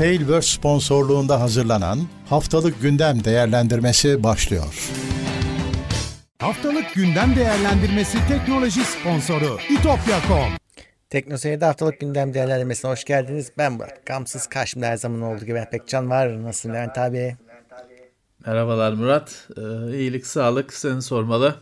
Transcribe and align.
Tailverse 0.00 0.56
sponsorluğunda 0.56 1.40
hazırlanan 1.40 1.98
Haftalık 2.28 2.82
Gündem 2.82 3.24
Değerlendirmesi 3.24 4.22
başlıyor. 4.22 4.90
Haftalık 6.38 6.94
Gündem 6.94 7.36
Değerlendirmesi 7.36 8.18
teknoloji 8.28 8.80
sponsoru 8.84 9.58
itopya.com 9.70 10.52
Teknoseyir'de 11.10 11.64
haftalık 11.64 12.00
gündem 12.00 12.34
değerlendirmesine 12.34 12.90
hoş 12.90 13.04
geldiniz. 13.04 13.52
Ben 13.58 13.72
Murat 13.72 14.06
Gamsız. 14.06 14.46
Karşımda 14.46 14.86
her 14.86 14.96
zaman 14.96 15.22
olduğu 15.22 15.44
gibi 15.44 15.64
Pekcan 15.70 16.10
var. 16.10 16.42
Nasılsın 16.42 16.68
Levent 16.68 16.98
abi? 16.98 17.36
Merhabalar 18.46 18.92
Murat. 18.92 19.48
Ee, 19.56 19.96
iyilik, 19.98 20.26
sağlık 20.26 20.74
seni 20.74 21.02
sormalı. 21.02 21.54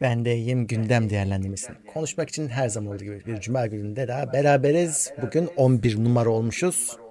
Ben 0.00 0.24
de 0.24 0.36
iyiyim 0.36 0.66
gündem 0.66 1.10
değerlendirmesini. 1.10 1.76
Konuşmak 1.94 2.28
için 2.28 2.48
her 2.48 2.68
zaman 2.68 2.94
olduğu 2.94 3.04
gibi 3.04 3.26
bir 3.26 3.40
cuma 3.40 3.66
gününde 3.66 4.08
daha 4.08 4.32
beraberiz. 4.32 5.12
Bugün 5.22 5.50
11 5.56 6.04
numara 6.04 6.30
olmuşuz. 6.30 7.03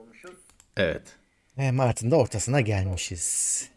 Evet. 0.78 1.02
Ve 1.58 1.72
Mart'ın 1.72 2.12
da 2.12 2.16
ortasına 2.16 2.62
gelmişiz. 2.62 3.70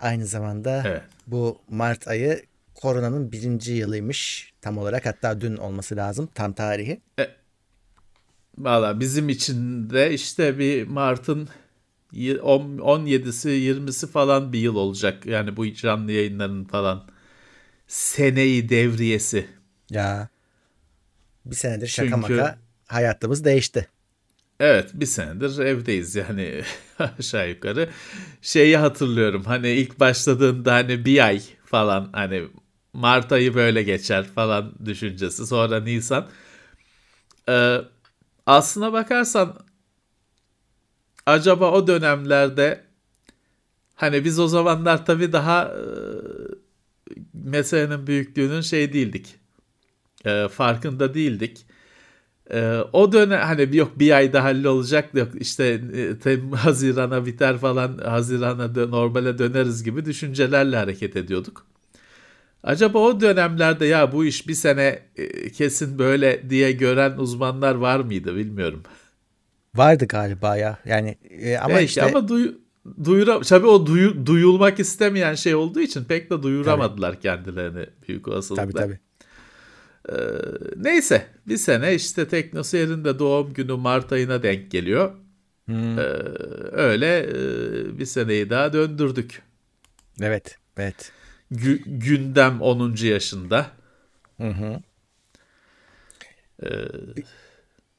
Aynı 0.00 0.26
zamanda 0.26 0.82
Evet. 0.86 1.02
bu 1.26 1.58
Mart 1.68 2.08
ayı 2.08 2.42
koronanın 2.74 3.32
birinci 3.32 3.72
yılıymış. 3.72 4.52
Tam 4.60 4.78
olarak 4.78 5.06
hatta 5.06 5.40
dün 5.40 5.56
olması 5.56 5.96
lazım 5.96 6.28
tam 6.34 6.52
tarihi. 6.52 7.00
Valla 8.58 9.00
bizim 9.00 9.28
için 9.28 9.90
de 9.90 10.12
işte 10.14 10.58
bir 10.58 10.86
Mart'ın 10.86 11.48
y- 12.12 12.40
on- 12.40 12.78
17'si 12.78 13.48
20'si 13.48 14.06
falan 14.06 14.52
bir 14.52 14.58
yıl 14.58 14.76
olacak. 14.76 15.26
Yani 15.26 15.56
bu 15.56 15.72
canlı 15.74 16.12
yayınların 16.12 16.64
falan 16.64 17.08
seneyi 17.86 18.68
devriyesi. 18.68 19.46
Ya 19.90 20.28
bir 21.44 21.56
senedir 21.56 21.86
şaka 21.86 22.08
Çünkü- 22.08 22.20
maka 22.34 22.58
hayatımız 22.86 23.44
değişti. 23.44 23.88
Evet 24.60 24.90
bir 24.94 25.06
senedir 25.06 25.58
evdeyiz 25.58 26.14
yani 26.16 26.62
aşağı 27.18 27.48
yukarı. 27.48 27.88
Şeyi 28.42 28.76
hatırlıyorum 28.76 29.44
hani 29.44 29.70
ilk 29.70 30.00
başladığında 30.00 30.72
hani 30.74 31.04
bir 31.04 31.24
ay 31.26 31.42
falan 31.64 32.08
hani 32.12 32.48
Mart 32.92 33.32
ayı 33.32 33.54
böyle 33.54 33.82
geçer 33.82 34.24
falan 34.34 34.72
düşüncesi. 34.84 35.46
Sonra 35.46 35.80
Nisan. 35.80 36.28
Ee, 37.48 37.78
aslına 38.46 38.92
bakarsan 38.92 39.58
acaba 41.26 41.70
o 41.72 41.86
dönemlerde 41.86 42.84
hani 43.94 44.24
biz 44.24 44.38
o 44.38 44.48
zamanlar 44.48 45.06
tabii 45.06 45.32
daha 45.32 45.64
e, 45.64 45.80
meselenin 47.34 48.06
büyüklüğünün 48.06 48.60
şey 48.60 48.92
değildik. 48.92 49.34
E, 50.24 50.48
farkında 50.48 51.14
değildik. 51.14 51.66
Ee, 52.50 52.78
o 52.92 53.12
dönem 53.12 53.40
hani 53.40 53.76
yok 53.76 53.98
bir 53.98 54.10
ayda 54.10 54.44
hallolacak 54.44 55.14
yok 55.14 55.28
işte 55.34 55.64
e, 55.64 56.10
Tem- 56.10 56.52
Haziran'a 56.56 57.26
biter 57.26 57.58
falan 57.58 57.98
Haziran'a 57.98 58.64
dö- 58.64 58.90
normale 58.90 59.38
döneriz 59.38 59.84
gibi 59.84 60.04
düşüncelerle 60.04 60.76
hareket 60.76 61.16
ediyorduk. 61.16 61.66
Acaba 62.62 62.98
o 62.98 63.20
dönemlerde 63.20 63.86
ya 63.86 64.12
bu 64.12 64.24
iş 64.24 64.48
bir 64.48 64.54
sene 64.54 64.98
e, 65.16 65.50
kesin 65.50 65.98
böyle 65.98 66.50
diye 66.50 66.72
gören 66.72 67.18
uzmanlar 67.18 67.74
var 67.74 68.00
mıydı 68.00 68.36
bilmiyorum. 68.36 68.82
Vardı 69.74 70.06
galiba 70.08 70.56
ya. 70.56 70.78
Yani 70.84 71.18
e, 71.30 71.56
ama 71.56 71.74
Belki 71.74 71.84
işte 71.84 72.02
ama 72.02 72.28
duyu, 72.28 72.58
duyura, 73.04 73.40
tabii 73.40 73.66
o 73.66 73.86
duyu, 73.86 74.26
duyulmak 74.26 74.80
istemeyen 74.80 75.34
şey 75.34 75.54
olduğu 75.54 75.80
için 75.80 76.04
pek 76.04 76.30
de 76.30 76.42
duyuramadılar 76.42 77.20
kendilerini 77.20 77.86
büyük 78.08 78.28
olasılıkla. 78.28 78.62
tabii 78.62 78.72
tabii. 78.72 78.98
Ee, 80.08 80.14
neyse 80.76 81.26
bir 81.48 81.56
sene 81.56 81.94
işte 81.94 82.28
Teknoseyir'in 82.28 83.04
de 83.04 83.18
doğum 83.18 83.52
günü 83.54 83.72
Mart 83.72 84.12
ayına 84.12 84.42
denk 84.42 84.70
geliyor. 84.70 85.14
Hmm. 85.66 85.98
Ee, 85.98 86.02
öyle 86.72 87.18
e, 87.18 87.98
bir 87.98 88.06
seneyi 88.06 88.50
daha 88.50 88.72
döndürdük. 88.72 89.42
Evet, 90.20 90.58
evet. 90.76 91.12
Gü- 91.52 91.98
gündem 91.98 92.60
10. 92.62 93.06
yaşında. 93.06 93.66
Hı 94.36 94.48
hı. 94.48 94.80
Ee, 96.62 96.68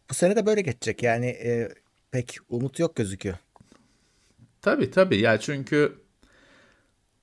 Bu 0.10 0.14
sene 0.14 0.36
de 0.36 0.46
böyle 0.46 0.62
geçecek. 0.62 1.04
Yani 1.04 1.26
e, 1.28 1.70
pek 2.12 2.38
umut 2.50 2.80
yok 2.80 2.96
gözüküyor. 2.96 3.38
tabii 4.62 4.92
tabii 4.92 5.18
ya 5.18 5.40
çünkü 5.40 5.94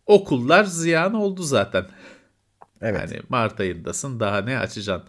okullar 0.06 0.64
ziyan 0.64 1.14
oldu 1.14 1.42
zaten. 1.42 1.86
Evet. 2.82 3.12
Yani 3.12 3.22
Mart 3.28 3.60
ayındasın 3.60 4.20
daha 4.20 4.40
ne 4.40 4.58
açacaksın? 4.58 5.08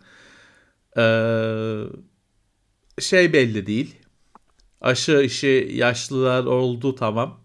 Ee, 0.98 1.84
şey 3.00 3.34
belli 3.34 3.66
değil. 3.66 3.96
Aşı 4.82 5.22
işi 5.26 5.72
yaşlılar 5.74 6.44
oldu 6.46 6.96
tamam. 6.96 7.40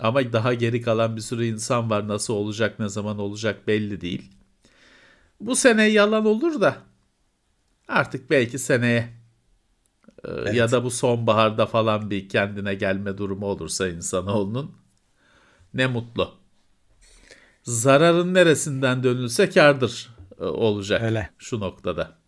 Ama 0.00 0.32
daha 0.32 0.54
geri 0.54 0.82
kalan 0.82 1.16
bir 1.16 1.20
sürü 1.20 1.44
insan 1.46 1.90
var. 1.90 2.08
Nasıl 2.08 2.34
olacak, 2.34 2.78
ne 2.78 2.88
zaman 2.88 3.18
olacak 3.18 3.66
belli 3.66 4.00
değil. 4.00 4.30
Bu 5.40 5.56
sene 5.56 5.84
yalan 5.84 6.26
olur 6.26 6.60
da 6.60 6.76
artık 7.88 8.30
belki 8.30 8.58
seneye 8.58 9.08
e, 10.24 10.50
ya 10.56 10.70
da 10.70 10.84
bu 10.84 10.90
sonbaharda 10.90 11.66
falan 11.66 12.10
bir 12.10 12.28
kendine 12.28 12.74
gelme 12.74 13.18
durumu 13.18 13.46
olursa 13.46 13.88
insanoğlunun 13.88 14.76
ne 15.74 15.86
mutlu. 15.86 16.43
Zararın 17.64 18.34
neresinden 18.34 19.02
dönülse 19.02 19.50
kardır 19.50 20.16
e, 20.40 20.44
olacak 20.44 21.02
Öyle. 21.02 21.30
şu 21.38 21.60
noktada. 21.60 22.18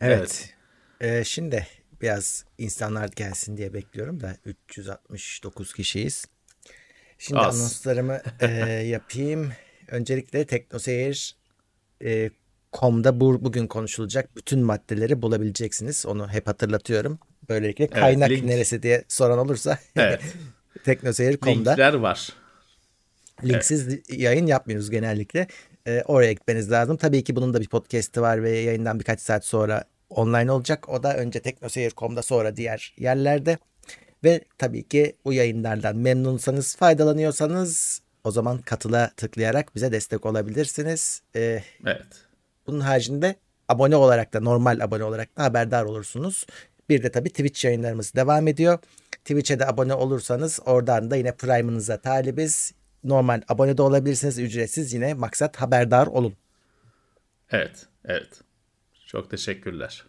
Evet. 0.00 0.54
E, 1.00 1.24
şimdi 1.24 1.66
biraz 2.02 2.44
insanlar 2.58 3.08
gelsin 3.16 3.56
diye 3.56 3.74
bekliyorum 3.74 4.20
da 4.20 4.36
369 4.44 5.72
kişiyiz. 5.72 6.24
Şimdi 7.18 7.40
Az. 7.40 7.60
anonslarımı 7.60 8.20
e, 8.40 8.48
yapayım. 8.86 9.52
Öncelikle 9.88 10.46
Teknoseyir 10.46 11.36
e, 12.04 12.30
bu, 13.12 13.44
bugün 13.44 13.66
konuşulacak 13.66 14.36
bütün 14.36 14.60
maddeleri 14.60 15.22
bulabileceksiniz. 15.22 16.06
Onu 16.06 16.28
hep 16.28 16.46
hatırlatıyorum. 16.46 17.18
Böylelikle 17.48 17.86
kaynak 17.86 18.30
link. 18.30 18.44
neresi 18.44 18.82
diye 18.82 19.04
soran 19.08 19.38
olursa 19.38 19.78
Evet. 19.96 20.22
teknoseyir.com'da 20.84 21.70
Linkler 21.70 21.94
var. 21.94 22.28
Linksiz 23.44 24.10
yayın 24.10 24.46
yapmıyoruz 24.46 24.90
genellikle. 24.90 25.46
Ee, 25.86 26.02
oraya 26.06 26.32
gitmeniz 26.32 26.70
lazım. 26.70 26.96
Tabii 26.96 27.24
ki 27.24 27.36
bunun 27.36 27.54
da 27.54 27.60
bir 27.60 27.68
podcast'i 27.68 28.20
var 28.20 28.42
ve 28.42 28.50
yayından 28.58 29.00
birkaç 29.00 29.20
saat 29.20 29.44
sonra 29.44 29.84
online 30.10 30.52
olacak. 30.52 30.88
O 30.88 31.02
da 31.02 31.16
önce 31.16 31.40
teknoseyir.com'da 31.40 32.22
sonra 32.22 32.56
diğer 32.56 32.94
yerlerde. 32.98 33.58
Ve 34.24 34.40
tabii 34.58 34.88
ki 34.88 35.16
bu 35.24 35.32
yayınlardan 35.32 35.96
memnunsanız, 35.96 36.76
faydalanıyorsanız 36.76 38.00
o 38.24 38.30
zaman 38.30 38.58
katıla 38.58 39.10
tıklayarak 39.16 39.74
bize 39.74 39.92
destek 39.92 40.26
olabilirsiniz. 40.26 41.22
Ee, 41.36 41.62
Evet. 41.86 42.06
bunun 42.66 42.80
haricinde 42.80 43.36
abone 43.68 43.96
olarak 43.96 44.34
da 44.34 44.40
normal 44.40 44.80
abone 44.80 45.04
olarak 45.04 45.36
da 45.36 45.42
haberdar 45.42 45.84
olursunuz. 45.84 46.46
Bir 46.88 47.02
de 47.02 47.10
tabii 47.10 47.28
Twitch 47.30 47.64
yayınlarımız 47.64 48.14
devam 48.14 48.48
ediyor. 48.48 48.78
Twitch'e 49.12 49.58
de 49.58 49.66
abone 49.66 49.94
olursanız 49.94 50.60
oradan 50.66 51.10
da 51.10 51.16
yine 51.16 51.32
Prime'ınıza 51.32 52.00
talibiz. 52.00 52.72
Normal 53.08 53.42
abone 53.48 53.78
de 53.78 53.82
olabilirsiniz 53.82 54.38
ücretsiz 54.38 54.92
yine 54.92 55.14
maksat 55.14 55.56
haberdar 55.56 56.06
olun. 56.06 56.34
Evet. 57.50 57.86
Evet. 58.04 58.28
Çok 59.06 59.30
teşekkürler. 59.30 60.04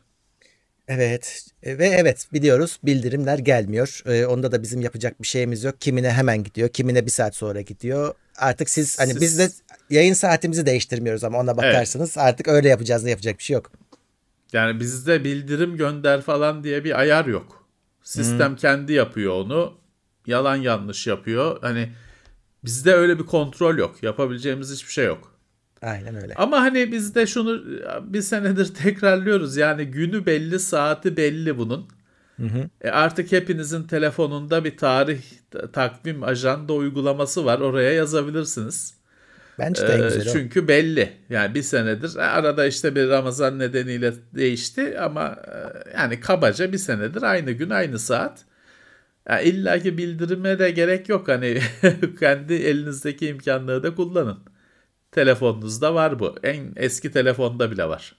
Evet 0.88 1.46
e, 1.64 1.78
ve 1.78 1.88
evet 1.88 2.28
biliyoruz 2.34 2.80
bildirimler 2.84 3.38
gelmiyor. 3.40 4.02
Ee, 4.06 4.26
onda 4.26 4.52
da 4.52 4.64
bizim 4.64 4.82
yapacak 4.82 5.22
bir 5.22 5.28
şeyimiz 5.28 5.64
yok. 5.64 5.82
Kimine 5.82 6.12
hemen 6.12 6.44
gidiyor, 6.44 6.70
kimine 6.70 7.06
bir 7.06 7.12
saat 7.12 7.36
sonra 7.36 7.62
gidiyor. 7.62 8.14
Artık 8.38 8.70
siz 8.70 9.00
hani 9.00 9.12
Siz- 9.12 9.22
biz 9.22 9.40
de 9.40 9.50
yayın 9.90 10.14
saatimizi 10.14 10.66
değiştirmiyoruz 10.66 11.24
ama 11.24 11.40
ona 11.40 11.58
bakarsınız. 11.58 12.18
Artık 12.18 12.48
öyle 12.48 12.70
yapacağız 12.70 13.06
da 13.06 13.10
yapacak 13.10 13.38
bir 13.38 13.44
şey 13.44 13.54
yok. 13.54 13.72
Yani 14.54 14.80
bizde 14.80 15.24
bildirim 15.24 15.78
gönder 15.78 16.22
falan 16.22 16.64
diye 16.64 16.84
bir 16.84 17.00
ayar 17.00 17.26
yok. 17.26 17.68
Sistem 18.04 18.56
kendi 18.56 18.94
yapıyor 18.94 19.34
onu. 19.34 19.78
Yalan 20.28 20.56
yanlış 20.56 21.08
yapıyor. 21.08 21.58
Hani 21.62 21.90
bizde 22.66 22.94
öyle 22.94 23.20
bir 23.20 23.24
kontrol 23.26 23.78
yok. 23.78 24.04
Yapabileceğimiz 24.04 24.72
hiçbir 24.74 24.92
şey 24.92 25.06
yok. 25.06 25.36
Aynen 25.82 26.16
öyle. 26.24 26.34
Ama 26.34 26.62
hani 26.62 26.92
biz 26.92 27.16
de 27.16 27.28
şunu 27.28 27.64
bir 28.14 28.22
senedir 28.22 28.74
tekrarlıyoruz. 28.74 29.58
Yani 29.58 29.86
günü 29.86 30.26
belli, 30.26 30.60
saati 30.60 31.18
belli 31.18 31.58
bunun. 31.58 31.88
E 32.82 32.90
artık 32.90 33.32
hepinizin 33.32 33.84
telefonunda 33.84 34.64
bir 34.66 34.78
tarih, 34.78 35.22
ta- 35.52 35.72
takvim, 35.72 36.24
ajanda 36.24 36.74
uygulaması 36.74 37.46
var. 37.46 37.60
Oraya 37.60 37.94
yazabilirsiniz. 37.94 38.94
Bence 39.60 39.88
de 39.88 39.94
en 39.94 40.00
Ee, 40.00 40.04
güzeli 40.04 40.30
o. 40.30 40.34
çünkü 40.34 40.68
belli. 40.68 41.14
Yani 41.30 41.56
bir 41.56 41.62
senedir 41.62 42.16
e, 42.16 42.22
arada 42.22 42.66
işte 42.66 42.96
bir 42.96 43.10
Ramazan 43.10 43.60
nedeniyle 43.60 44.14
değişti 44.36 45.00
ama 45.00 45.36
e, 45.48 45.54
yani 45.98 46.20
kabaca 46.20 46.72
bir 46.74 46.78
senedir 46.78 47.22
aynı 47.22 47.52
gün 47.52 47.70
aynı 47.70 48.00
saat. 48.00 48.46
Yani 49.28 49.44
İlla 49.50 49.80
ki 49.80 49.98
bildirime 49.98 50.60
de 50.60 50.72
gerek 50.72 51.10
yok. 51.10 51.28
Hani 51.28 51.62
kendi 52.20 52.54
elinizdeki 52.54 53.28
imkanları 53.28 53.84
da 53.84 53.96
kullanın. 53.96 54.40
Telefonunuzda 55.12 55.96
var 55.96 56.20
bu. 56.20 56.36
En 56.44 56.74
eski 56.76 57.12
telefonda 57.12 57.72
bile 57.72 57.86
var. 57.86 58.16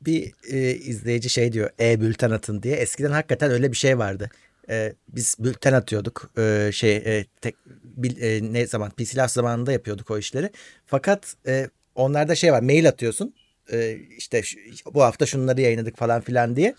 Bir 0.00 0.32
e, 0.50 0.74
izleyici 0.74 1.28
şey 1.30 1.52
diyor 1.52 1.70
e-bülten 1.80 2.30
atın 2.30 2.62
diye. 2.62 2.76
Eskiden 2.76 3.10
hakikaten 3.10 3.50
öyle 3.50 3.72
bir 3.72 3.76
şey 3.76 3.98
vardı. 3.98 4.30
e, 4.70 4.92
biz 5.08 5.36
bülten 5.38 5.72
atıyorduk. 5.72 6.30
E, 6.38 6.70
şey 6.72 6.96
e, 6.96 7.26
tek, 7.40 7.56
bil, 7.84 8.22
e, 8.22 8.52
ne 8.52 8.66
zaman 8.66 8.90
PCLaf 8.90 9.30
zamanında 9.30 9.72
yapıyorduk 9.72 10.10
o 10.10 10.18
işleri. 10.18 10.50
Fakat 10.86 11.34
e, 11.46 11.68
onlarda 11.94 12.34
şey 12.34 12.52
var 12.52 12.62
mail 12.62 12.88
atıyorsun. 12.88 13.34
E, 13.72 13.96
işte 14.18 14.42
şu, 14.42 14.58
bu 14.94 15.02
hafta 15.02 15.26
şunları 15.26 15.60
yayınladık 15.60 15.96
falan 15.96 16.20
filan 16.20 16.56
diye. 16.56 16.74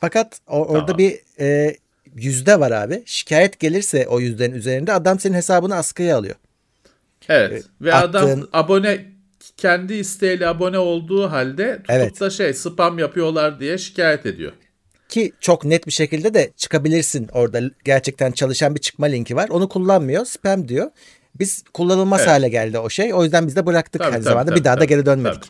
Fakat 0.00 0.40
o, 0.46 0.64
orada 0.64 0.86
Tamam. 0.86 0.98
bir 0.98 1.20
e, 1.40 1.76
yüzde 2.16 2.60
var 2.60 2.70
abi. 2.70 3.02
Şikayet 3.06 3.58
gelirse 3.60 4.06
o 4.08 4.20
yüzdenin 4.20 4.54
üzerinde 4.54 4.92
adam 4.92 5.20
senin 5.20 5.34
hesabını 5.34 5.74
askıya 5.76 6.16
alıyor. 6.18 6.34
Evet. 7.28 7.64
Ve 7.80 7.90
attığın- 7.94 8.18
adam 8.40 8.48
abone 8.52 9.04
kendi 9.56 9.94
isteğiyle 9.94 10.46
abone 10.48 10.78
olduğu 10.78 11.30
halde 11.30 11.72
tutup 11.76 11.90
Evet. 11.90 12.20
da 12.20 12.30
şey 12.30 12.54
spam 12.54 12.98
yapıyorlar 12.98 13.60
diye 13.60 13.78
şikayet 13.78 14.26
ediyor. 14.26 14.52
Ki 15.08 15.32
çok 15.40 15.64
net 15.64 15.86
bir 15.86 15.92
şekilde 15.92 16.34
de 16.34 16.50
çıkabilirsin 16.56 17.28
orada 17.32 17.60
gerçekten 17.84 18.32
çalışan 18.32 18.74
bir 18.74 18.80
çıkma 18.80 19.06
linki 19.06 19.36
var. 19.36 19.48
Onu 19.48 19.68
kullanmıyor 19.68 20.24
spam 20.24 20.68
diyor. 20.68 20.90
Biz 21.38 21.64
kullanılmaz 21.74 22.20
Evet. 22.20 22.30
hale 22.30 22.48
geldi 22.48 22.78
o 22.78 22.90
şey. 22.90 23.14
O 23.14 23.22
yüzden 23.24 23.46
biz 23.46 23.56
de 23.56 23.66
bıraktık 23.66 24.00
Tabii, 24.02 24.10
her 24.12 24.16
tabii, 24.16 24.24
zamanda. 24.24 24.50
tabii, 24.50 24.60
bir 24.60 24.64
daha 24.64 24.74
da 24.74 24.78
tabii, 24.78 24.88
geri 24.88 25.06
dönmedik. 25.06 25.42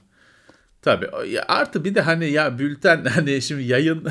Tabii. 0.82 1.06
Tabii. 1.10 1.40
Artı 1.40 1.84
bir 1.84 1.94
de 1.94 2.00
hani 2.00 2.30
ya 2.30 2.58
bülten 2.58 3.04
hani 3.14 3.42
şimdi 3.42 3.62
yayın 3.62 4.08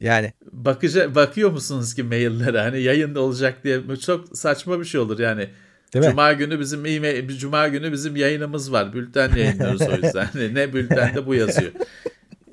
Yani 0.00 0.32
bakıca 0.52 1.14
bakıyor 1.14 1.50
musunuz 1.50 1.94
ki 1.94 2.02
maillere 2.02 2.60
hani 2.60 2.82
yayında 2.82 3.20
olacak 3.20 3.64
diye 3.64 3.96
çok 3.96 4.36
saçma 4.38 4.80
bir 4.80 4.84
şey 4.84 5.00
olur 5.00 5.18
yani. 5.18 5.50
Değil 5.94 6.04
mi? 6.04 6.10
Cuma 6.10 6.32
günü 6.32 6.60
bizim 6.60 6.86
e-mail, 6.86 7.28
cuma 7.28 7.68
günü 7.68 7.92
bizim 7.92 8.16
yayınımız 8.16 8.72
var. 8.72 8.92
Bülten 8.92 9.36
yayınlıyoruz 9.36 9.82
o 9.82 9.92
yüzden. 9.92 10.24
Hani 10.32 10.54
ne 10.54 10.72
bültende 10.72 11.26
bu 11.26 11.34
yazıyor. 11.34 11.72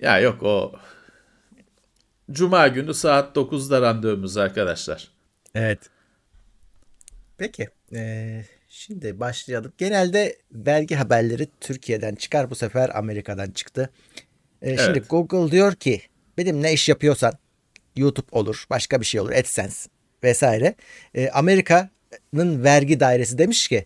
Ya 0.02 0.20
yok 0.20 0.44
o 0.44 0.76
Cuma 2.32 2.68
günü 2.68 2.94
saat 2.94 3.36
9'da 3.36 3.82
randevumuz 3.82 4.38
arkadaşlar. 4.38 5.08
Evet. 5.56 5.80
Peki. 7.38 7.68
Ee, 7.94 8.46
şimdi 8.70 9.20
başlayalım. 9.20 9.74
Genelde 9.78 10.38
vergi 10.52 10.96
haberleri 10.96 11.48
Türkiye'den 11.62 12.16
çıkar. 12.16 12.50
Bu 12.50 12.56
sefer 12.56 12.98
Amerika'dan 12.98 13.52
çıktı. 13.52 13.90
Ee, 14.62 14.78
Şimdi 14.78 15.00
Evet. 15.00 15.10
Google 15.10 15.52
diyor 15.52 15.74
ki 15.74 16.02
benim 16.38 16.64
ne 16.64 16.74
iş 16.74 16.90
yapıyorsan 16.90 17.34
YouTube 17.96 18.28
olur, 18.32 18.66
başka 18.70 19.02
bir 19.02 19.06
şey 19.06 19.22
olur, 19.22 19.32
AdSense 19.32 19.90
vesaire. 20.24 20.76
Ee, 21.16 21.30
Amerika'nın 21.30 22.64
vergi 22.64 23.00
dairesi 23.00 23.38
demiş 23.38 23.68
ki 23.68 23.86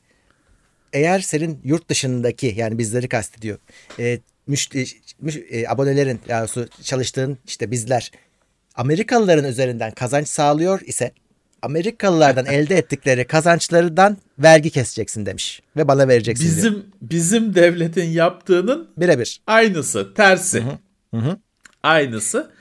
eğer 0.93 1.19
senin 1.19 1.59
yurt 1.63 1.89
dışındaki 1.89 2.53
yani 2.57 2.77
bizleri 2.77 3.09
kastediyor. 3.09 3.57
E, 3.99 4.19
müşteri, 4.47 4.85
müş- 5.23 5.47
e, 5.49 5.67
abonelerin 5.69 6.19
yani 6.27 6.49
çalıştığın 6.83 7.37
işte 7.47 7.71
bizler 7.71 8.11
Amerikalıların 8.75 9.45
üzerinden 9.45 9.91
kazanç 9.91 10.27
sağlıyor 10.27 10.81
ise 10.81 11.11
Amerikalılardan 11.61 12.45
elde 12.49 12.77
ettikleri 12.77 13.27
kazançlardan 13.27 14.17
vergi 14.39 14.69
keseceksin 14.69 15.25
demiş 15.25 15.61
ve 15.77 15.87
bana 15.87 16.07
vereceksin 16.07 16.45
diyor. 16.45 16.57
Bizim 16.57 16.85
bizim 17.01 17.55
devletin 17.55 18.05
yaptığının 18.09 18.89
Birebir. 18.97 19.41
aynısı, 19.47 20.13
tersi. 20.13 20.63
hı. 21.13 21.37
Aynısı. 21.83 22.51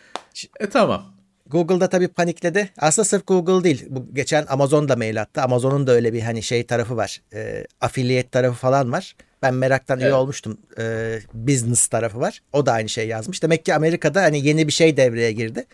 E 0.60 0.68
tamam. 0.68 1.14
Google'da 1.46 1.88
tabii 1.88 2.08
panikledi. 2.08 2.70
Aslında 2.78 3.04
sırf 3.06 3.26
Google 3.26 3.64
değil. 3.64 3.86
Bu 3.88 4.14
geçen 4.14 4.46
Amazon 4.48 4.88
da 4.88 4.96
mail 4.96 5.20
attı. 5.22 5.42
Amazon'un 5.42 5.86
da 5.86 5.92
öyle 5.92 6.12
bir 6.12 6.20
hani 6.20 6.42
şey 6.42 6.66
tarafı 6.66 6.96
var. 6.96 7.20
E, 7.34 7.64
affiliate 7.80 8.28
tarafı 8.28 8.56
falan 8.58 8.92
var. 8.92 9.16
Ben 9.42 9.54
meraktan 9.54 9.98
üye 9.98 10.06
Evet. 10.08 10.16
olmuştum. 10.16 10.58
E, 10.78 11.18
business 11.34 11.86
tarafı 11.86 12.20
var. 12.20 12.42
O 12.52 12.66
da 12.66 12.72
aynı 12.72 12.88
şey 12.88 13.08
yazmış. 13.08 13.42
Demek 13.42 13.64
ki 13.64 13.74
Amerika'da 13.74 14.22
hani 14.22 14.46
yeni 14.46 14.66
bir 14.66 14.72
şey 14.72 14.96
devreye 14.96 15.32
girdi. 15.32 15.64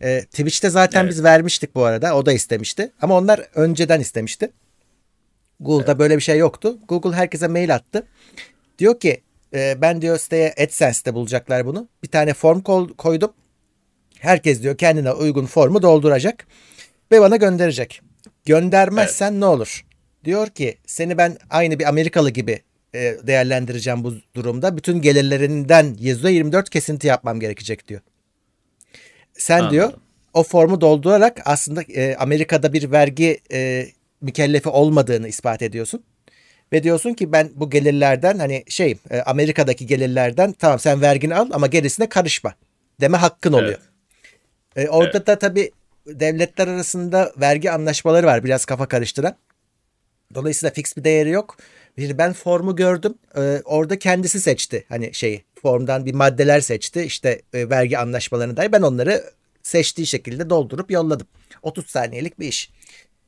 E, 0.00 0.20
Twitch'te 0.24 0.70
zaten 0.70 1.00
Evet. 1.00 1.10
biz 1.10 1.24
vermiştik 1.24 1.74
bu 1.74 1.84
arada. 1.84 2.16
O 2.16 2.26
da 2.26 2.32
istemişti. 2.32 2.92
Ama 3.02 3.16
onlar 3.18 3.38
önceden 3.54 4.00
istemişti. 4.00 4.50
Google'da 5.60 5.98
böyle 5.98 6.16
bir 6.16 6.22
şey 6.22 6.38
yoktu. 6.38 6.78
Google 6.88 7.16
herkese 7.16 7.48
mail 7.48 7.74
attı. 7.74 8.06
Diyor 8.78 9.00
ki 9.00 9.22
e, 9.54 9.80
ben 9.80 10.02
diyor 10.02 10.18
siteye 10.18 10.54
AdSense'de 10.58 11.14
bulacaklar 11.14 11.66
bunu. 11.66 11.88
Bir 12.02 12.08
tane 12.08 12.34
form 12.34 12.60
koydum. 12.98 13.32
Herkes 14.18 14.62
diyor 14.62 14.76
kendine 14.76 15.12
uygun 15.12 15.46
formu 15.46 15.82
dolduracak 15.82 16.46
ve 17.12 17.20
bana 17.20 17.36
gönderecek. 17.36 18.00
Göndermezsen 18.44 19.40
ne 19.40 19.46
olur? 19.46 19.84
Diyor 20.24 20.48
ki 20.48 20.78
seni 20.86 21.18
ben 21.18 21.36
aynı 21.50 21.78
bir 21.78 21.88
Amerikalı 21.88 22.30
gibi 22.30 22.62
e, 22.94 23.16
değerlendireceğim 23.26 24.04
bu 24.04 24.14
durumda. 24.34 24.76
Bütün 24.76 25.00
gelirlerinden 25.00 25.94
%24 25.94 26.70
kesinti 26.70 27.06
yapmam 27.06 27.40
gerekecek 27.40 27.88
diyor. 27.88 28.00
Sen 29.34 29.58
Anladım. 29.58 29.72
diyor 29.72 29.92
o 30.34 30.42
formu 30.42 30.80
doldurarak 30.80 31.40
aslında 31.44 31.82
e, 31.82 32.16
Amerika'da 32.16 32.72
bir 32.72 32.90
vergi 32.90 33.40
e, 33.52 33.88
mükellefi 34.20 34.68
olmadığını 34.68 35.28
ispat 35.28 35.62
ediyorsun. 35.62 36.04
Ve 36.72 36.82
diyorsun 36.82 37.14
ki 37.14 37.32
ben 37.32 37.50
bu 37.54 37.70
gelirlerden 37.70 38.38
hani 38.38 38.64
şey 38.68 38.98
e, 39.10 39.20
Amerika'daki 39.20 39.86
gelirlerden 39.86 40.52
tamam 40.52 40.78
sen 40.78 41.00
vergini 41.00 41.34
al 41.34 41.48
ama 41.52 41.66
gerisine 41.66 42.08
karışma 42.08 42.54
deme 43.00 43.16
hakkın 43.16 43.52
oluyor. 43.52 43.78
Evet. 44.76 44.88
E, 44.88 44.90
orada 44.90 45.26
da 45.26 45.38
tabii 45.38 45.70
devletler 46.06 46.68
arasında 46.68 47.32
vergi 47.36 47.70
anlaşmaları 47.70 48.26
var 48.26 48.44
biraz 48.44 48.64
kafa 48.64 48.86
karıştıran. 48.86 49.36
Dolayısıyla 50.34 50.72
fix 50.72 50.96
bir 50.96 51.04
değeri 51.04 51.30
yok. 51.30 51.56
Bir 51.98 52.18
ben 52.18 52.32
formu 52.32 52.76
gördüm. 52.76 53.14
E, 53.36 53.62
orada 53.64 53.98
kendisi 53.98 54.40
seçti. 54.40 54.84
Hani 54.88 55.14
şeyi 55.14 55.44
formdan 55.62 56.06
bir 56.06 56.14
maddeler 56.14 56.60
seçti. 56.60 57.02
İşte 57.02 57.42
e, 57.54 57.70
vergi 57.70 57.98
anlaşmalarına 57.98 58.56
dair. 58.56 58.72
Ben 58.72 58.82
onları 58.82 59.24
seçtiği 59.62 60.06
şekilde 60.06 60.50
doldurup 60.50 60.90
yolladım. 60.90 61.26
30 61.62 61.86
saniyelik 61.86 62.40
bir 62.40 62.48
iş. 62.48 62.70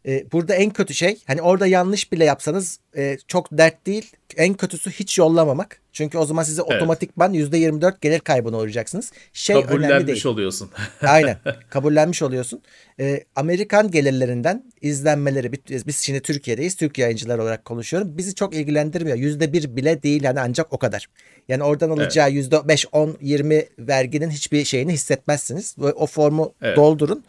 E, 0.06 0.32
burada 0.32 0.54
en 0.54 0.70
kötü 0.70 0.94
şey 0.94 1.18
hani 1.26 1.42
orada 1.42 1.66
yanlış 1.66 2.12
bile 2.12 2.24
yapsanız 2.24 2.78
e, 2.96 3.18
çok 3.28 3.48
dert 3.52 3.86
değil. 3.86 4.12
En 4.36 4.54
kötüsü 4.54 4.90
hiç 4.90 5.18
yollamamak. 5.18 5.80
Çünkü 5.92 6.18
o 6.18 6.26
zaman 6.26 6.42
size 6.42 6.62
Evet. 6.68 6.76
otomatikman 6.76 7.34
%24 7.34 8.00
gelir 8.00 8.20
kaybına 8.20 8.58
uğrayacaksınız. 8.58 9.12
Şey 9.32 9.56
önemli 9.56 9.70
değil. 9.70 9.88
Kabullenmiş 9.88 10.26
oluyorsun. 10.26 10.70
Aynen. 11.02 11.38
Kabullenmiş 11.70 12.22
oluyorsun. 12.22 12.62
Ee, 13.00 13.24
Amerikan 13.36 13.90
gelirlerinden 13.90 14.72
izlenmeleri 14.80 15.52
biz 15.86 15.96
şimdi 15.96 16.20
Türkiye'deyiz. 16.20 16.74
Türk 16.76 16.98
yayıncılar 16.98 17.38
olarak 17.38 17.64
konuşuyorum. 17.64 18.18
Bizi 18.18 18.34
çok 18.34 18.54
ilgilendirmiyor. 18.54 19.16
Yüzde 19.16 19.52
bir 19.52 19.76
bile 19.76 20.02
değil 20.02 20.22
yani 20.22 20.40
ancak 20.40 20.72
o 20.72 20.78
kadar. 20.78 21.06
Yani 21.48 21.62
oradan 21.62 21.90
alacağı 21.90 22.30
yüzde 22.30 22.68
beş, 22.68 22.86
on, 22.92 23.16
yirmi 23.20 23.64
verginin 23.78 24.30
hiçbir 24.30 24.64
şeyini 24.64 24.92
hissetmezsiniz. 24.92 25.76
O 25.78 26.06
formu 26.06 26.54
Evet. 26.62 26.76
doldurun. 26.76 27.24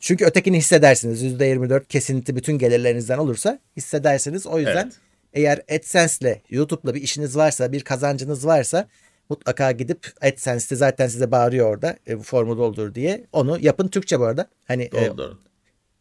Çünkü 0.00 0.24
ötekini 0.24 0.58
hissedersiniz. 0.58 1.22
Yüzde 1.22 1.44
yirmi 1.44 1.70
dört 1.70 1.88
kesinti 1.88 2.36
bütün 2.36 2.58
gelirlerinizden 2.58 3.18
olursa 3.18 3.58
hissedersiniz. 3.76 4.46
O 4.46 4.58
yüzden 4.58 4.82
Evet. 4.84 4.92
eğer 5.32 5.58
AdSense'le 5.78 6.42
YouTube'la 6.50 6.94
bir 6.94 7.02
işiniz 7.02 7.36
varsa, 7.36 7.72
bir 7.72 7.80
kazancınız 7.84 8.46
varsa 8.46 8.88
mutlaka 9.28 9.72
gidip 9.72 10.06
AdSense'de 10.20 10.76
zaten 10.76 11.06
size 11.08 11.30
bağırıyor 11.30 11.74
orada 11.74 11.96
e, 12.08 12.18
bu 12.18 12.22
formu 12.22 12.58
doldur 12.58 12.94
diye. 12.94 13.26
Onu 13.32 13.58
yapın 13.60 13.88
Türkçe 13.88 14.20
bu 14.20 14.24
arada. 14.24 14.46
Hani 14.64 14.82
e, 14.82 14.92
Doldurun. 15.10 15.40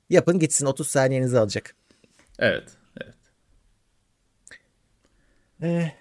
yapın 0.10 0.40
gitsin 0.40 0.66
30 0.66 0.88
saniyenizi 0.88 1.40
alacak. 1.40 1.76
Evet. 2.40 2.64
Evet. 5.62 5.92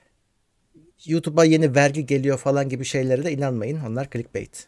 YouTube'a 1.06 1.44
yeni 1.44 1.74
vergi 1.74 2.06
geliyor 2.06 2.38
falan 2.38 2.68
gibi 2.68 2.84
şeylere 2.84 3.24
de 3.24 3.32
inanmayın. 3.32 3.80
Onlar 3.80 4.10
clickbait. 4.10 4.66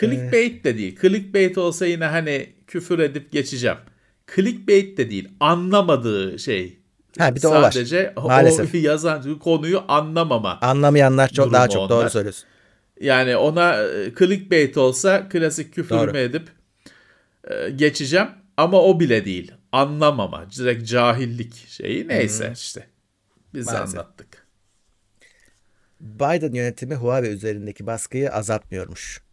Clickbait 0.00 0.64
de 0.64 0.78
değil. 0.78 0.98
Clickbait 1.00 1.58
olsa 1.58 1.86
yine 1.86 2.04
hani 2.04 2.52
küfür 2.66 2.98
edip 2.98 3.32
geçeceğim. 3.32 3.76
Clickbait 4.34 4.98
de 4.98 5.10
değil. 5.10 5.28
Anlamadığı 5.40 6.38
şey. 6.38 6.78
Ha, 7.18 7.34
bir 7.34 7.42
de 7.42 7.48
o 7.48 7.50
var. 7.50 7.70
Sadece 7.72 8.12
o 8.16 8.22
Maalesef. 8.22 8.74
yazan 8.84 9.38
konuyu 9.38 9.82
anlamama. 9.88 10.58
Anlamayanlar 10.60 11.28
çok 11.28 11.52
daha 11.52 11.68
çok 11.68 11.80
onlar. 11.80 11.90
doğru 11.90 12.10
söylüyorsun. 12.10 12.44
Yani 13.00 13.36
ona 13.36 13.82
e, 13.82 14.14
clickbait 14.18 14.76
olsa 14.76 15.28
klasik 15.28 15.74
küfürümü 15.74 16.08
Doğru. 16.08 16.18
edip 16.18 16.48
e, 17.50 17.70
geçeceğim. 17.70 18.28
Ama 18.56 18.82
o 18.82 19.00
bile 19.00 19.24
değil. 19.24 19.52
Anlamama. 19.72 20.46
Direkt 20.58 20.88
cahillik 20.88 21.68
şeyi. 21.68 22.08
Neyse 22.08 22.52
işte. 22.54 22.86
Biz 23.54 23.66
Maalesef. 23.66 23.98
anlattık. 23.98 24.46
Biden 26.00 26.52
yönetimi 26.52 26.94
Huawei 26.94 27.32
üzerindeki 27.32 27.86
baskıyı 27.86 28.30
azaltmıyormuş. 28.32 29.25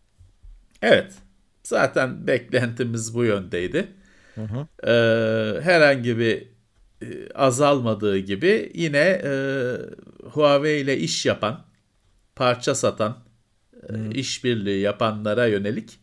Evet. 0.84 1.14
Zaten 1.64 2.28
beklentimiz 2.28 3.16
bu 3.16 3.26
yöndeydi. 3.26 3.88
Ee, 4.88 4.92
herhangi 5.62 6.18
bir 6.18 6.48
e, 7.02 7.30
azalmadığı 7.36 8.18
gibi 8.18 8.72
yine 8.74 9.22
e, 9.24 9.32
Huawei 10.24 10.82
ile 10.82 10.98
iş 10.98 11.26
yapan, 11.26 11.66
parça 12.36 12.76
satan, 12.76 13.18
e, 13.90 14.12
işbirliği 14.12 14.82
yapanlara 14.82 15.46
yönelik 15.46 16.00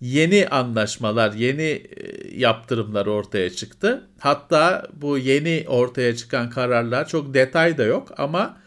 yeni 0.00 0.48
anlaşmalar, 0.48 1.32
yeni 1.32 1.62
e, 1.62 2.38
yaptırımlar 2.38 3.06
ortaya 3.06 3.50
çıktı. 3.50 4.08
Hatta 4.18 4.88
bu 4.92 5.18
yeni 5.18 5.64
ortaya 5.68 6.16
çıkan 6.16 6.50
kararlar 6.50 7.08
çok 7.08 7.34
detay 7.34 7.78
da 7.78 7.84
yok 7.84 8.14
ama 8.16 8.60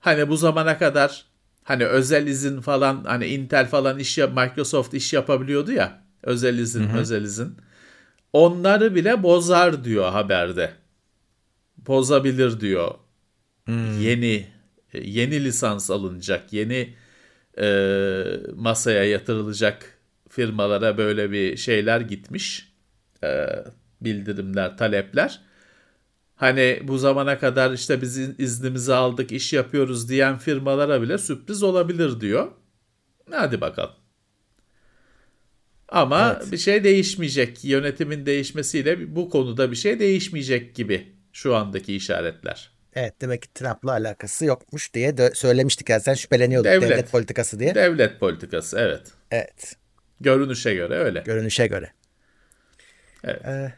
hani 0.00 0.28
bu 0.28 0.36
zamana 0.36 0.78
kadar 0.78 1.27
Hani 1.68 1.86
özel 1.86 2.26
izin 2.26 2.60
falan 2.60 3.04
hani 3.04 3.26
Intel 3.26 3.66
falan 3.66 3.98
iş 3.98 4.18
yap 4.18 4.36
Microsoft 4.36 4.94
iş 4.94 5.12
yapabiliyordu 5.12 5.72
ya. 5.72 6.02
Özel 6.22 6.58
izin, 6.58 6.88
özel 6.96 7.22
izin. 7.22 7.56
Onları 8.32 8.94
bile 8.94 9.22
bozar 9.22 9.84
diyor 9.84 10.10
haberde. 10.10 10.72
Bozabilir 11.76 12.60
diyor. 12.60 12.94
Yeni 14.00 14.46
yeni 14.94 15.44
lisans 15.44 15.90
alınacak, 15.90 16.52
yeni 16.52 16.94
e, 17.60 17.66
masaya 18.54 19.04
yatırılacak 19.04 19.98
firmalara 20.28 20.98
böyle 20.98 21.30
bir 21.30 21.56
şeyler 21.56 22.00
gitmiş. 22.00 22.72
E, 23.24 23.46
bildirimler, 24.00 24.76
talepler. 24.76 25.40
Hani 26.38 26.80
bu 26.82 26.98
zamana 26.98 27.38
kadar 27.38 27.72
işte 27.72 28.02
biz 28.02 28.18
iznimizi 28.18 28.94
aldık, 28.94 29.32
iş 29.32 29.52
yapıyoruz 29.52 30.08
diyen 30.08 30.38
firmalara 30.38 31.02
bile 31.02 31.18
sürpriz 31.18 31.62
olabilir 31.62 32.20
diyor. 32.20 32.52
Hadi 33.30 33.60
bakalım. 33.60 33.94
Ama 35.88 36.36
Evet. 36.40 36.52
bir 36.52 36.56
şey 36.58 36.84
değişmeyecek. 36.84 37.64
Yönetimin 37.64 38.26
değişmesiyle 38.26 39.16
bu 39.16 39.30
konuda 39.30 39.70
bir 39.70 39.76
şey 39.76 39.98
değişmeyecek 40.00 40.74
gibi 40.74 41.12
şu 41.32 41.56
andaki 41.56 41.96
işaretler. 41.96 42.70
Evet 42.94 43.20
demek 43.20 43.42
ki 43.42 43.48
Trump'la 43.54 43.90
alakası 43.92 44.44
yokmuş 44.44 44.94
diye 44.94 45.16
de 45.18 45.30
söylemiştik 45.34 45.88
ya 45.88 46.00
sen 46.00 46.14
şüpheleniyorduk 46.14 46.70
Devlet. 46.72 46.90
devlet, 46.90 47.10
politikası 47.10 47.58
diye. 47.60 47.74
Devlet 47.74 48.20
politikası 48.20 48.78
evet. 48.78 49.02
Evet 49.30 49.76
Görünüşe 50.20 50.74
göre 50.74 50.94
öyle. 50.94 51.20
görünüşe 51.20 51.66
göre. 51.66 51.92
Evet. 53.24 53.44
Ee, 53.44 53.72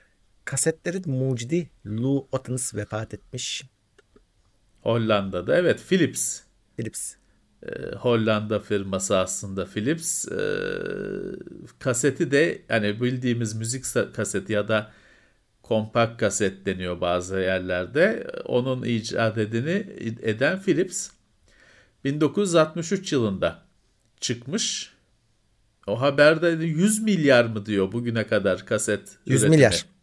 kasetlerin 0.50 1.10
mucidi 1.10 1.70
Lou 1.86 2.28
Ottens 2.32 2.74
vefat 2.74 3.14
etmiş. 3.14 3.64
Hollanda'da 4.82 5.56
evet 5.56 5.80
Philips 5.88 6.40
Philips. 6.76 7.14
e, 7.62 7.94
Hollanda 7.94 8.60
firması 8.60 9.18
aslında 9.18 9.64
Philips 9.64 10.28
E, 10.28 10.40
kaseti 11.78 12.30
de 12.30 12.62
yani 12.68 13.00
bildiğimiz 13.00 13.54
müzik 13.54 13.84
kaseti 14.14 14.52
ya 14.52 14.68
da 14.68 14.92
kompakt 15.62 16.20
kaset 16.20 16.66
deniyor 16.66 17.00
bazı 17.00 17.40
yerlerde 17.40 18.26
onun 18.44 18.82
icat 18.82 19.38
edini 19.38 19.86
eden 20.22 20.62
Philips 20.62 21.10
1963 22.04 23.12
yılında 23.12 23.62
çıkmış. 24.20 24.92
O 25.86 26.00
haberde 26.00 26.48
100 26.48 27.02
milyar 27.02 27.44
mı 27.44 27.66
diyor 27.66 27.92
bugüne 27.92 28.26
kadar 28.26 28.66
kaset 28.66 29.18
100 29.26 29.42
üretimi. 29.42 29.56
milyar. 29.56 29.99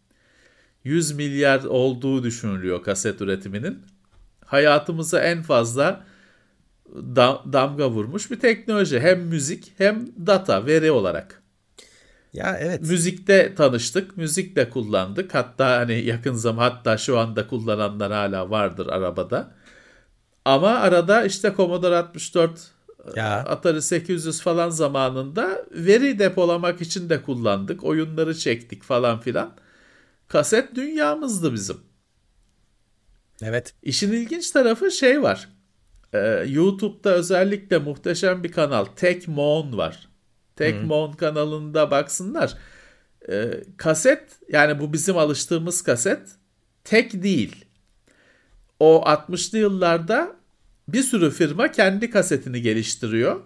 100 0.87 1.11
milyar 1.11 1.63
olduğu 1.63 2.23
düşünülüyor 2.23 2.83
kaset 2.83 3.21
üretiminin. 3.21 3.79
Hayatımıza 4.45 5.19
en 5.19 5.41
fazla 5.43 6.03
da- 6.95 7.41
damga 7.53 7.89
vurmuş 7.89 8.31
bir 8.31 8.39
teknoloji. 8.39 8.99
Hem 8.99 9.21
müzik 9.21 9.73
hem 9.77 10.07
data, 10.27 10.65
veri 10.65 10.91
olarak. 10.91 11.41
Ya 12.33 12.57
evet. 12.59 12.81
Müzikte 12.81 13.55
tanıştık, 13.55 14.17
müzikle 14.17 14.69
kullandık. 14.69 15.33
Hatta 15.35 15.77
hani 15.77 15.93
yakın 16.05 16.33
zaman 16.33 16.71
hatta 16.71 16.97
şu 16.97 17.19
anda 17.19 17.47
kullananlar 17.47 18.11
hala 18.11 18.49
vardır 18.49 18.87
arabada. 18.87 19.51
Ama 20.45 20.69
arada 20.69 21.25
işte 21.25 21.53
Commodore 21.57 21.95
64, 21.95 22.71
Ya. 23.15 23.25
Atari 23.47 23.81
800 23.81 24.41
falan 24.41 24.69
zamanında 24.69 25.65
veri 25.71 26.19
depolamak 26.19 26.81
için 26.81 27.09
de 27.09 27.21
kullandık. 27.21 27.83
Oyunları 27.83 28.37
çektik 28.37 28.83
falan 28.83 29.19
filan. 29.19 29.51
Kaset 30.27 30.75
dünyamızdı 30.75 31.53
bizim. 31.53 31.77
Evet. 33.41 33.73
İşin 33.83 34.11
ilginç 34.11 34.51
tarafı 34.51 34.91
şey 34.91 35.21
var. 35.21 35.49
Ee, 36.13 36.45
YouTube'da 36.47 37.13
özellikle 37.13 37.77
muhteşem 37.77 38.43
bir 38.43 38.51
kanal 38.51 38.85
Tek 38.85 39.27
Moon 39.27 39.77
var. 39.77 40.09
Tek 40.55 40.83
Moon 40.83 41.11
kanalında 41.11 41.91
baksınlar. 41.91 42.57
Ee, 43.29 43.63
kaset 43.77 44.39
yani 44.49 44.79
bu 44.79 44.93
bizim 44.93 45.17
alıştığımız 45.17 45.81
kaset 45.81 46.21
tek 46.83 47.23
değil. 47.23 47.65
O 48.79 49.03
60'lı 49.05 49.57
yıllarda 49.57 50.35
bir 50.87 51.03
sürü 51.03 51.31
firma 51.31 51.71
kendi 51.71 52.09
kasetini 52.09 52.61
geliştiriyor. 52.61 53.41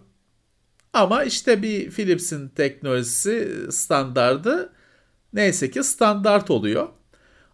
Ama 0.93 1.23
işte 1.23 1.61
bir 1.61 1.91
Philips'in 1.91 2.49
teknolojisi 2.49 3.67
standardı 3.71 4.73
neyse 5.33 5.71
ki 5.71 5.83
standart 5.83 6.51
oluyor. 6.51 6.87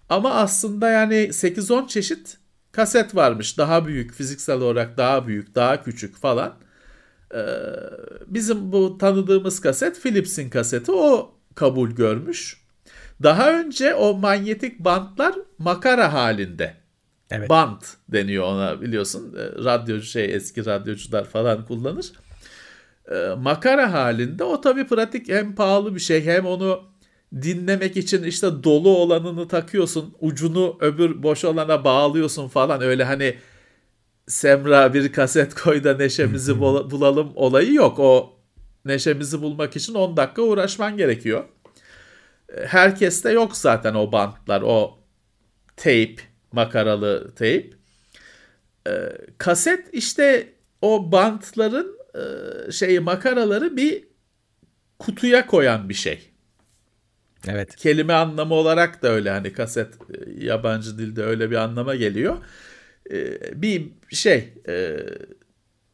Ama 0.10 0.34
aslında 0.34 0.90
yani 0.90 1.16
8-10 1.16 1.88
çeşit 1.88 2.38
kaset 2.72 3.16
varmış. 3.16 3.58
Daha 3.58 3.86
büyük, 3.86 4.14
fiziksel 4.14 4.62
olarak 4.62 4.98
daha 4.98 5.28
büyük, 5.28 5.56
daha 5.56 5.84
küçük 5.84 6.16
falan. 6.16 6.56
Ee, 7.36 7.40
bizim 8.28 8.72
bu 8.72 8.98
tanıdığımız 8.98 9.62
kaset 9.62 10.02
Philips'in 10.02 10.50
kaseti. 10.50 10.92
O 10.92 11.36
kabul 11.56 11.90
görmüş. 11.90 12.62
Daha 13.24 13.60
önce 13.60 13.96
o 13.96 14.18
manyetik 14.18 14.80
bantlar 14.80 15.36
makara 15.58 16.14
halinde. 16.14 16.74
Evet. 17.32 17.50
Bant 17.50 17.86
deniyor 18.10 18.44
ona 18.44 18.82
biliyorsun. 18.82 19.36
Ee, 19.38 19.64
Radyocu 19.64 20.06
şey 20.06 20.36
eski 20.36 20.66
radyocular 20.66 21.26
falan 21.26 21.66
kullanır. 21.66 22.12
Ee, 23.12 23.30
makara 23.38 23.94
halinde 23.94 24.44
o 24.44 24.62
tabii 24.62 24.88
pratik 24.88 25.30
hem 25.30 25.56
pahalı 25.56 25.96
bir 25.96 26.00
şey 26.00 26.26
hem 26.26 26.46
onu 26.46 26.84
dinlemek 27.34 27.98
için 27.98 28.24
işte 28.24 28.64
dolu 28.64 28.90
olanını 28.98 29.48
takıyorsun 29.48 30.16
ucunu 30.20 30.78
öbür 30.82 31.24
boş 31.24 31.46
olana 31.46 31.84
bağlıyorsun 31.84 32.48
falan 32.48 32.82
öyle 32.82 33.04
hani 33.04 33.36
Semra 34.28 34.94
bir 34.94 35.12
kaset 35.12 35.56
koy 35.56 35.84
da 35.84 35.94
neşemizi 35.98 36.60
bul- 36.60 36.92
bulalım 36.92 37.32
olayı 37.36 37.74
yok. 37.74 38.00
O 38.00 38.40
neşemizi 38.86 39.42
bulmak 39.42 39.76
için 39.76 39.94
10 39.94 40.18
dakika 40.18 40.42
uğraşman 40.42 40.98
gerekiyor. 40.98 41.44
Herkeste 42.66 43.32
yok 43.32 43.58
zaten 43.58 43.94
o 43.96 44.12
bantlar, 44.12 44.62
o 44.62 45.00
tape, 45.78 46.16
makaralı 46.52 47.32
tape. 47.36 47.70
Ee, 48.88 48.92
kaset 49.38 49.94
işte 49.94 50.54
o 50.82 51.12
bantların 51.12 51.98
e, 52.16 52.72
şeyi 52.72 53.00
makaraları 53.00 53.78
bir 53.78 54.08
kutuya 55.00 55.48
koyan 55.48 55.90
bir 55.90 55.94
şey 55.94 56.32
Evet. 57.50 57.76
kelime 57.76 58.14
anlamı 58.14 58.54
olarak 58.54 59.04
da 59.04 59.08
öyle 59.08 59.30
hani 59.30 59.54
kaset 59.54 59.94
e, 59.94 60.46
yabancı 60.46 60.98
dilde 60.98 61.24
öyle 61.24 61.52
bir 61.52 61.56
anlama 61.56 61.96
geliyor. 61.96 62.38
Ee, 63.12 63.62
bir 63.62 63.90
şey 64.10 64.54
e, 64.68 64.98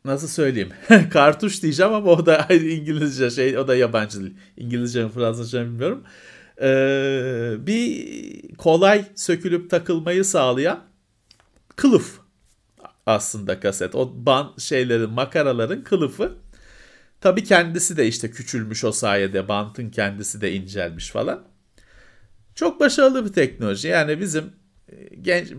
nasıl 0.06 0.28
söyleyeyim 0.28 0.70
kartuş 1.14 1.64
diyeceğim 1.64 1.94
ama 1.94 2.12
o 2.12 2.26
da 2.26 2.48
İngilizce 2.54 3.30
şey 3.30 3.58
o 3.58 3.68
da 3.68 3.76
yabancı 3.76 4.20
dil. 4.20 4.32
İngilizce 4.58 5.04
mi 5.04 5.12
Fransızca 5.12 5.60
mı 5.60 5.66
bilmiyorum. 5.66 6.04
Ee, 6.62 7.56
bir 7.68 8.56
kolay 8.58 9.06
sökülüp 9.16 9.70
takılmayı 9.70 10.26
sağlayan 10.26 10.84
kılıf 11.76 12.20
aslında 13.06 13.60
kaset. 13.60 13.96
O 13.96 14.12
ban 14.26 14.54
şeylerin 14.58 15.10
makaraların 15.10 15.84
kılıfı. 15.84 16.43
Tabii 17.24 17.44
kendisi 17.44 17.98
de 17.98 18.08
işte 18.08 18.32
küçülmüş 18.32 18.84
o 18.84 18.92
sayede. 18.92 19.48
Bantın 19.48 19.90
kendisi 19.90 20.42
de 20.42 20.54
incelmiş 20.54 21.10
falan. 21.10 21.44
Çok 22.56 22.80
başarılı 22.80 23.26
bir 23.26 23.34
teknoloji. 23.34 23.88
Yani 23.88 24.20
bizim 24.20 24.54
e, 24.90 25.16
genç 25.22 25.54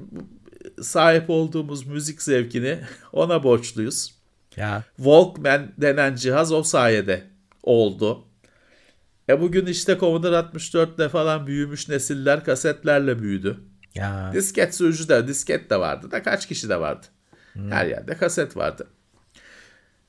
sahip 0.83 1.31
olduğumuz 1.31 1.87
müzik 1.87 2.23
zevkini 2.23 2.79
ona 3.13 3.43
borçluyuz. 3.43 4.15
Ya. 4.57 4.85
Walkman 4.97 5.73
denen 5.79 6.15
cihaz 6.15 6.53
o 6.53 6.63
sayede 6.63 7.23
oldu. 7.63 8.25
E 9.29 9.41
bugün 9.41 9.67
işte 9.67 9.99
Commodore 9.99 10.37
64'le 10.37 11.09
falan 11.09 11.47
büyümüş 11.47 11.89
nesiller 11.89 12.45
kasetlerle 12.45 13.19
büyüdü. 13.19 13.61
Ya. 13.95 14.31
Disket 14.35 14.75
sürücü 14.75 15.09
de 15.09 15.29
disket 15.29 15.71
de 15.71 15.81
vardı 15.81 16.11
da 16.11 16.23
kaç 16.23 16.49
kişi 16.49 16.69
de 16.69 16.81
vardı. 16.81 17.07
Her 17.55 17.87
yerde 17.87 18.17
kaset 18.17 18.57
vardı. 18.57 18.87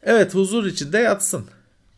Evet 0.05 0.35
huzur 0.35 0.65
içinde 0.65 0.97
yatsın. 0.97 1.45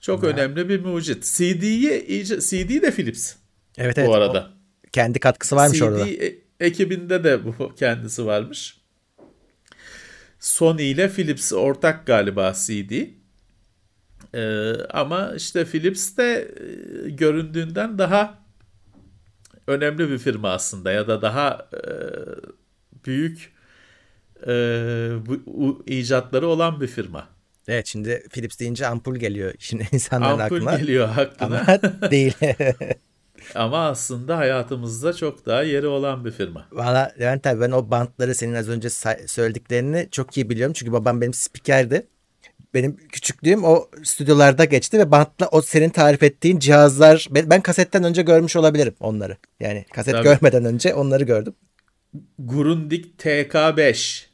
Çok 0.01 0.23
önemli 0.23 0.69
bir 0.69 0.79
mucit. 0.85 1.23
CD'yi 1.23 2.25
CD 2.25 2.81
de 2.81 2.91
Philips 2.91 3.33
Evet 3.77 3.97
evet. 3.97 4.09
bu 4.09 4.15
arada. 4.15 4.51
O 4.87 4.89
kendi 4.91 5.19
katkısı 5.19 5.55
varmış 5.55 5.77
CD 5.79 5.81
orada. 5.83 6.07
e- 6.09 6.35
ekibinde 6.59 7.23
de 7.23 7.45
bu 7.45 7.75
kendisi 7.75 8.25
varmış. 8.25 8.77
Sony 10.39 10.91
ile 10.91 11.09
Philips 11.09 11.53
ortak 11.53 12.05
galiba 12.07 12.53
CD. 12.53 12.91
Ee, 14.35 14.73
ama 14.89 15.33
işte 15.35 15.65
Philips 15.65 16.17
de 16.17 16.51
e, 17.05 17.09
göründüğünden 17.09 17.97
daha 17.97 18.39
önemli 19.67 20.09
bir 20.09 20.17
firma 20.17 20.49
aslında 20.49 20.91
ya 20.91 21.07
da 21.07 21.21
daha 21.21 21.67
e, 21.73 21.87
büyük 23.05 23.51
e, 24.47 24.51
bu, 25.25 25.31
u- 25.45 25.83
icatları 25.87 26.47
olan 26.47 26.81
bir 26.81 26.87
firma. 26.87 27.27
Evet 27.67 27.87
şimdi 27.87 28.23
Philips 28.31 28.59
deyince 28.59 28.87
ampul 28.87 29.15
geliyor 29.15 29.53
şimdi 29.59 29.87
insanların 29.91 30.39
Ampul 30.39 30.55
aklına. 30.55 30.77
geliyor 30.77 31.09
aklına 31.17 31.59
Ama 31.67 31.81
değil. 32.11 32.33
ama 33.55 33.85
aslında 33.87 34.37
hayatımızda 34.37 35.13
çok 35.13 35.45
daha 35.45 35.63
yeri 35.63 35.87
olan 35.87 36.25
bir 36.25 36.31
firma. 36.31 36.67
Valla 36.71 37.11
Levent 37.19 37.47
abi 37.47 37.61
ben 37.61 37.71
o 37.71 37.91
bantları 37.91 38.35
senin 38.35 38.53
az 38.53 38.69
önce 38.69 38.89
söylediklerini 39.27 40.07
çok 40.11 40.37
iyi 40.37 40.49
biliyorum. 40.49 40.73
Çünkü 40.73 40.91
babam 40.93 41.21
benim 41.21 41.33
spikerdi. 41.33 42.07
benim 42.73 42.97
küçüklüğüm 43.11 43.63
o 43.63 43.87
stüdyolarda 44.03 44.65
geçti 44.65 44.99
ve 44.99 45.11
bantla 45.11 45.47
o 45.51 45.61
senin 45.61 45.89
tarif 45.89 46.23
ettiğin 46.23 46.59
cihazlar 46.59 47.27
ben, 47.31 47.49
ben 47.49 47.61
kasetten 47.61 48.03
önce 48.03 48.21
görmüş 48.21 48.55
olabilirim 48.55 48.95
onları. 48.99 49.37
Yani 49.59 49.85
kaset 49.93 50.13
Tabii. 50.13 50.23
görmeden 50.23 50.65
önce 50.65 50.93
onları 50.93 51.23
gördüm. 51.23 51.53
Grundig 52.39 53.05
TK5 53.17 54.25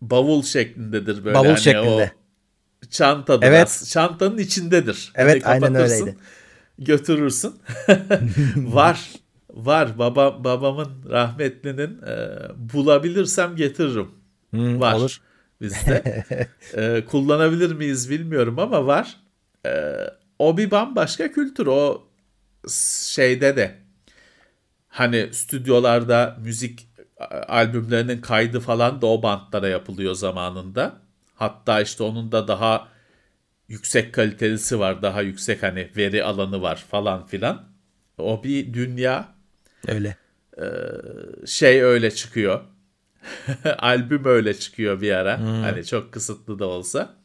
bavul 0.00 0.42
şeklindedir 0.42 1.24
böyle. 1.24 1.34
Bavul 1.34 1.46
hani 1.46 1.60
şeklinde. 1.60 2.12
O 2.14 2.25
çantadır. 2.96 3.46
Evet. 3.46 3.84
Çantanın 3.88 4.38
içindedir. 4.38 5.12
Evet, 5.14 5.46
aynen 5.46 5.74
kapatırsın, 5.74 6.00
öyleydi. 6.00 6.18
Götürürsün. 6.78 7.54
var. 8.56 9.10
Var. 9.50 9.98
Baba, 9.98 10.44
babamın 10.44 10.88
rahmetlinin 11.10 12.02
e, 12.02 12.28
bulabilirsem 12.56 13.56
getiririm. 13.56 14.08
Hmm, 14.50 14.80
var. 14.80 14.94
Olur. 14.94 15.20
Bizde. 15.60 16.24
E, 16.74 17.04
kullanabilir 17.04 17.72
miyiz 17.72 18.10
bilmiyorum 18.10 18.58
ama 18.58 18.86
var. 18.86 19.16
E, 19.66 19.96
o 20.38 20.56
bir 20.56 20.70
bambaşka 20.70 21.32
kültür. 21.32 21.66
O 21.66 22.02
şeyde 23.08 23.56
de 23.56 23.74
hani 24.88 25.28
stüdyolarda 25.32 26.36
müzik 26.44 26.88
albümlerinin 27.48 28.20
kaydı 28.20 28.60
falan 28.60 29.02
da 29.02 29.06
o 29.06 29.22
bantlara 29.22 29.68
yapılıyor 29.68 30.14
zamanında. 30.14 31.05
Hatta 31.36 31.80
işte 31.80 32.02
onun 32.02 32.32
da 32.32 32.48
daha 32.48 32.88
yüksek 33.68 34.14
kalitelisi 34.14 34.78
var. 34.78 35.02
Daha 35.02 35.22
yüksek 35.22 35.62
hani 35.62 35.90
veri 35.96 36.24
alanı 36.24 36.62
var 36.62 36.84
falan 36.90 37.26
filan. 37.26 37.68
O 38.18 38.44
bir 38.44 38.74
dünya 38.74 39.34
Öyle. 39.88 40.16
şey 41.46 41.82
öyle 41.82 42.10
çıkıyor. 42.10 42.64
Albüm 43.78 44.24
öyle 44.24 44.54
çıkıyor 44.54 45.00
bir 45.00 45.12
ara. 45.12 45.40
Hani 45.40 45.84
çok 45.84 46.12
kısıtlı 46.12 46.58
da 46.58 46.66
olsa. 46.66 47.16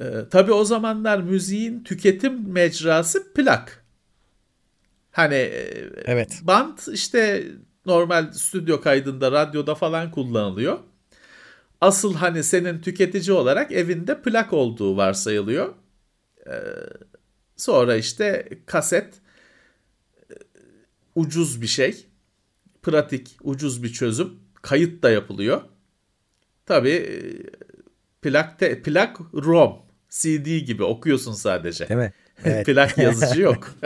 Ee, 0.00 0.04
tabii 0.30 0.52
o 0.52 0.64
zamanlar 0.64 1.18
müziğin 1.18 1.84
tüketim 1.84 2.52
mecrası 2.52 3.32
plak. 3.32 3.84
Hani 5.12 5.34
e, 5.34 5.90
Evet. 6.04 6.40
band 6.42 6.78
işte 6.92 7.44
normal 7.86 8.32
stüdyo 8.32 8.80
kaydında, 8.80 9.32
radyoda 9.32 9.74
falan 9.74 10.10
kullanılıyor. 10.10 10.78
Asıl 11.80 12.14
hani 12.14 12.44
senin 12.44 12.80
tüketici 12.80 13.32
olarak 13.32 13.72
evinde 13.72 14.22
plak 14.22 14.52
olduğu 14.52 14.96
varsayılıyor. 14.96 15.74
Ee, 16.46 16.52
sonra 17.56 17.96
işte 17.96 18.48
kaset 18.66 19.14
e, 20.30 20.34
ucuz 21.14 21.62
bir 21.62 21.66
şey. 21.66 22.06
Pratik, 22.82 23.36
ucuz 23.42 23.82
bir 23.82 23.92
çözüm. 23.92 24.34
Kayıt 24.62 25.02
da 25.02 25.10
yapılıyor. 25.10 25.60
Tabii 26.66 26.90
e, 26.90 27.16
plak, 28.22 28.58
te, 28.58 28.82
plak 28.82 29.16
ROM, 29.34 29.76
CD 30.10 30.58
gibi 30.58 30.84
okuyorsun 30.84 31.32
sadece. 31.32 31.88
Değil 31.88 32.00
mi? 32.00 32.12
Evet. 32.44 32.66
plak 32.66 32.98
yazıcı 32.98 33.40
yok. 33.50 33.74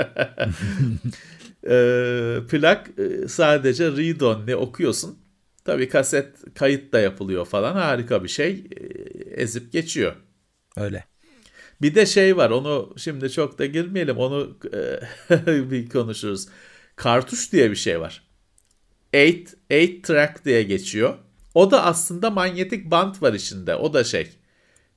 Ee, 1.71 2.39
plak 2.51 2.91
sadece 3.29 3.85
read 3.91 4.21
only 4.21 4.57
okuyorsun. 4.57 5.19
Tabii 5.65 5.89
kaset 5.89 6.55
kayıt 6.55 6.93
da 6.93 7.01
yapılıyor 7.01 7.47
falan. 7.47 7.73
Harika 7.73 8.25
bir 8.25 8.29
şey. 8.29 8.51
Ee, 8.51 9.43
ezip 9.43 9.73
geçiyor. 9.73 10.17
Öyle. 10.77 11.05
Bir 11.83 11.95
de 11.95 12.07
şey 12.07 12.37
var 12.37 12.51
onu 12.51 12.95
şimdi 12.99 13.31
çok 13.33 13.59
da 13.59 13.67
girmeyelim 13.67 14.17
onu 14.17 14.59
e, 15.31 15.71
bir 15.71 15.89
konuşuruz. 15.89 16.49
Kartuş 16.97 17.53
diye 17.53 17.71
bir 17.71 17.77
şey 17.77 18.01
var. 18.01 18.23
8 19.15 19.55
8 19.71 20.03
track 20.03 20.45
diye 20.45 20.63
geçiyor. 20.63 21.19
O 21.55 21.71
da 21.71 21.85
aslında 21.85 22.31
manyetik 22.31 22.91
bant 22.91 23.23
var 23.23 23.33
içinde. 23.33 23.75
O 23.75 23.95
da 23.95 24.05
şey 24.05 24.31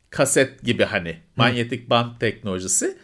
kaset 0.09 0.63
gibi 0.63 0.83
hani 0.83 1.17
manyetik 1.35 1.89
bant 1.89 2.19
teknolojisi. 2.19 2.97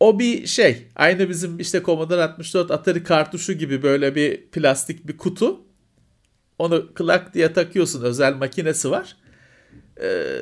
O 0.00 0.18
bir 0.18 0.46
şey. 0.46 0.86
Aynı 0.96 1.28
bizim 1.28 1.58
işte 1.58 1.82
Commodore 1.82 2.22
64 2.22 2.70
Atari 2.70 3.04
kartuşu 3.04 3.52
gibi 3.52 3.82
böyle 3.82 4.14
bir 4.14 4.46
plastik 4.46 5.08
bir 5.08 5.16
kutu. 5.16 5.60
Onu 6.62 6.94
klak 6.94 7.34
diye 7.34 7.52
takıyorsun. 7.52 8.02
Özel 8.02 8.34
makinesi 8.34 8.90
var. 8.90 9.16
Ee, 10.02 10.40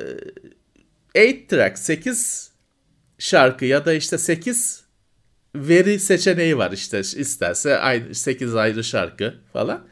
8 1.15 1.47
track 1.47 1.77
8 1.77 2.51
şarkı 3.19 3.65
ya 3.65 3.85
da 3.85 3.93
işte 3.93 4.17
8 4.17 4.83
veri 5.55 5.99
seçeneği 5.99 6.57
var 6.57 6.71
işte 6.71 6.99
isterse 6.99 7.77
aynı 7.77 8.15
8 8.15 8.55
ayrı 8.55 8.83
şarkı 8.83 9.33
falan. 9.53 9.87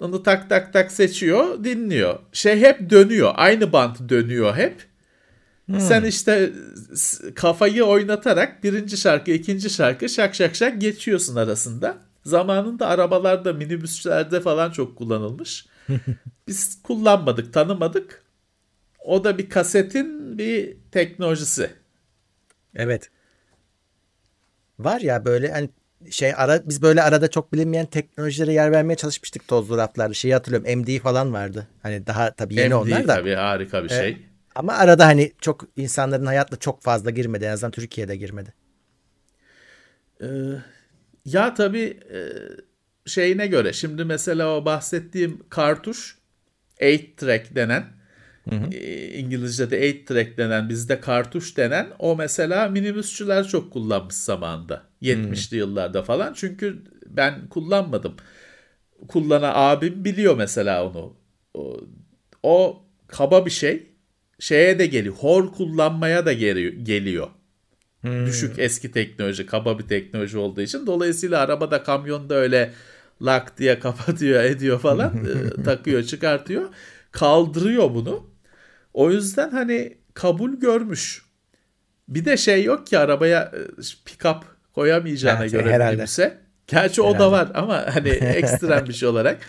Onu 0.00 0.22
tak 0.22 0.48
tak 0.48 0.72
tak 0.72 0.92
seçiyor, 0.92 1.64
dinliyor. 1.64 2.18
Şey 2.32 2.60
hep 2.60 2.90
dönüyor. 2.90 3.32
Aynı 3.34 3.72
bant 3.72 4.08
dönüyor 4.08 4.56
hep. 4.56 4.86
Sen 5.78 6.04
işte 6.04 6.52
kafayı 7.34 7.84
oynatarak 7.84 8.64
birinci 8.64 8.96
şarkı, 8.96 9.30
ikinci 9.30 9.70
şarkı 9.70 10.08
şak 10.08 10.34
şak 10.34 10.56
şak 10.56 10.80
geçiyorsun 10.80 11.36
arasında. 11.36 12.05
Zamanında 12.26 12.86
arabalarda, 12.86 13.52
minibüslerde 13.52 14.40
falan 14.40 14.70
çok 14.70 14.98
kullanılmış. 14.98 15.66
Biz 16.48 16.82
kullanmadık, 16.82 17.52
tanımadık. 17.52 18.22
O 19.04 19.24
da 19.24 19.38
bir 19.38 19.50
kasetin 19.50 20.38
bir 20.38 20.76
teknolojisi. 20.92 21.70
Evet. 22.74 23.10
Var 24.78 25.00
ya 25.00 25.24
böyle 25.24 25.52
hani 25.52 25.70
şey 26.10 26.32
ara 26.36 26.68
biz 26.68 26.82
böyle 26.82 27.02
arada 27.02 27.30
çok 27.30 27.52
bilinmeyen 27.52 27.86
teknolojilere 27.86 28.52
yer 28.52 28.72
vermeye 28.72 28.96
çalışmıştık 28.96 29.48
tozlu 29.48 29.76
raflarda. 29.76 30.14
Şeyi 30.14 30.34
hatırlıyorum 30.34 30.80
MD 30.80 30.98
falan 30.98 31.32
vardı. 31.32 31.68
Hani 31.82 32.06
daha 32.06 32.30
tabii 32.30 32.54
yeni 32.54 32.74
MD 32.74 32.78
onlar 32.78 33.08
da. 33.08 33.14
tabii 33.14 33.34
harika 33.34 33.84
bir 33.84 33.88
şey. 33.88 34.26
Ama 34.54 34.72
arada 34.72 35.06
hani 35.06 35.32
çok 35.40 35.64
insanların 35.76 36.26
hayatla 36.26 36.56
çok 36.56 36.82
fazla 36.82 37.10
girmedi. 37.10 37.44
En 37.44 37.50
azından 37.50 37.70
Türkiye'de 37.70 38.16
girmedi. 38.16 38.54
Ee, 40.22 40.26
ya 41.26 41.54
tabii 41.54 42.00
e, 42.12 42.20
şeyine 43.06 43.46
göre 43.46 43.72
şimdi 43.72 44.04
mesela 44.04 44.56
o 44.56 44.64
bahsettiğim 44.64 45.48
kartuş 45.48 46.18
8 46.80 47.16
track 47.16 47.54
denen 47.54 47.84
e, 48.72 49.08
İngilizce'de 49.08 49.80
8 49.80 50.04
track 50.04 50.38
denen 50.38 50.68
bizde 50.68 51.00
kartuş 51.00 51.56
denen 51.56 51.86
o 51.98 52.16
mesela 52.16 52.68
minibüsçüler 52.68 53.48
çok 53.48 53.72
kullanmış 53.72 54.14
zamanında 54.14 54.82
70'li 55.02 55.56
yıllarda 55.56 56.02
falan 56.02 56.32
çünkü 56.32 56.82
ben 57.06 57.48
kullanmadım. 57.48 58.16
Kullanan 59.08 59.52
abim 59.54 60.04
biliyor 60.04 60.36
mesela 60.36 60.90
onu. 60.90 61.16
O, 61.54 61.80
o 62.42 62.84
kaba 63.08 63.46
bir 63.46 63.50
şey. 63.50 63.86
Şeye 64.38 64.78
de 64.78 64.86
geliyor. 64.86 65.14
Hor 65.14 65.52
kullanmaya 65.52 66.26
da 66.26 66.32
geliyor. 66.32 67.28
Geliyor 68.06 68.26
düşük 68.26 68.58
eski 68.58 68.92
teknoloji, 68.92 69.46
kaba 69.46 69.78
bir 69.78 69.88
teknoloji 69.88 70.38
olduğu 70.38 70.60
için. 70.60 70.86
Dolayısıyla 70.86 71.40
arabada, 71.40 71.82
kamyonda 71.82 72.34
öyle 72.34 72.72
lak 73.22 73.58
diye 73.58 73.78
kapatıyor, 73.80 74.44
ediyor 74.44 74.80
falan, 74.80 75.12
e, 75.58 75.62
takıyor, 75.64 76.02
çıkartıyor. 76.02 76.68
Kaldırıyor 77.12 77.94
bunu. 77.94 78.30
O 78.94 79.10
yüzden 79.10 79.50
hani 79.50 79.98
kabul 80.14 80.52
görmüş. 80.52 81.26
Bir 82.08 82.24
de 82.24 82.36
şey 82.36 82.64
yok 82.64 82.86
ki 82.86 82.98
arabaya 82.98 83.52
e, 83.54 83.80
pick-up 83.80 84.42
koyamayacağına 84.74 85.40
Evet, 85.40 85.52
göre 85.52 85.72
herhalde. 85.72 85.94
minibüse. 85.94 86.38
Gerçi 86.66 87.02
o 87.02 87.18
da 87.18 87.32
var 87.32 87.48
ama 87.54 87.94
hani 87.94 88.08
ekstrem 88.08 88.86
bir 88.88 88.92
şey 88.92 89.08
olarak. 89.08 89.40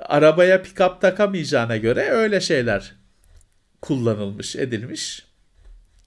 Arabaya 0.00 0.56
pick-up 0.62 1.00
takamayacağına 1.00 1.76
göre 1.76 2.10
öyle 2.10 2.40
şeyler 2.40 2.94
kullanılmış, 3.82 4.56
edilmiş. 4.56 5.26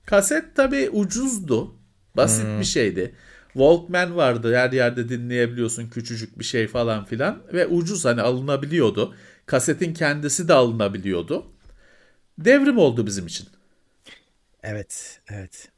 Kaset 0.06 0.56
tabii 0.56 0.90
ucuzdu. 0.90 1.76
Basit 2.18 2.46
bir 2.60 2.66
şeydi. 2.66 3.16
Walkman 3.54 4.16
vardı. 4.16 4.56
Her 4.56 4.72
yerde 4.72 5.10
dinleyebiliyorsun. 5.10 5.88
Küçücük 5.90 6.40
bir 6.40 6.44
şey 6.44 6.68
falan 6.68 7.06
filan. 7.06 7.44
Ve 7.54 7.68
ucuz 7.68 8.06
hani 8.06 8.22
alınabiliyordu. 8.22 9.16
Kasetin 9.46 9.94
kendisi 9.94 10.48
de 10.48 10.54
alınabiliyordu. 10.54 11.46
Devrim 12.40 12.78
oldu 12.78 13.06
bizim 13.06 13.28
için. 13.28 13.48
Evet, 14.64 15.20
evet. 15.32 15.70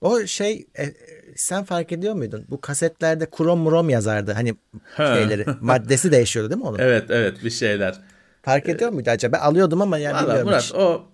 O 0.00 0.26
şey 0.26 0.66
e, 0.74 0.82
e, 0.84 0.94
sen 1.36 1.64
fark 1.64 1.92
ediyor 1.92 2.14
muydun? 2.14 2.44
Bu 2.50 2.60
kasetlerde 2.60 3.30
krom 3.30 3.60
mrom 3.60 3.88
yazardı. 3.88 4.32
Hani 4.32 4.54
Ha. 4.94 5.14
şeyleri 5.14 5.46
maddesi 5.60 6.12
değişiyordu 6.12 6.50
değil 6.50 6.60
mi 6.62 6.66
onun? 6.68 6.78
Evet 6.78 7.10
evet 7.10 7.44
bir 7.44 7.50
şeyler. 7.50 8.00
Fark 8.42 8.68
ediyor 8.68 8.90
muydu 8.90 9.10
acaba? 9.10 9.36
Alıyordum 9.38 9.82
ama 9.82 9.98
yani 9.98 10.14
Valla 10.14 10.22
bilmiyorum 10.22 10.48
Murat 10.48 10.62
hiç. 10.62 10.74
o 10.74 11.06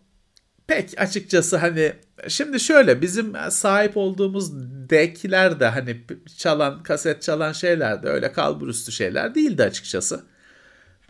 pek 0.74 1.00
açıkçası 1.00 1.56
hani 1.56 1.92
şimdi 2.28 2.61
şöyle 2.61 3.02
bizim 3.02 3.35
sahip 3.50 3.96
olduğumuz 3.96 4.52
deckler 4.90 5.61
de 5.61 5.66
hani 5.66 6.04
çalan 6.37 6.82
kaset 6.82 7.22
çalan 7.22 7.52
şeyler 7.52 8.02
de 8.02 8.08
öyle 8.08 8.32
kalburüstü 8.32 8.92
şeyler 8.92 9.35
değildi 9.35 9.62
açıkçası. 9.62 10.24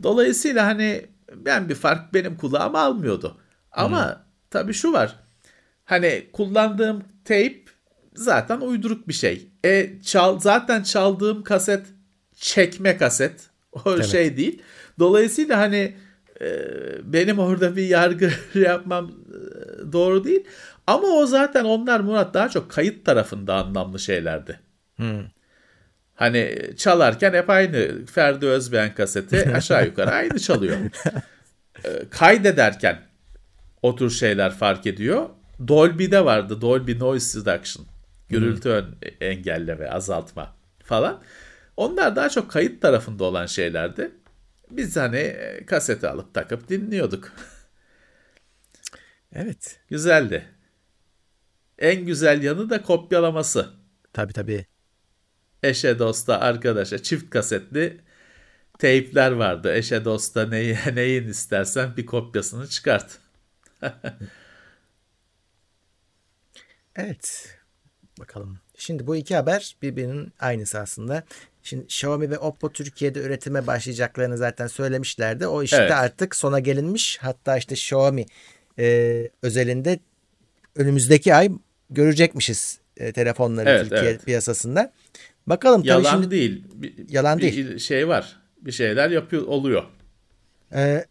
Dolayısıyla 0.03 0.67
hani 0.67 1.07
ben 1.35 1.69
bir 1.69 1.75
fark 1.75 2.15
benim 2.15 2.37
kulağıma 2.37 2.81
almıyordu. 2.81 3.41
Ama 3.73 4.25
tabii 4.51 4.75
şu 4.75 4.93
var. 4.93 5.17
Hani 5.85 6.29
kullandığım 6.33 7.03
tape 7.25 7.63
zaten 8.15 8.61
uyduruk 8.61 9.09
bir 9.09 9.13
şey. 9.13 9.49
E 9.65 9.91
çal 10.05 10.41
zaten 10.41 10.83
çaldığım 10.83 11.43
kaset 11.43 11.87
çekme 12.35 12.97
kaset. 12.97 13.51
O 13.85 14.03
şey 14.03 14.37
değil. 14.37 14.63
Dolayısıyla 14.99 15.59
hani 15.59 15.97
benim 17.05 17.39
orada 17.39 17.77
bir 17.77 17.87
yargı 17.87 18.31
yapmam 18.55 19.11
e, 19.11 19.93
doğru 19.93 20.25
değil. 20.25 20.45
Ama 20.87 21.07
o 21.09 21.27
zaten 21.27 21.65
onlar 21.65 22.01
Murat 22.01 22.35
daha 22.35 22.49
çok 22.49 22.71
kayıt 22.71 23.05
tarafında 23.05 23.55
anlamlı 23.55 23.99
şeylerdi. 23.99 24.61
Hmm. 24.97 25.25
Hani 26.15 26.71
çalarken 26.77 27.33
hep 27.33 27.51
aynı 27.51 28.07
Ferdi 28.07 28.47
Özbeğen 28.47 28.95
kaseti 28.95 29.53
aşağı 29.57 29.87
yukarı 29.87 30.11
aynı 30.11 30.39
çalıyor. 30.39 30.77
Ee, 31.85 31.89
kaydederken 32.11 32.99
o 33.83 33.97
tür 33.97 34.11
şeyler 34.11 34.53
fark 34.53 34.87
ediyor. 34.87 35.29
Dolby'de 35.69 36.25
vardı. 36.25 36.61
Dolby 36.61 36.99
Noise 36.99 37.41
Reduction. 37.41 37.87
Gürültü 38.29 38.69
ön 38.69 38.87
engelleme, 39.21 39.89
azaltma 39.89 40.55
falan. 40.85 41.23
Onlar 41.77 42.17
daha 42.17 42.29
çok 42.29 42.51
kayıt 42.51 42.83
tarafında 42.83 43.25
olan 43.25 43.47
şeylerdi. 43.47 44.11
Biz 44.77 44.97
hani 44.97 45.17
e, 45.17 45.67
kaseti 45.67 46.09
alıp 46.09 46.35
takıp 46.35 46.69
dinliyorduk. 46.69 47.33
Evet. 49.33 49.81
Güzeldi. 49.89 50.49
En 51.79 52.07
güzel 52.07 52.43
yanı 52.43 52.71
da 52.71 52.83
kopyalaması. 52.83 53.71
Tabii 54.13 54.33
tabii. 54.33 54.67
Eşe 55.63 55.99
dosta 55.99 56.41
arkadaşa 56.41 57.03
çift 57.03 57.31
kasetli 57.31 58.01
teypler 58.79 59.33
vardı. 59.33 59.75
Eşe 59.75 60.05
dosta 60.05 60.47
neyi, 60.47 60.79
neyin 60.95 61.29
istersen 61.29 61.97
bir 61.97 62.07
kopyasını 62.07 62.69
çıkart. 62.69 63.19
Evet. 66.97 67.59
Bakalım. 68.21 68.59
Şimdi 68.77 69.07
bu 69.07 69.17
iki 69.17 69.37
haber 69.37 69.77
birbirinin 69.83 70.33
aynısı 70.41 70.79
aslında. 70.79 71.25
Şimdi 71.63 71.85
Xiaomi 71.85 72.31
ve 72.31 72.39
Oppo 72.39 72.73
Türkiye'de 72.73 73.21
üretime 73.21 73.67
başlayacaklarını 73.67 74.37
zaten 74.39 74.67
söylemişlerdi. 74.67 75.47
O 75.47 75.63
işte 75.63 75.77
Evet. 75.77 75.91
artık 75.91 76.37
sona 76.37 76.59
gelinmiş. 76.61 77.19
Hatta 77.21 77.57
işte 77.57 77.75
Xiaomi 77.75 78.25
e, 78.79 79.29
özelinde 79.43 79.99
önümüzdeki 80.77 81.35
ay 81.35 81.51
görecekmişiz 81.91 82.79
e, 82.97 83.13
telefonları 83.13 83.69
Evet, 83.71 83.83
Türkiye 83.83 84.11
evet. 84.11 84.25
piyasasında. 84.25 84.93
Bakalım 85.47 85.81
tabii 85.81 85.89
Yalan 85.89 86.11
şimdi 86.11 86.31
değil. 86.31 86.65
Bir, 86.75 86.95
Yalan 87.09 87.39
bir 87.39 87.43
değil. 87.43 87.79
şey 87.79 88.09
var. 88.09 88.37
Bir 88.61 88.73
şeyler 88.73 89.11
yapıyor 89.11 89.43
oluyor. 89.43 89.83
Ee, 90.75 91.05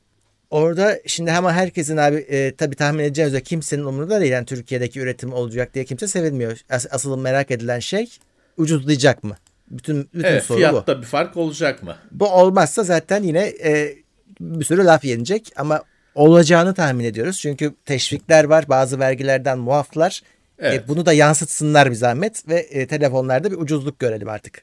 orada 0.51 0.99
şimdi 1.07 1.31
ama 1.31 1.53
herkesin 1.53 1.97
abi 1.97 2.15
e, 2.15 2.55
tabii 2.55 2.75
tahmin 2.75 3.03
edeceğiniz 3.03 3.33
üzere 3.33 3.43
kimsenin 3.43 3.83
umurunda 3.83 4.21
değil. 4.21 4.31
Yani 4.31 4.45
Türkiye'deki 4.45 4.99
üretim 4.99 5.33
olacak 5.33 5.73
diye 5.73 5.85
kimse 5.85 6.07
sevinmiyor. 6.07 6.57
As- 6.69 6.87
asıl 6.91 7.17
merak 7.17 7.51
edilen 7.51 7.79
şey 7.79 8.09
ucuzlayacak 8.57 9.23
mı? 9.23 9.37
Bütün 9.71 10.09
bütün 10.13 10.27
Evet, 10.27 10.43
soru 10.43 10.57
bu. 10.57 10.59
fiyatta 10.59 11.01
bir 11.01 11.05
fark 11.07 11.37
olacak 11.37 11.83
mı? 11.83 11.95
Bu 12.11 12.27
olmazsa 12.27 12.83
zaten 12.83 13.23
yine 13.23 13.53
e, 13.63 13.95
bir 14.39 14.65
sürü 14.65 14.85
laf 14.85 15.05
yenecek 15.05 15.51
ama 15.55 15.83
olacağını 16.15 16.73
tahmin 16.73 17.03
ediyoruz. 17.05 17.39
Çünkü 17.39 17.73
teşvikler 17.85 18.43
var, 18.43 18.65
bazı 18.69 18.99
vergilerden 18.99 19.57
muaflar. 19.59 20.21
E, 20.59 20.67
Evet. 20.67 20.83
bunu 20.87 21.05
da 21.05 21.13
yansıtsınlar 21.13 21.89
bir 21.89 21.95
zahmet 21.95 22.47
ve 22.47 22.59
e, 22.59 22.87
telefonlarda 22.87 23.51
bir 23.51 23.57
ucuzluk 23.57 23.99
görelim 23.99 24.29
artık. 24.29 24.61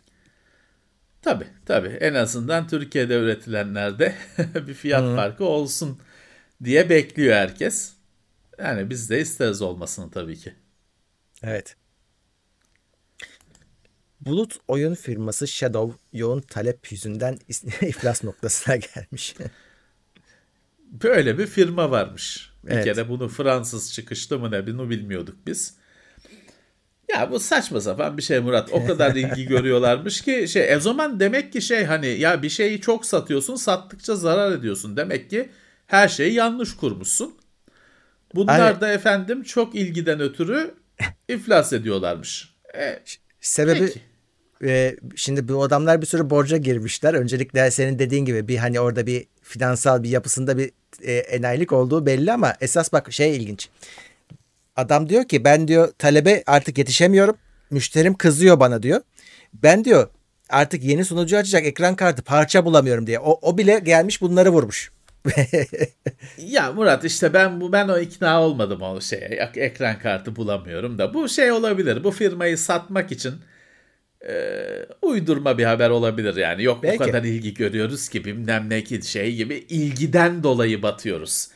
Tabii 1.22 1.46
tabii. 1.66 1.88
En 1.88 2.14
azından 2.14 2.68
Türkiye'de 2.68 3.14
üretilenlerde 3.14 4.14
bir 4.54 4.74
fiyat 4.74 5.14
farkı 5.14 5.44
olsun 5.44 5.98
diye 6.64 6.90
bekliyor 6.90 7.34
herkes. 7.36 7.92
Yani 8.58 8.90
biz 8.90 9.10
de 9.10 9.20
isteriz 9.20 9.62
olmasını 9.62 10.10
tabii 10.10 10.36
ki. 10.38 10.54
Evet. 11.42 11.76
Bulut 14.20 14.58
oyun 14.68 14.94
firması 14.94 15.48
Shadow 15.48 15.98
yoğun 16.12 16.40
talep 16.40 16.92
yüzünden 16.92 17.38
iflas 17.82 18.24
noktasına 18.24 18.76
gelmiş. 18.76 19.36
Böyle 20.80 21.38
bir 21.38 21.46
firma 21.46 21.90
varmış. 21.90 22.52
Bir 22.64 22.70
Evet. 22.72 22.84
kere 22.84 23.08
bunu 23.08 23.28
Fransız 23.28 23.92
çıkışlı 23.92 24.38
mı 24.38 24.50
ne 24.50 24.66
bunu 24.66 24.90
bilmiyorduk 24.90 25.46
biz. 25.46 25.77
Ya 27.12 27.30
bu 27.30 27.40
saçma 27.40 27.80
sapan 27.80 28.16
bir 28.16 28.22
şey 28.22 28.40
Murat. 28.40 28.72
O 28.72 28.86
kadar 28.86 29.14
ilgi 29.14 29.46
görüyorlarmış 29.46 30.20
ki 30.20 30.48
şey 30.48 30.76
o 30.76 30.80
zaman 30.80 31.20
demek 31.20 31.52
ki 31.52 31.62
şey 31.62 31.84
hani 31.84 32.06
ya 32.06 32.42
bir 32.42 32.48
şeyi 32.48 32.80
çok 32.80 33.06
satıyorsun 33.06 33.56
sattıkça 33.56 34.16
zarar 34.16 34.52
ediyorsun. 34.52 34.96
Demek 34.96 35.30
ki 35.30 35.48
her 35.86 36.08
şeyi 36.08 36.34
yanlış 36.34 36.76
kurmuşsun. 36.76 37.34
Bunlar 38.34 38.60
Aynen. 38.60 38.80
da 38.80 38.92
efendim 38.92 39.42
çok 39.42 39.74
ilgiden 39.74 40.20
ötürü 40.20 40.74
iflas 41.28 41.72
ediyorlarmış. 41.72 42.54
E, 42.78 42.98
Sebebi 43.40 43.78
Peki. 43.78 44.00
e, 44.70 44.96
şimdi 45.16 45.48
bu 45.48 45.62
adamlar 45.62 46.00
bir 46.00 46.06
sürü 46.06 46.30
borca 46.30 46.56
girmişler. 46.56 47.14
Öncelikle 47.14 47.70
senin 47.70 47.98
dediğin 47.98 48.24
gibi 48.24 48.48
bir 48.48 48.56
hani 48.56 48.80
orada 48.80 49.06
bir 49.06 49.26
finansal 49.42 50.02
bir 50.02 50.08
yapısında 50.08 50.58
bir 50.58 50.70
e, 51.02 51.12
enayilik 51.12 51.72
olduğu 51.72 52.06
belli 52.06 52.32
ama 52.32 52.54
esas 52.60 52.92
bak 52.92 53.12
şey 53.12 53.36
ilginç. 53.36 53.68
Adam 54.78 55.08
diyor 55.08 55.24
ki 55.24 55.44
ben 55.44 55.68
diyor 55.68 55.92
talebe 55.98 56.42
artık 56.46 56.78
yetişemiyorum. 56.78 57.36
Müşterim 57.70 58.14
kızıyor 58.14 58.60
bana 58.60 58.82
diyor. 58.82 59.00
Ben 59.54 59.84
diyor 59.84 60.08
artık 60.48 60.84
yeni 60.84 61.04
sunucu 61.04 61.36
açacak 61.36 61.64
ekran 61.64 61.96
kartı 61.96 62.22
parça 62.22 62.64
bulamıyorum 62.64 63.06
diye. 63.06 63.18
O, 63.18 63.38
o 63.42 63.58
bile 63.58 63.78
gelmiş 63.78 64.22
bunları 64.22 64.50
vurmuş. 64.50 64.92
Ya 66.38 66.72
Murat 66.72 67.04
işte 67.04 67.32
ben 67.34 67.60
bu 67.60 67.72
ben 67.72 67.88
o 67.88 67.98
ikna 67.98 68.42
olmadım 68.42 68.82
o 68.82 69.00
şeye. 69.00 69.26
Ek- 69.26 69.60
Ekran 69.60 69.98
kartı 69.98 70.36
bulamıyorum 70.36 70.98
da 70.98 71.14
bu 71.14 71.28
şey 71.28 71.52
olabilir. 71.52 72.04
Bu 72.04 72.10
firmayı 72.10 72.58
satmak 72.58 73.12
için 73.12 73.34
e, 74.28 74.32
uydurma 75.02 75.58
bir 75.58 75.64
haber 75.64 75.90
olabilir 75.90 76.36
yani. 76.36 76.62
Yok 76.62 76.82
Belki. 76.82 77.00
bu 77.00 77.04
kadar 77.04 77.22
ilgi 77.24 77.54
görüyoruz 77.54 78.08
ki 78.08 78.24
bilmem 78.24 78.70
ne 78.70 78.84
ki 78.84 79.02
şey 79.02 79.34
gibi 79.34 79.54
ilgiden 79.54 80.42
dolayı 80.42 80.82
batıyoruz. 80.82 81.48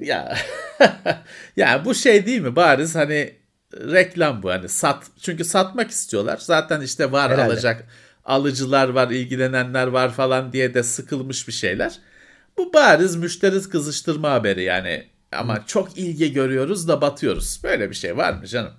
Ya 0.00 0.36
ya 1.56 1.84
bu 1.84 1.94
şey 1.94 2.26
değil 2.26 2.40
mi? 2.40 2.56
Bariz 2.56 2.94
hani 2.94 3.34
reklam 3.74 4.42
bu 4.42 4.50
hani 4.50 4.68
sat 4.68 5.06
çünkü 5.20 5.44
satmak 5.44 5.90
istiyorlar. 5.90 6.38
Zaten 6.40 6.80
işte 6.80 7.12
var 7.12 7.30
Herhalde. 7.32 7.52
alacak 7.52 7.86
alıcılar 8.24 8.88
var, 8.88 9.10
ilgilenenler 9.10 9.86
var 9.86 10.12
falan 10.12 10.52
diye 10.52 10.74
de 10.74 10.82
sıkılmış 10.82 11.48
bir 11.48 11.52
şeyler. 11.52 11.98
Bu 12.56 12.72
bariz 12.72 13.16
müşteri 13.16 13.62
kızıştırma 13.62 14.30
haberi 14.30 14.62
yani. 14.62 15.06
Ama 15.32 15.66
çok 15.66 15.98
ilgi 15.98 16.32
görüyoruz 16.32 16.88
da 16.88 17.00
batıyoruz. 17.00 17.60
Böyle 17.64 17.90
bir 17.90 17.94
şey 17.94 18.16
var 18.16 18.32
mı 18.32 18.46
canım? 18.46 18.72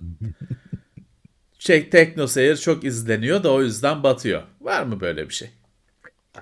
Şey 1.59 1.89
Tekno 1.89 2.27
Seyir 2.27 2.57
çok 2.57 2.83
izleniyor 2.83 3.43
da 3.43 3.51
o 3.51 3.61
yüzden 3.61 4.03
batıyor. 4.03 4.43
Var 4.61 4.83
mı 4.83 4.99
böyle 5.01 5.29
bir 5.29 5.33
şey? 5.33 5.49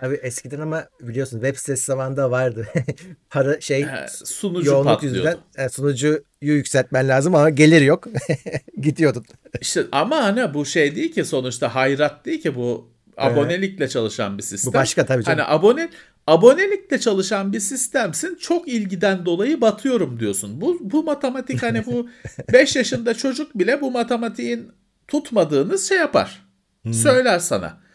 Abi 0.01 0.15
eskiden 0.15 0.59
ama 0.59 0.85
biliyorsun 1.01 1.37
web 1.41 1.55
sitesi 1.55 1.85
zamanında 1.85 2.31
vardı. 2.31 2.67
Para 3.29 3.61
şey 3.61 3.83
Ha, 3.83 4.05
sunucu 4.25 4.67
yoğunluk 4.69 4.85
patlıyordu. 4.85 5.17
yüzünden 5.17 5.37
e, 5.65 5.69
sunucuyu 5.69 6.21
yükseltmen 6.41 7.07
lazım 7.07 7.35
ama 7.35 7.49
gelir 7.49 7.81
yok. 7.81 8.07
Gidiyordun. 8.81 9.25
İşte 9.61 9.83
ama 9.91 10.23
hani 10.23 10.53
bu 10.53 10.65
şey 10.65 10.95
değil 10.95 11.11
ki 11.13 11.25
sonuçta 11.25 11.75
hayrat 11.75 12.25
değil 12.25 12.41
ki 12.41 12.55
bu 12.55 12.89
abonelikle 13.17 13.87
çalışan 13.89 14.37
bir 14.37 14.43
sistem. 14.43 14.73
başka 14.73 15.05
tabii 15.05 15.23
canım. 15.23 15.39
Hani 15.39 15.49
abone 15.57 15.89
abonelikle 16.27 16.99
çalışan 16.99 17.53
bir 17.53 17.59
sistemsin. 17.59 18.35
Çok 18.35 18.67
ilgiden 18.67 19.25
dolayı 19.25 19.61
batıyorum 19.61 20.19
diyorsun. 20.19 20.61
Bu 20.61 20.77
bu 20.81 21.03
matematik 21.03 21.63
hani 21.63 21.85
bu 21.85 22.09
5 22.53 22.75
yaşında 22.75 23.13
çocuk 23.13 23.59
bile 23.59 23.81
bu 23.81 23.91
matematiğin 23.91 24.71
tutmadığını 25.07 25.79
şey 25.79 25.97
yapar. 25.97 26.47
Söyler 26.91 27.39
sana. 27.39 27.86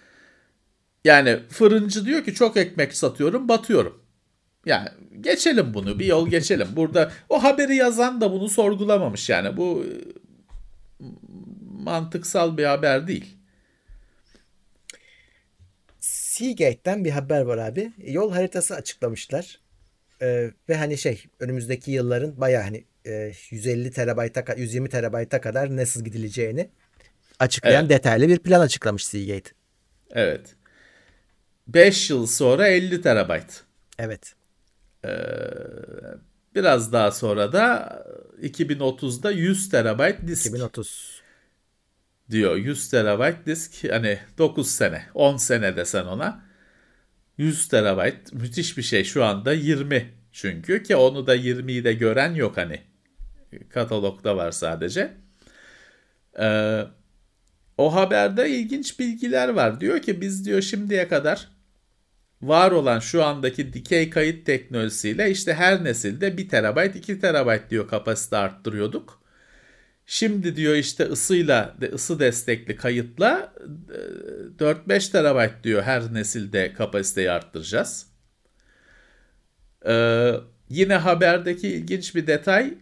Yani 1.05 1.39
fırıncı 1.49 2.05
diyor 2.07 2.25
ki 2.25 2.35
çok 2.35 2.57
ekmek 2.57 2.97
satıyorum, 2.97 3.49
batıyorum. 3.49 4.03
Yani 4.67 4.89
geçelim 5.21 5.75
bunu, 5.75 5.99
bir 5.99 6.07
yol 6.07 6.29
geçelim. 6.29 6.69
Burada 6.77 7.13
o 7.29 7.43
haberi 7.43 7.77
yazan 7.77 8.21
da 8.21 8.33
bunu 8.33 8.49
sorgulamamış 8.49 9.29
yani. 9.29 9.57
Bu 9.57 9.85
e, 9.85 9.93
mantıksal 11.83 12.57
bir 12.57 12.65
haber 12.65 13.07
değil. 13.07 13.37
Seagate'den 16.01 17.05
bir 17.05 17.11
haber 17.11 17.41
var 17.41 17.59
abi. 17.59 17.93
Yol 18.07 18.33
haritası 18.33 18.75
açıklamışlar. 18.75 19.61
Ee, 20.23 20.51
ve 20.69 20.77
hani 20.77 20.99
şey 20.99 21.25
önümüzdeki 21.41 21.91
yılların 21.91 22.41
baya 22.41 22.65
hani 22.65 22.85
e, 23.07 23.33
150 23.51 23.91
terabayta 23.91 24.41
ka- 24.41 24.61
120 24.61 24.89
terabayta 24.89 25.41
kadar 25.41 25.77
nasıl 25.77 26.05
gidileceğini 26.05 26.71
açıklayan 27.39 27.81
Evet. 27.87 27.91
detaylı 27.91 28.29
bir 28.29 28.39
plan 28.39 28.61
açıklamış 28.61 29.05
Seagate. 29.07 29.51
Evet. 30.11 30.57
5 31.75 32.11
yıl 32.11 32.27
sonra 32.27 32.69
50 32.69 33.01
terabayt. 33.03 33.63
Evet. 33.99 34.35
Biraz 36.55 36.93
daha 36.93 37.11
sonra 37.11 37.53
da 37.53 37.99
2030'da 38.43 39.31
100 39.31 39.71
terabayt 39.71 40.27
disk 40.27 40.47
2030. 40.47 41.23
diyor. 42.31 42.57
100 42.57 42.91
terabayt 42.91 43.47
disk 43.47 43.91
hani 43.91 44.19
9 44.39 44.71
sene 44.71 45.07
10 45.15 45.37
sene 45.37 45.77
desen 45.77 46.05
ona 46.05 46.43
100 47.39 47.69
terabayt 47.69 48.33
müthiş 48.33 48.79
bir 48.79 48.83
şey 48.83 49.05
şu 49.05 49.25
anda 49.25 49.53
20 49.53 50.13
çünkü 50.33 50.83
ki 50.83 50.97
onu 50.97 51.27
da 51.27 51.37
20'yi 51.37 51.85
de 51.85 51.93
gören 51.93 52.35
yok 52.35 52.57
hani 52.57 52.83
katalogda 53.69 54.37
var 54.37 54.51
sadece. 54.51 55.13
Ee, 56.41 56.85
o 57.79 57.95
haberde 57.95 58.51
ilginç 58.51 58.99
bilgiler 58.99 59.49
var. 59.49 59.81
Diyor 59.81 60.03
ki 60.03 60.21
biz 60.21 60.45
diyor 60.45 60.63
şimdiye 60.63 61.09
kadar 61.09 61.49
var 62.43 62.71
olan 62.71 63.01
şu 63.01 63.25
andaki 63.25 63.73
dikey 63.73 64.11
kayıt 64.11 64.47
teknolojisiyle 64.47 65.31
işte 65.31 65.55
her 65.55 65.85
nesilde 65.85 66.37
1 66.37 66.49
terabayt 66.49 66.97
2 66.97 67.21
terabayt 67.21 67.71
diyor 67.71 67.89
kapasite 67.89 68.37
arttırıyorduk. 68.37 69.23
Şimdi 70.07 70.57
diyor 70.57 70.75
işte 70.75 71.05
ısıyla 71.05 71.77
ısı 71.93 72.21
destekli 72.21 72.77
kayıtla 72.77 73.53
4-5 74.59 75.13
terabayt 75.13 75.53
diyor 75.65 75.83
her 75.83 76.15
nesilde 76.15 76.73
kapasiteyi 76.73 77.31
arttıracağız. 77.31 78.07
Ee, 79.87 80.35
yine 80.69 80.95
haberdeki 80.95 81.69
ilginç 81.69 82.15
bir 82.15 82.27
detay 82.27 82.75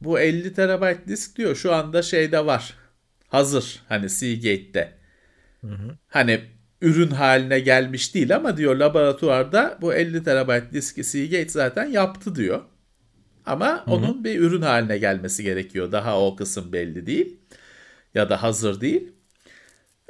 bu 0.00 0.20
50 0.20 0.54
terabayt 0.54 1.08
disk 1.08 1.36
diyor 1.36 1.54
şu 1.54 1.74
anda 1.74 2.02
şeyde 2.02 2.46
var. 2.46 2.74
Hazır 3.28 3.82
hani 3.88 4.08
Seagate'de. 4.08 4.92
Hı 5.60 5.66
hı. 5.66 5.96
Hani 6.08 6.40
ürün 6.80 7.10
haline 7.10 7.60
gelmiş 7.60 8.14
değil 8.14 8.36
ama 8.36 8.56
diyor 8.56 8.76
laboratuvarda 8.76 9.78
bu 9.80 9.94
50 9.94 10.24
terabayt 10.24 10.72
diski 10.72 11.04
Seagate 11.04 11.48
zaten 11.48 11.84
yaptı 11.84 12.34
diyor. 12.34 12.62
Ama 13.46 13.86
Hı-hı. 13.86 13.94
onun 13.94 14.24
bir 14.24 14.40
ürün 14.40 14.62
haline 14.62 14.98
gelmesi 14.98 15.42
gerekiyor. 15.42 15.92
Daha 15.92 16.20
o 16.20 16.36
kısım 16.36 16.72
belli 16.72 17.06
değil. 17.06 17.36
Ya 18.14 18.30
da 18.30 18.42
hazır 18.42 18.80
değil. 18.80 19.12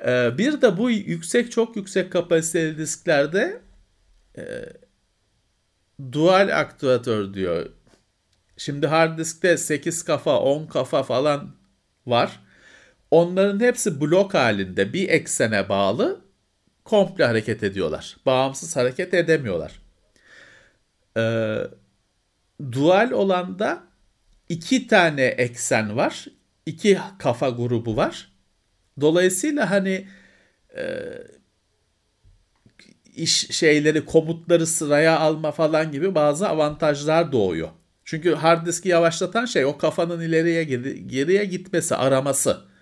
Ee, 0.06 0.38
bir 0.38 0.62
de 0.62 0.78
bu 0.78 0.90
yüksek 0.90 1.52
çok 1.52 1.76
yüksek 1.76 2.12
kapasiteli 2.12 2.78
disklerde 2.78 3.60
e, 4.38 4.42
dual 6.12 6.60
aktüatör 6.60 7.34
diyor. 7.34 7.66
Şimdi 8.56 8.86
hard 8.86 9.18
diskte 9.18 9.56
8 9.56 10.02
kafa 10.04 10.40
10 10.40 10.66
kafa 10.66 11.02
falan 11.02 11.50
var. 12.06 12.40
Onların 13.10 13.60
hepsi 13.60 14.00
blok 14.00 14.34
halinde 14.34 14.92
bir 14.92 15.08
eksene 15.08 15.68
bağlı 15.68 16.25
komple 16.86 17.24
hareket 17.24 17.62
ediyorlar. 17.62 18.16
Bağımsız 18.26 18.76
hareket 18.76 19.14
edemiyorlar. 19.14 19.72
Ee, 21.16 21.56
dual 22.72 23.10
olanda 23.10 23.82
iki 24.48 24.86
tane 24.86 25.22
eksen 25.24 25.96
var. 25.96 26.26
iki 26.66 26.98
kafa 27.18 27.48
grubu 27.48 27.96
var. 27.96 28.32
Dolayısıyla 29.00 29.70
hani 29.70 30.08
e, 30.76 30.84
iş 33.14 33.50
şeyleri 33.50 34.04
komutları 34.04 34.66
sıraya 34.66 35.18
alma 35.18 35.52
falan 35.52 35.92
gibi 35.92 36.14
bazı 36.14 36.48
avantajlar 36.48 37.32
doğuyor. 37.32 37.68
Çünkü 38.04 38.34
hard 38.34 38.66
diski 38.66 38.88
yavaşlatan 38.88 39.44
şey 39.44 39.64
o 39.64 39.78
kafanın 39.78 40.20
ileriye 40.20 40.64
geriye 41.06 41.44
gitmesi, 41.44 41.96
araması. 41.96 42.75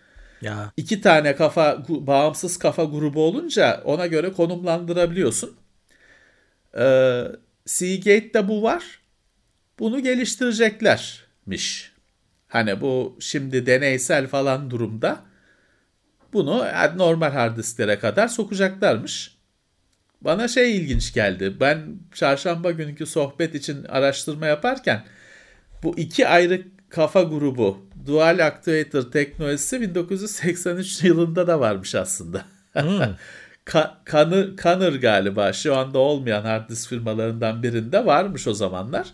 Ya. 0.45 0.73
İki 0.77 1.01
tane 1.01 1.37
kafa 1.37 1.85
bağımsız 1.89 2.59
kafa 2.59 2.85
grubu 2.85 3.25
olunca 3.25 3.83
ona 3.85 4.07
göre 4.07 4.33
konumlandırabiliyorsun. 4.33 5.57
Ee, 6.79 7.25
Seagate'de 7.67 8.49
bu 8.49 8.63
var. 8.63 9.01
Bunu 9.79 10.03
geliştireceklermiş. 10.03 11.93
Hani 12.49 12.81
bu 12.81 13.17
şimdi 13.21 13.67
deneysel 13.67 14.27
falan 14.27 14.71
durumda 14.71 15.23
bunu 16.33 16.67
normal 16.97 17.31
hard 17.31 17.57
disklere 17.57 17.99
kadar 17.99 18.29
sokacaklarmış. 18.29 19.37
Bana 20.21 20.49
şey 20.49 20.77
ilginç 20.77 21.15
geldi. 21.15 21.57
Ben 21.61 21.99
çarşamba 22.15 22.71
günkü 22.71 23.07
sohbet 23.07 23.55
için 23.55 23.85
araştırma 23.85 24.47
yaparken 24.47 25.05
bu 25.83 25.99
iki 25.99 26.29
ayrı 26.29 26.63
kafa 26.89 27.23
grubu 27.23 27.87
Dual 28.07 28.47
Actuator 28.47 29.11
teknolojisi 29.11 29.81
1983 29.81 31.03
yılında 31.05 31.47
da 31.47 31.61
varmış 31.61 31.95
aslında. 31.95 32.45
Hmm. 32.73 33.01
Kanır, 34.05 34.57
Kanır 34.57 35.01
galiba 35.01 35.53
şu 35.53 35.77
anda 35.77 35.99
olmayan 35.99 36.43
hard 36.43 36.71
disk 36.71 36.89
firmalarından 36.89 37.63
birinde 37.63 38.07
varmış 38.07 38.47
o 38.47 38.55
zamanlar. 38.55 39.07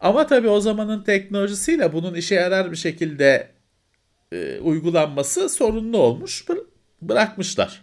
Ama 0.00 0.26
tabii 0.26 0.48
o 0.48 0.60
zamanın 0.60 1.02
teknolojisiyle 1.02 1.92
bunun 1.92 2.14
işe 2.14 2.34
yarar 2.34 2.70
bir 2.70 2.76
şekilde 2.76 3.50
e, 4.32 4.58
uygulanması 4.58 5.48
sorunlu 5.48 5.98
olmuş. 5.98 6.44
Bırakmışlar. 7.02 7.82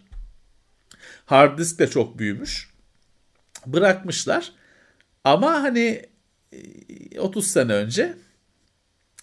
Hard 1.26 1.60
disk 1.60 1.80
de 1.80 1.88
çok 1.88 2.20
büyümüş. 2.20 2.70
Bırakmışlar. 3.66 4.52
Ama 5.24 5.52
hani 5.54 6.06
30 7.20 7.46
e, 7.46 7.50
sene 7.50 7.74
önce 7.74 8.16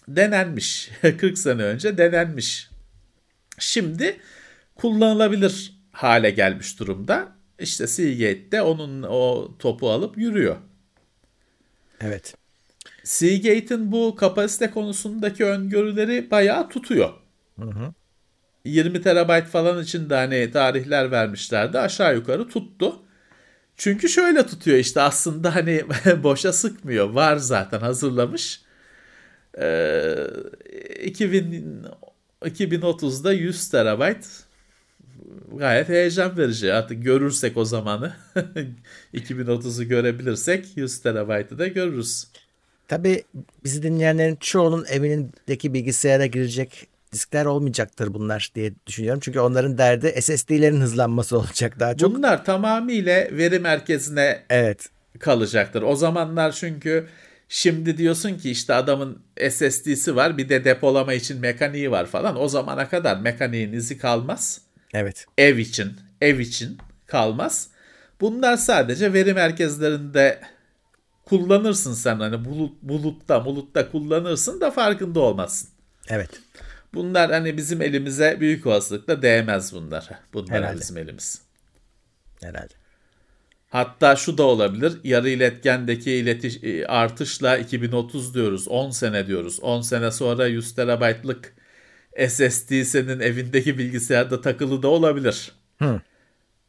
denenmiş. 0.07 0.89
40 1.01 1.37
sene 1.37 1.63
önce 1.63 1.97
denenmiş. 1.97 2.69
Şimdi 3.59 4.19
kullanılabilir 4.75 5.73
hale 5.91 6.29
gelmiş 6.29 6.79
durumda. 6.79 7.37
İşte 7.59 7.87
Seagate 7.87 8.61
onun 8.61 9.03
o 9.03 9.51
topu 9.59 9.89
alıp 9.91 10.17
yürüyor. 10.17 10.55
Evet. 12.01 12.35
Seagate'in 13.03 13.91
bu 13.91 14.15
kapasite 14.15 14.71
konusundaki 14.71 15.45
öngörüleri 15.45 16.31
bayağı 16.31 16.69
tutuyor. 16.69 17.13
Hı 17.59 17.65
hı. 17.65 17.93
20 18.65 19.01
terabayt 19.01 19.47
falan 19.47 19.83
için 19.83 20.09
de 20.09 20.15
hani 20.15 20.51
tarihler 20.51 21.11
vermişlerdi. 21.11 21.79
Aşağı 21.79 22.15
yukarı 22.15 22.47
tuttu. 22.47 22.99
Çünkü 23.77 24.09
şöyle 24.09 24.45
tutuyor 24.45 24.77
işte 24.77 25.01
aslında 25.01 25.55
hani 25.55 25.83
boşa 26.23 26.53
sıkmıyor. 26.53 27.09
Var 27.09 27.35
zaten 27.35 27.79
hazırlamış. 27.79 28.61
Ee, 29.61 30.27
2000 31.03 31.85
2030'da 32.41 33.33
100 33.33 33.69
terabayt 33.69 34.27
gayet 35.53 35.89
heyecan 35.89 36.37
verici. 36.37 36.73
Artık 36.73 37.03
görürsek 37.03 37.57
o 37.57 37.65
zamanı 37.65 38.13
2030'u 39.13 39.83
görebilirsek 39.83 40.77
100 40.77 41.01
terabaytı 41.01 41.59
da 41.59 41.67
görürüz. 41.67 42.27
Tabii 42.87 43.23
bizi 43.63 43.83
dinleyenlerin 43.83 44.35
çoğunun 44.35 44.85
evindeki 44.85 45.73
bilgisayara 45.73 46.25
girecek 46.25 46.87
diskler 47.13 47.45
olmayacaktır 47.45 48.13
bunlar 48.13 48.51
diye 48.55 48.73
düşünüyorum. 48.87 49.19
Çünkü 49.23 49.39
onların 49.39 49.77
derdi 49.77 50.21
SSD'lerin 50.21 50.81
hızlanması 50.81 51.37
olacak 51.37 51.79
daha 51.79 51.97
çok. 51.97 52.15
Bunlar 52.15 52.45
tamamıyla 52.45 53.27
veri 53.31 53.59
merkezine 53.59 54.43
evet. 54.49 54.89
kalacaktır. 55.19 55.81
O 55.81 55.95
zamanlar 55.95 56.51
çünkü 56.51 57.07
Şimdi 57.49 57.97
diyorsun 57.97 58.37
ki 58.37 58.51
işte 58.51 58.73
adamın 58.73 59.21
SSD'si 59.49 60.15
var 60.15 60.37
bir 60.37 60.49
de 60.49 60.65
depolama 60.65 61.13
için 61.13 61.39
mekaniği 61.39 61.91
var 61.91 62.05
falan. 62.05 62.41
O 62.41 62.47
zamana 62.47 62.89
kadar 62.89 63.17
mekaniğin 63.17 63.73
izi 63.73 63.97
kalmaz. 63.97 64.61
Evet. 64.93 65.25
Ev 65.37 65.57
için, 65.57 65.93
ev 66.21 66.39
için 66.39 66.77
kalmaz. 67.05 67.69
Bunlar 68.21 68.57
sadece 68.57 69.13
veri 69.13 69.33
merkezlerinde 69.33 70.41
kullanırsın 71.25 71.93
sen 71.93 72.19
hani 72.19 72.45
bulut, 72.45 72.81
bulutta 72.81 73.45
bulutta 73.45 73.91
kullanırsın 73.91 74.61
da 74.61 74.71
farkında 74.71 75.19
olmazsın. 75.19 75.69
Evet. 76.09 76.29
Bunlar 76.93 77.31
hani 77.31 77.57
bizim 77.57 77.81
elimize 77.81 78.37
büyük 78.39 78.65
olasılıkla 78.65 79.21
değmez 79.21 79.73
bunlar. 79.73 80.09
Bunlar 80.33 80.51
Herhalde. 80.51 80.79
bizim 80.79 80.97
elimiz. 80.97 81.41
Herhalde. 82.41 82.73
Hatta 83.77 84.15
şu 84.15 84.37
da 84.37 84.43
olabilir. 84.43 84.93
Yarı 85.03 85.29
iletgendeki 85.29 86.11
iletiş 86.11 86.63
e, 86.63 86.85
artışla 86.87 87.57
2030 87.57 88.35
diyoruz. 88.35 88.67
10 88.67 88.89
sene 88.89 89.27
diyoruz. 89.27 89.59
10 89.59 89.81
sene 89.81 90.11
sonra 90.11 90.47
100 90.47 90.75
terabaytlık 90.75 91.53
SSD 92.27 92.83
senin 92.83 93.19
evindeki 93.19 93.77
bilgisayarda 93.77 94.41
takılı 94.41 94.83
da 94.83 94.87
olabilir. 94.87 95.51
Hı. 95.81 96.01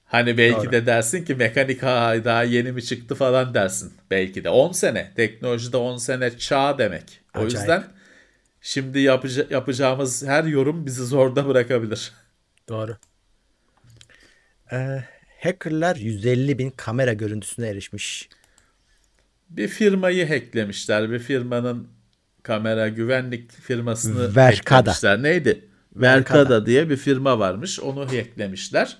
Hani 0.05 0.39
belki 0.39 0.57
Doğru. 0.61 0.73
de 0.73 0.87
dersin 0.87 1.25
ki 1.25 1.35
mekanik 1.35 1.83
ha, 1.83 2.15
daha 2.25 2.43
yeni 2.43 2.73
mi 2.73 2.85
çıktı 2.85 3.15
falan 3.15 3.55
dersin. 3.55 3.93
Belki 4.11 4.45
de 4.45 4.49
10 4.51 4.73
sene. 4.73 5.13
Teknolojide 5.17 5.77
10 5.77 5.97
sene 5.97 6.39
çağ 6.39 6.79
demek. 6.79 7.21
O 7.35 7.39
Acayip. 7.39 7.53
yüzden 7.53 7.85
şimdi 8.61 8.99
yapıca- 8.99 9.47
yapacağımız 9.51 10.27
her 10.27 10.45
yorum 10.45 10.87
bizi 10.87 11.05
zorda 11.05 11.47
bırakabilir. 11.49 12.13
Doğru. 12.69 12.97
Ee, 14.73 15.05
hackerlar 15.43 15.97
150 15.97 16.59
bin 16.59 16.71
kamera 16.71 17.13
görüntüsüne 17.13 17.69
erişmiş. 17.69 18.29
Bir 19.51 19.69
firmayı 19.69 20.29
hacklemişler. 20.29 21.11
Bir 21.11 21.19
firmanın 21.19 21.89
kamera 22.43 22.89
güvenlik 22.89 23.53
firmasını 23.53 24.37
Verkada. 24.37 24.79
hacklemişler. 24.79 25.23
Neydi? 25.23 25.69
Verkada. 25.97 26.39
Verkada 26.39 26.67
diye 26.67 26.91
bir 26.91 26.97
firma 26.97 27.39
varmış. 27.39 27.81
Onu 27.81 28.07
hacklemişler. 28.07 28.97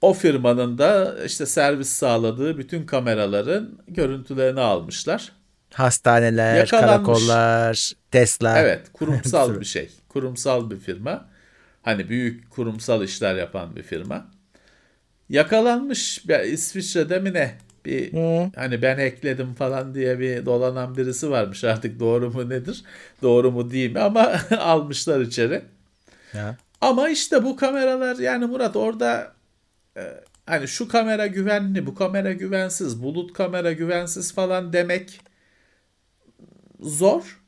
O 0.00 0.14
firmanın 0.14 0.78
da 0.78 1.16
işte 1.26 1.46
servis 1.46 1.88
sağladığı 1.88 2.58
bütün 2.58 2.86
kameraların 2.86 3.78
görüntülerini 3.88 4.60
almışlar. 4.60 5.32
Hastaneler, 5.74 6.68
karakollar, 6.68 7.92
Tesla. 8.10 8.58
Evet, 8.58 8.86
kurumsal 8.92 9.60
bir 9.60 9.64
şey. 9.64 9.90
Kurumsal 10.08 10.70
bir 10.70 10.76
firma. 10.76 11.28
Hani 11.82 12.08
büyük 12.08 12.50
kurumsal 12.50 13.04
işler 13.04 13.34
yapan 13.34 13.76
bir 13.76 13.82
firma. 13.82 14.30
Yakalanmış 15.28 16.24
ya 16.28 16.42
İsviçre'de 16.42 17.18
mi 17.18 17.32
ne? 17.32 17.54
Bir 17.84 18.12
Hı. 18.12 18.50
hani 18.56 18.82
ben 18.82 18.98
ekledim 18.98 19.54
falan 19.54 19.94
diye 19.94 20.18
bir 20.18 20.46
dolanan 20.46 20.96
birisi 20.96 21.30
varmış 21.30 21.64
artık 21.64 22.00
doğru 22.00 22.30
mu 22.30 22.48
nedir? 22.48 22.84
Doğru 23.22 23.52
mu 23.52 23.70
değil 23.70 23.92
mi 23.92 24.00
ama 24.00 24.32
almışlar 24.58 25.20
içeri. 25.20 25.62
Ya. 26.34 26.56
Ama 26.80 27.08
işte 27.08 27.44
bu 27.44 27.56
kameralar 27.56 28.16
yani 28.16 28.46
Murat 28.46 28.76
orada 28.76 29.32
e, 29.96 30.02
hani 30.46 30.68
şu 30.68 30.88
kamera 30.88 31.26
güvenli, 31.26 31.86
bu 31.86 31.94
kamera 31.94 32.32
güvensiz, 32.32 33.02
bulut 33.02 33.32
kamera 33.32 33.72
güvensiz 33.72 34.34
falan 34.34 34.72
demek 34.72 35.20
zor. 36.80 37.40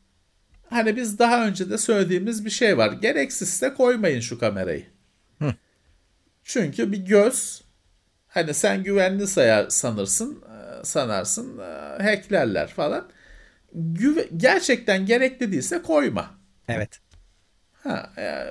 hani 0.71 0.97
biz 0.97 1.19
daha 1.19 1.47
önce 1.47 1.71
de 1.71 1.79
söylediğimiz 1.79 2.45
bir 2.45 2.51
şey 2.51 2.79
var. 2.79 2.93
Gereksizse 2.93 3.75
koymayın 3.75 4.21
şu 4.21 4.39
kamerayı. 4.39 4.87
Çünkü 6.45 6.93
bir 6.93 6.99
göz 6.99 7.63
hani 8.31 8.55
sen 8.55 8.83
güvenli 8.85 9.27
sayar 9.27 9.69
sanırsın, 9.69 10.43
e, 10.43 10.85
sanarsın, 10.85 11.59
e, 11.59 12.03
hacklerler 12.03 12.69
falan. 12.69 13.09
Güve- 13.75 14.29
gerçekten 14.37 15.07
gerekli 15.07 15.53
değilse 15.53 15.83
koyma. 15.83 16.31
Evet. 16.69 17.01
Ha, 17.83 18.11
e, 18.19 18.47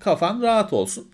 kafan 0.00 0.42
rahat 0.42 0.72
olsun. 0.72 1.10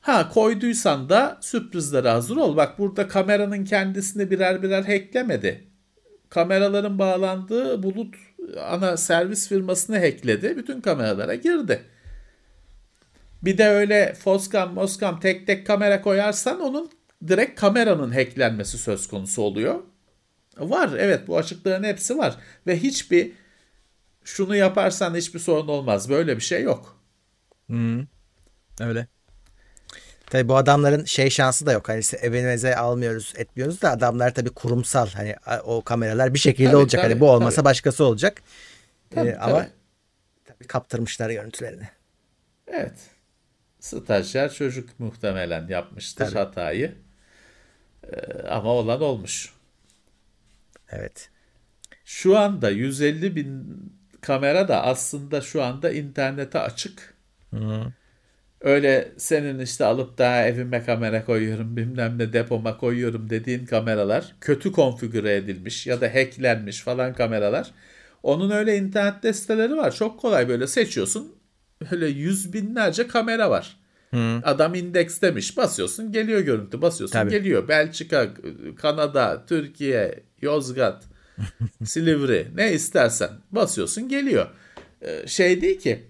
Ha 0.00 0.28
koyduysan 0.28 1.08
da 1.08 1.38
sürprizlere 1.40 2.08
hazır 2.08 2.36
ol. 2.36 2.56
Bak 2.56 2.78
burada 2.78 3.08
kameranın 3.08 3.64
kendisini 3.64 4.30
birer 4.30 4.62
birer 4.62 4.82
hacklemedi. 4.82 5.64
Kameraların 6.30 6.98
bağlandığı 6.98 7.82
bulut 7.82 8.14
ana 8.60 8.96
servis 8.96 9.48
firmasını 9.48 9.98
hackledi. 9.98 10.56
Bütün 10.56 10.80
kameralara 10.80 11.34
girdi. 11.34 11.84
Bir 13.44 13.58
de 13.58 13.68
öyle 13.68 14.14
Foscam, 14.14 14.74
Moscam 14.74 15.20
tek 15.20 15.46
tek 15.46 15.66
kamera 15.66 16.02
koyarsan 16.02 16.60
onun 16.60 16.90
direkt 17.28 17.60
kameranın 17.60 18.10
hacklenmesi 18.12 18.78
söz 18.78 19.08
konusu 19.08 19.42
oluyor. 19.42 19.80
Var 20.58 20.90
evet 20.98 21.28
bu 21.28 21.38
açıkların 21.38 21.84
hepsi 21.84 22.18
var. 22.18 22.36
Ve 22.66 22.76
hiçbir 22.78 23.32
şunu 24.24 24.56
yaparsan 24.56 25.14
hiçbir 25.14 25.38
sorun 25.38 25.68
olmaz. 25.68 26.08
Böyle 26.10 26.36
bir 26.36 26.42
şey 26.42 26.62
yok. 26.62 27.00
Öyle. 28.80 29.06
Tabii 30.30 30.48
bu 30.48 30.56
adamların 30.56 31.04
şey 31.04 31.30
şansı 31.30 31.66
da 31.66 31.72
yok. 31.72 31.88
Hani 31.88 32.02
evimize 32.20 32.76
almıyoruz, 32.76 33.32
etmiyoruz 33.36 33.82
da 33.82 33.90
adamlar 33.90 34.34
tabii 34.34 34.50
kurumsal. 34.50 35.08
Hani 35.08 35.34
o 35.64 35.82
kameralar 35.82 36.34
bir 36.34 36.38
şekilde 36.38 36.68
Tabii, 36.68 36.76
olacak. 36.76 37.02
tabii, 37.02 37.12
hani 37.12 37.20
bu 37.20 37.30
olmasa 37.30 37.56
tabii. 37.56 37.64
başkası 37.64 38.04
olacak. 38.04 38.42
Tabii, 39.10 39.28
Ee, 39.28 39.36
ama 39.36 39.58
tabii. 39.58 39.70
tabii 40.44 40.66
kaptırmışlar 40.66 41.30
görüntülerini. 41.30 41.88
Evet. 42.66 42.94
Stajyer 43.84 44.52
çocuk 44.52 45.00
muhtemelen 45.00 45.68
yapmıştır 45.68 46.24
Tabii. 46.24 46.38
hatayı. 46.38 46.94
Ee, 48.04 48.42
ama 48.48 48.68
olan 48.68 49.02
olmuş. 49.02 49.52
Evet. 50.90 51.30
Şu 52.04 52.38
anda 52.38 52.70
150 52.70 53.36
bin 53.36 53.66
kamera 54.20 54.68
da 54.68 54.82
aslında 54.82 55.40
şu 55.40 55.62
anda 55.62 55.90
internete 55.90 56.58
açık. 56.58 57.14
Öyle 58.60 59.12
senin 59.16 59.58
işte 59.58 59.84
alıp 59.84 60.18
da 60.18 60.46
evime 60.46 60.84
kamera 60.84 61.24
koyuyorum 61.24 61.76
bilmem 61.76 62.18
ne 62.18 62.32
depoma 62.32 62.76
koyuyorum 62.76 63.30
dediğin 63.30 63.66
kameralar 63.66 64.34
kötü 64.40 64.72
konfigüre 64.72 65.36
edilmiş 65.36 65.86
ya 65.86 66.00
da 66.00 66.14
hacklenmiş 66.14 66.80
falan 66.80 67.14
kameralar. 67.14 67.70
Onun 68.22 68.50
öyle 68.50 68.76
internet 68.76 69.36
siteleri 69.36 69.76
var. 69.76 69.94
Çok 69.94 70.20
kolay 70.20 70.48
böyle 70.48 70.66
seçiyorsun. 70.66 71.43
Öyle 71.90 72.08
yüz 72.08 72.52
binlerce 72.52 73.06
kamera 73.06 73.50
var. 73.50 73.76
Adam 74.44 74.74
indeks 74.74 75.20
demiş. 75.22 75.56
Basıyorsun 75.56 76.12
geliyor 76.12 76.40
görüntü. 76.40 76.82
Basıyorsun 76.82 77.12
Tabii. 77.12 77.30
geliyor. 77.30 77.68
Belçika, 77.68 78.28
Kanada, 78.76 79.44
Türkiye, 79.46 80.22
Yozgat, 80.42 81.04
Silivri 81.84 82.46
ne 82.54 82.72
istersen 82.72 83.30
basıyorsun 83.50 84.08
geliyor. 84.08 84.46
Ee, 85.02 85.26
Şey 85.26 85.60
değil 85.60 85.78
ki 85.78 86.04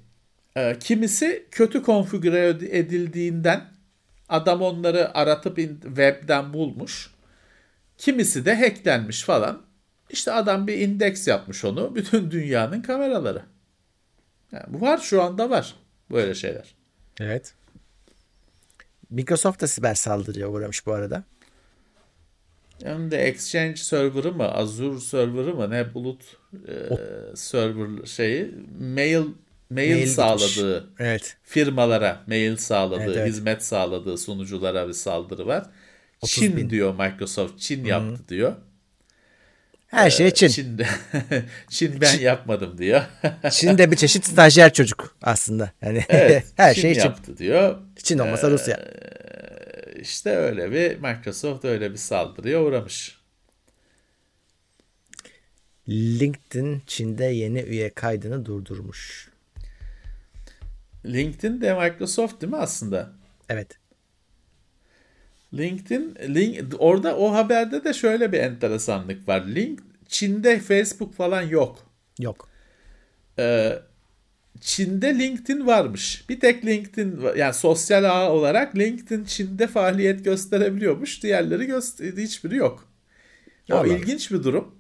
e, 0.56 0.76
kimisi 0.80 1.46
kötü 1.50 1.82
konfigüre 1.82 2.48
edildiğinden 2.70 3.64
adam 4.28 4.62
onları 4.62 5.16
aratıp 5.18 5.56
webden 5.56 6.52
bulmuş. 6.52 7.10
Kimisi 7.98 8.44
de 8.44 8.54
hacklenmiş 8.54 9.22
falan. 9.22 9.62
İşte 10.10 10.32
adam 10.32 10.66
bir 10.66 10.78
indeks 10.78 11.28
yapmış 11.28 11.64
onu. 11.64 11.94
Bütün 11.94 12.30
dünyanın 12.30 12.82
kameraları. 12.82 13.42
Yani 14.54 14.80
var 14.80 14.98
şu 14.98 15.22
anda 15.22 15.50
var 15.50 15.74
böyle 16.10 16.34
şeyler. 16.34 16.74
Evet. 17.20 17.54
Microsoft 19.10 19.60
da 19.60 19.66
siber 19.66 19.94
saldırıya 19.94 20.48
uğramış 20.48 20.86
bu 20.86 20.92
arada. 20.92 21.24
Hem 22.82 23.10
de 23.10 23.16
Exchange 23.22 23.76
server'ı 23.76 24.32
mı, 24.32 24.44
Azure 24.52 25.00
server'ı 25.00 25.54
mı 25.54 25.70
ne 25.70 25.94
bulut 25.94 26.22
e, 26.68 26.74
server 27.36 28.06
şeyi 28.06 28.54
mail 28.80 29.24
mail, 29.70 29.94
Mail 29.94 30.06
sağladığı 30.06 30.90
Evet. 30.98 31.36
firmalara 31.42 32.22
mail 32.26 32.56
sağladığı, 32.56 33.02
Evet, 33.02 33.16
evet. 33.16 33.28
hizmet 33.28 33.64
sağladığı 33.64 34.18
sunuculara 34.18 34.88
bir 34.88 34.92
saldırı 34.92 35.46
var. 35.46 35.66
30 36.22 36.34
Çin 36.34 36.56
bin. 36.56 36.70
diyor 36.70 36.94
Microsoft, 36.98 37.58
Çin 37.58 37.84
yaptı 37.84 38.28
diyor. 38.28 38.56
Her 39.94 40.10
şey 40.10 40.30
Çin. 40.30 40.48
Çin, 40.48 40.80
Çin 41.68 42.00
ben 42.00 42.18
yapmadım 42.18 42.78
diyor. 42.78 43.02
Çin 43.50 43.78
de 43.78 43.90
bir 43.90 43.96
çeşit 43.96 44.24
stajyer 44.26 44.72
çocuk 44.72 45.16
aslında. 45.22 45.72
Yani 45.82 46.04
Evet, 46.08 46.44
her 46.56 46.74
Çin 46.74 46.82
şey 46.82 46.94
Çin. 46.94 47.00
yaptı 47.00 47.38
diyor. 47.38 47.78
Çin 48.02 48.18
olmasa 48.18 48.50
Rusya. 48.50 48.80
İşte 50.00 50.30
öyle 50.30 50.72
bir 50.72 50.96
Microsoft 50.96 51.64
öyle 51.64 51.92
bir 51.92 51.96
saldırıya 51.96 52.62
uğramış. 52.62 53.18
LinkedIn 55.88 56.82
Çin'de 56.86 57.24
yeni 57.24 57.60
üye 57.60 57.90
kaydını 57.90 58.44
durdurmuş. 58.44 59.28
LinkedIn 61.06 61.60
de 61.60 61.74
Microsoft 61.74 62.42
değil 62.42 62.52
mi 62.52 62.58
aslında? 62.58 63.12
Evet. 63.48 63.78
LinkedIn, 65.56 66.14
link, 66.34 66.74
orada 66.78 67.16
o 67.16 67.32
haberde 67.32 67.84
de 67.84 67.92
şöyle 67.92 68.32
bir 68.32 68.38
enteresanlık 68.38 69.28
var. 69.28 69.46
Link, 69.46 69.80
Çin'de 70.08 70.58
Facebook 70.60 71.14
falan 71.14 71.42
yok. 71.42 71.78
Yok. 72.18 72.48
Ee, 73.38 73.78
Çin'de 74.60 75.18
LinkedIn 75.18 75.66
varmış. 75.66 76.24
Bir 76.28 76.40
tek 76.40 76.64
LinkedIn 76.64 77.20
yani 77.36 77.54
sosyal 77.54 78.04
ağ 78.04 78.32
olarak 78.32 78.76
LinkedIn 78.76 79.24
Çin'de 79.24 79.66
faaliyet 79.66 80.24
gösterebiliyormuş. 80.24 81.22
Diğerleri 81.22 81.66
göster 81.66 82.12
hiçbiri 82.12 82.56
yok. 82.56 82.88
O 83.72 83.86
ilginç 83.86 84.30
bir 84.30 84.42
durum. 84.42 84.74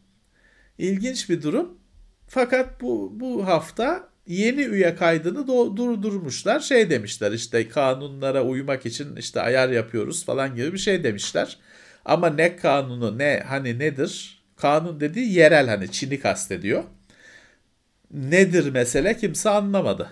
İlginç 0.78 1.30
bir 1.30 1.42
durum. 1.42 1.78
Fakat 2.28 2.80
bu 2.80 3.12
bu 3.20 3.46
hafta 3.46 4.08
yeni 4.26 4.60
üye 4.62 4.94
kaydını 4.96 5.46
durdurmuşlar. 5.76 6.60
Şey 6.60 6.90
demişler 6.90 7.32
işte 7.32 7.68
kanunlara 7.68 8.44
uymak 8.44 8.86
için 8.86 9.16
işte 9.16 9.40
ayar 9.40 9.68
yapıyoruz 9.68 10.24
falan 10.24 10.56
gibi 10.56 10.72
bir 10.72 10.78
şey 10.78 11.04
demişler. 11.04 11.58
Ama 12.04 12.30
ne 12.30 12.56
kanunu 12.56 13.18
ne 13.18 13.42
hani 13.48 13.78
nedir? 13.78 14.42
Kanun 14.56 15.00
dediği 15.00 15.32
yerel 15.32 15.68
hani 15.68 15.92
Çin'i 15.92 16.20
kastediyor. 16.20 16.84
Nedir 18.10 18.70
mesele 18.70 19.16
kimse 19.16 19.50
anlamadı. 19.50 20.10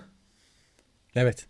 Evet. 1.15 1.45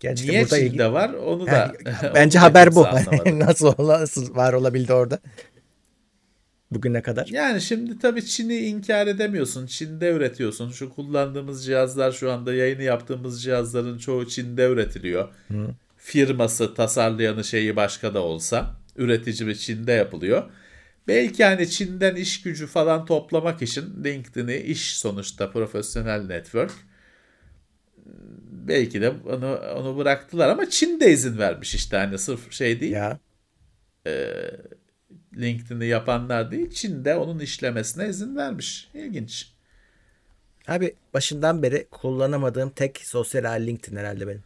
Gerçekten 0.00 0.32
Niye 0.34 0.44
burada 0.44 0.58
Çin'de 0.58 0.82
ilgi- 0.82 0.92
var 0.92 1.10
onu 1.10 1.46
da 1.46 1.56
Yani 1.56 1.76
onu 2.06 2.14
bence 2.14 2.38
da 2.38 2.42
haber 2.42 2.74
bu. 2.74 2.82
nasıl 3.40 3.74
nasıl 3.78 4.36
var 4.36 4.52
olabildi 4.52 4.92
orada? 4.92 5.18
Bugüne 6.70 7.02
kadar. 7.02 7.26
Yani 7.26 7.60
şimdi 7.60 7.98
tabii 7.98 8.24
Çin'i 8.24 8.56
inkar 8.56 9.06
edemiyorsun. 9.06 9.66
Çin'de 9.66 10.10
üretiyorsun. 10.10 10.70
Şu 10.70 10.90
kullandığımız 10.90 11.64
cihazlar 11.64 12.12
şu 12.12 12.32
anda 12.32 12.54
yayını 12.54 12.82
yaptığımız 12.82 13.42
cihazların 13.42 13.98
çoğu 13.98 14.28
Çin'de 14.28 14.66
üretiliyor. 14.66 15.28
Firması, 15.96 16.74
tasarlayanı 16.74 17.44
şeyi 17.44 17.76
başka 17.76 18.14
da 18.14 18.22
olsa 18.22 18.76
üretici 18.96 19.48
bir 19.48 19.54
Çin'de 19.54 19.92
yapılıyor. 19.92 20.50
Belki 21.08 21.44
hani 21.44 21.70
Çin'den 21.70 22.14
iş 22.14 22.42
gücü 22.42 22.66
falan 22.66 23.06
toplamak 23.06 23.62
için 23.62 24.04
LinkedIn'i 24.04 24.56
iş 24.56 24.98
sonuçta 24.98 25.50
profesyonel 25.50 26.20
network. 26.20 26.72
Belki 28.50 29.00
de 29.00 29.10
onu, 29.10 29.58
onu 29.76 29.98
bıraktılar 29.98 30.48
ama 30.48 30.70
Çin 30.70 31.00
de 31.00 31.12
izin 31.12 31.38
vermiş 31.38 31.74
işte 31.74 31.96
hani 31.96 32.18
sırf 32.18 32.52
şey 32.52 32.80
değil. 32.80 32.92
Ya. 32.92 33.18
LinkedIn'i 35.36 35.86
yapanlar 35.86 36.50
değil 36.50 36.70
Çin'de 36.70 37.16
onun 37.16 37.38
işlemesine 37.38 38.08
izin 38.08 38.36
vermiş. 38.36 38.90
İlginç. 38.94 39.52
Abi 40.68 40.96
başından 41.14 41.62
beri 41.62 41.88
kullanamadığım 41.90 42.70
tek 42.70 42.98
sosyal 42.98 43.44
ağ 43.44 43.52
LinkedIn 43.52 43.96
herhalde 43.96 44.28
benim. 44.28 44.44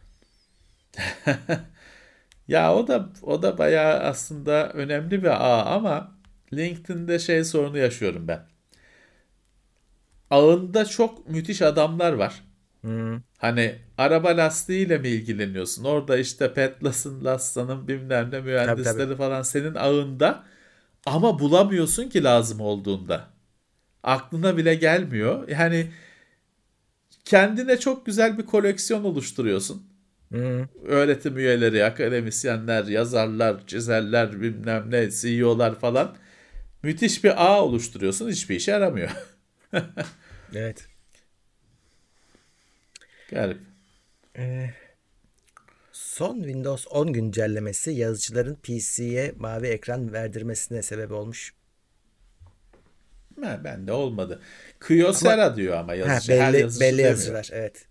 Ya 2.47 2.75
o 2.75 2.87
da 2.87 3.09
o 3.21 3.41
da 3.41 3.57
bayağı 3.57 3.99
aslında 3.99 4.69
önemli 4.73 5.23
bir 5.23 5.27
ağ 5.45 5.65
ama 5.65 6.17
LinkedIn'de 6.53 7.19
şey 7.19 7.43
sorunu 7.43 7.77
yaşıyorum 7.77 8.27
ben. 8.27 8.47
Ağında 10.29 10.85
çok 10.85 11.29
müthiş 11.29 11.61
adamlar 11.61 12.13
var. 12.13 12.43
Hani 13.37 13.75
araba 13.97 14.29
lastiğiyle 14.37 14.97
mi 14.97 15.07
ilgileniyorsun? 15.07 15.83
Orada 15.83 16.17
işte 16.17 16.53
Petlas'ın, 16.53 17.25
Lassa'nın 17.25 17.87
bilmem 17.87 18.31
ne 18.31 18.41
mühendisleri 18.41 19.07
tabii. 19.09 19.17
falan 19.17 19.41
senin 19.41 19.75
ağında 19.75 20.43
ama 21.05 21.39
bulamıyorsun 21.39 22.09
ki 22.09 22.23
lazım 22.23 22.59
olduğunda. 22.61 23.27
Aklına 24.03 24.57
bile 24.57 24.75
gelmiyor. 24.75 25.47
Yani 25.49 25.91
kendine 27.25 27.79
çok 27.79 28.05
güzel 28.05 28.37
bir 28.37 28.45
koleksiyon 28.45 29.03
oluşturuyorsun. 29.03 29.83
Öğretim 30.85 31.37
üyeleri, 31.37 31.85
akademisyenler, 31.85 32.85
yazarlar, 32.85 33.67
çizerler, 33.67 34.41
bilmem 34.41 34.91
ne, 34.91 35.11
CEO'lar 35.11 35.79
falan. 35.79 36.15
Müthiş 36.83 37.23
bir 37.23 37.45
ağ 37.45 37.63
oluşturuyorsun 37.63 38.29
hiçbir 38.29 38.55
işe 38.55 38.71
yaramıyor. 38.71 39.11
Evet. 40.55 40.87
Garip. 43.29 43.57
Son 46.21 46.35
Windows 46.35 46.87
10 46.89 47.13
güncellemesi 47.13 47.91
yazıcıların 47.91 48.55
PC'ye 48.55 49.33
mavi 49.37 49.67
ekran 49.67 50.13
verdirmesine 50.13 50.81
sebep 50.81 51.11
olmuş. 51.11 51.53
Ha, 53.43 53.61
bende 53.63 53.91
olmadı. 53.91 54.39
Kyocera 54.87 55.55
diyor 55.55 55.77
ama 55.77 55.91
Ha, 55.91 55.95
yazıcı. 55.95 56.33
Her 56.33 56.53
belli 56.53 56.61
yazıcı 56.61 56.85
belli 56.85 57.01
yazıcılar 57.01 57.49
evet. 57.53 57.85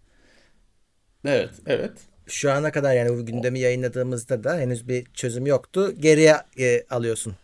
Evet, 1.24 1.50
evet. 1.66 1.92
Şu 2.26 2.52
ana 2.52 2.72
kadar 2.72 2.94
yani 2.94 3.18
bu 3.18 3.26
gündemi 3.26 3.58
yayınladığımızda 3.58 4.44
da 4.44 4.58
henüz 4.58 4.88
bir 4.88 5.04
çözüm 5.14 5.46
yoktu. 5.46 5.94
Geriye 5.98 6.36
e, 6.58 6.84
alıyorsun 6.90 7.34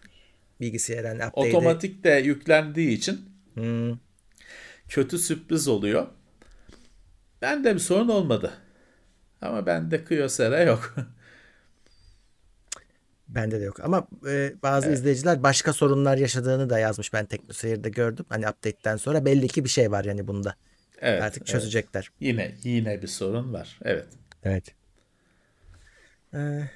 bilgisayarın 0.61 1.17
update'i. 1.17 1.57
Otomatik 1.57 2.05
de 2.05 2.11
yüklendiği 2.11 2.91
için 2.91 3.21
Hmm, 3.55 3.99
kötü 4.89 5.19
sürpriz 5.19 5.69
oluyor. 5.69 6.07
Bende 7.43 7.75
bir 7.75 7.81
sorun 7.81 8.09
olmadı. 8.09 8.53
Ama 9.43 9.67
bende 9.67 10.05
Kyocera 10.05 10.61
yok. 10.61 10.95
bende 13.29 13.61
de 13.61 13.65
yok 13.65 13.81
ama 13.81 14.07
e, 14.29 14.53
bazı 14.63 14.91
izleyiciler 14.93 15.43
başka 15.43 15.73
sorunlar 15.73 16.17
yaşadığını 16.17 16.71
da 16.71 16.79
yazmış 16.79 17.13
ben 17.13 17.27
TeknoSeyir'de 17.27 17.89
gördüm. 17.89 18.27
Hani 18.29 18.49
update'ten 18.49 18.97
sonra 18.97 19.25
belli 19.25 19.49
ki 19.49 19.65
bir 19.65 19.69
şey 19.69 19.91
var 19.91 20.05
yani 20.05 20.27
bunda. 20.29 20.55
evet. 21.01 21.23
Artık 21.23 21.43
evet. 21.43 21.49
çözecekler. 21.49 22.11
Yine 22.21 22.55
yine 22.63 23.03
bir 23.03 23.09
sorun 23.09 23.53
var. 23.53 23.79
Evet. 23.85 24.07
Evet. 24.45 24.75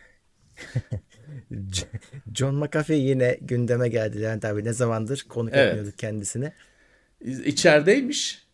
John 2.35 2.55
McAfee 2.55 2.97
yine 2.97 3.39
gündeme 3.41 3.89
geldi. 3.89 4.21
Yani 4.21 4.41
tabii 4.41 4.65
ne 4.65 4.73
zamandır 4.73 5.27
konuk 5.29 5.53
Evet. 5.55 5.69
etmiyorduk 5.69 5.99
kendisini. 5.99 6.53
İçerideymiş. 7.45 8.50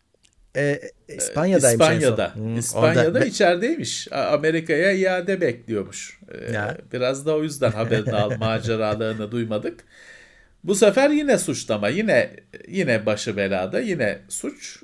Ee, 0.57 0.81
İspanya'daymış 1.07 1.87
en 1.87 1.87
son. 1.89 1.95
İspanya'da. 1.99 2.35
Hmm, 2.35 2.57
İspanya'da 2.57 3.07
orada- 3.07 3.25
içerideymiş. 3.25 4.07
Amerika'ya 4.11 4.91
iade 4.91 5.41
bekliyormuş. 5.41 6.19
Ee, 6.31 6.53
Ya. 6.53 6.77
Biraz 6.93 7.25
da 7.25 7.35
o 7.35 7.43
yüzden 7.43 7.71
haberini 7.71 8.13
al 8.13 8.31
maceralarını 8.39 9.31
duymadık. 9.31 9.79
Bu 10.63 10.75
sefer 10.75 11.09
yine 11.09 11.37
suçlama, 11.37 11.89
yine 11.89 12.35
yine 12.67 13.05
başı 13.05 13.37
belada, 13.37 13.79
yine 13.79 14.19
suç. 14.29 14.83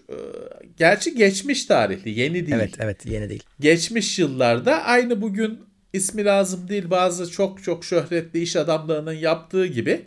Gerçi 0.78 1.16
geçmiş 1.16 1.66
tarihli, 1.66 2.20
yeni 2.20 2.34
değil. 2.34 2.54
Evet 2.56 2.74
evet 2.80 3.06
yeni 3.06 3.30
değil. 3.30 3.44
Geçmiş 3.60 4.20
yıllarda 4.20 4.84
aynı 4.84 5.22
bugün 5.22 5.60
ismi 5.94 6.26
lazım 6.26 6.68
değil 6.68 6.90
bazı 6.90 7.32
çok 7.32 7.64
çok 7.64 7.86
şöhretli 7.86 8.42
iş 8.42 8.56
adamlarının 8.56 9.14
yaptığı 9.14 9.66
gibi 9.66 10.02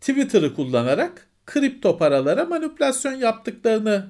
Twitter'ı 0.00 0.54
kullanarak 0.54 1.26
kripto 1.46 1.98
paralara 1.98 2.44
manipülasyon 2.44 3.12
yaptıklarını 3.12 4.06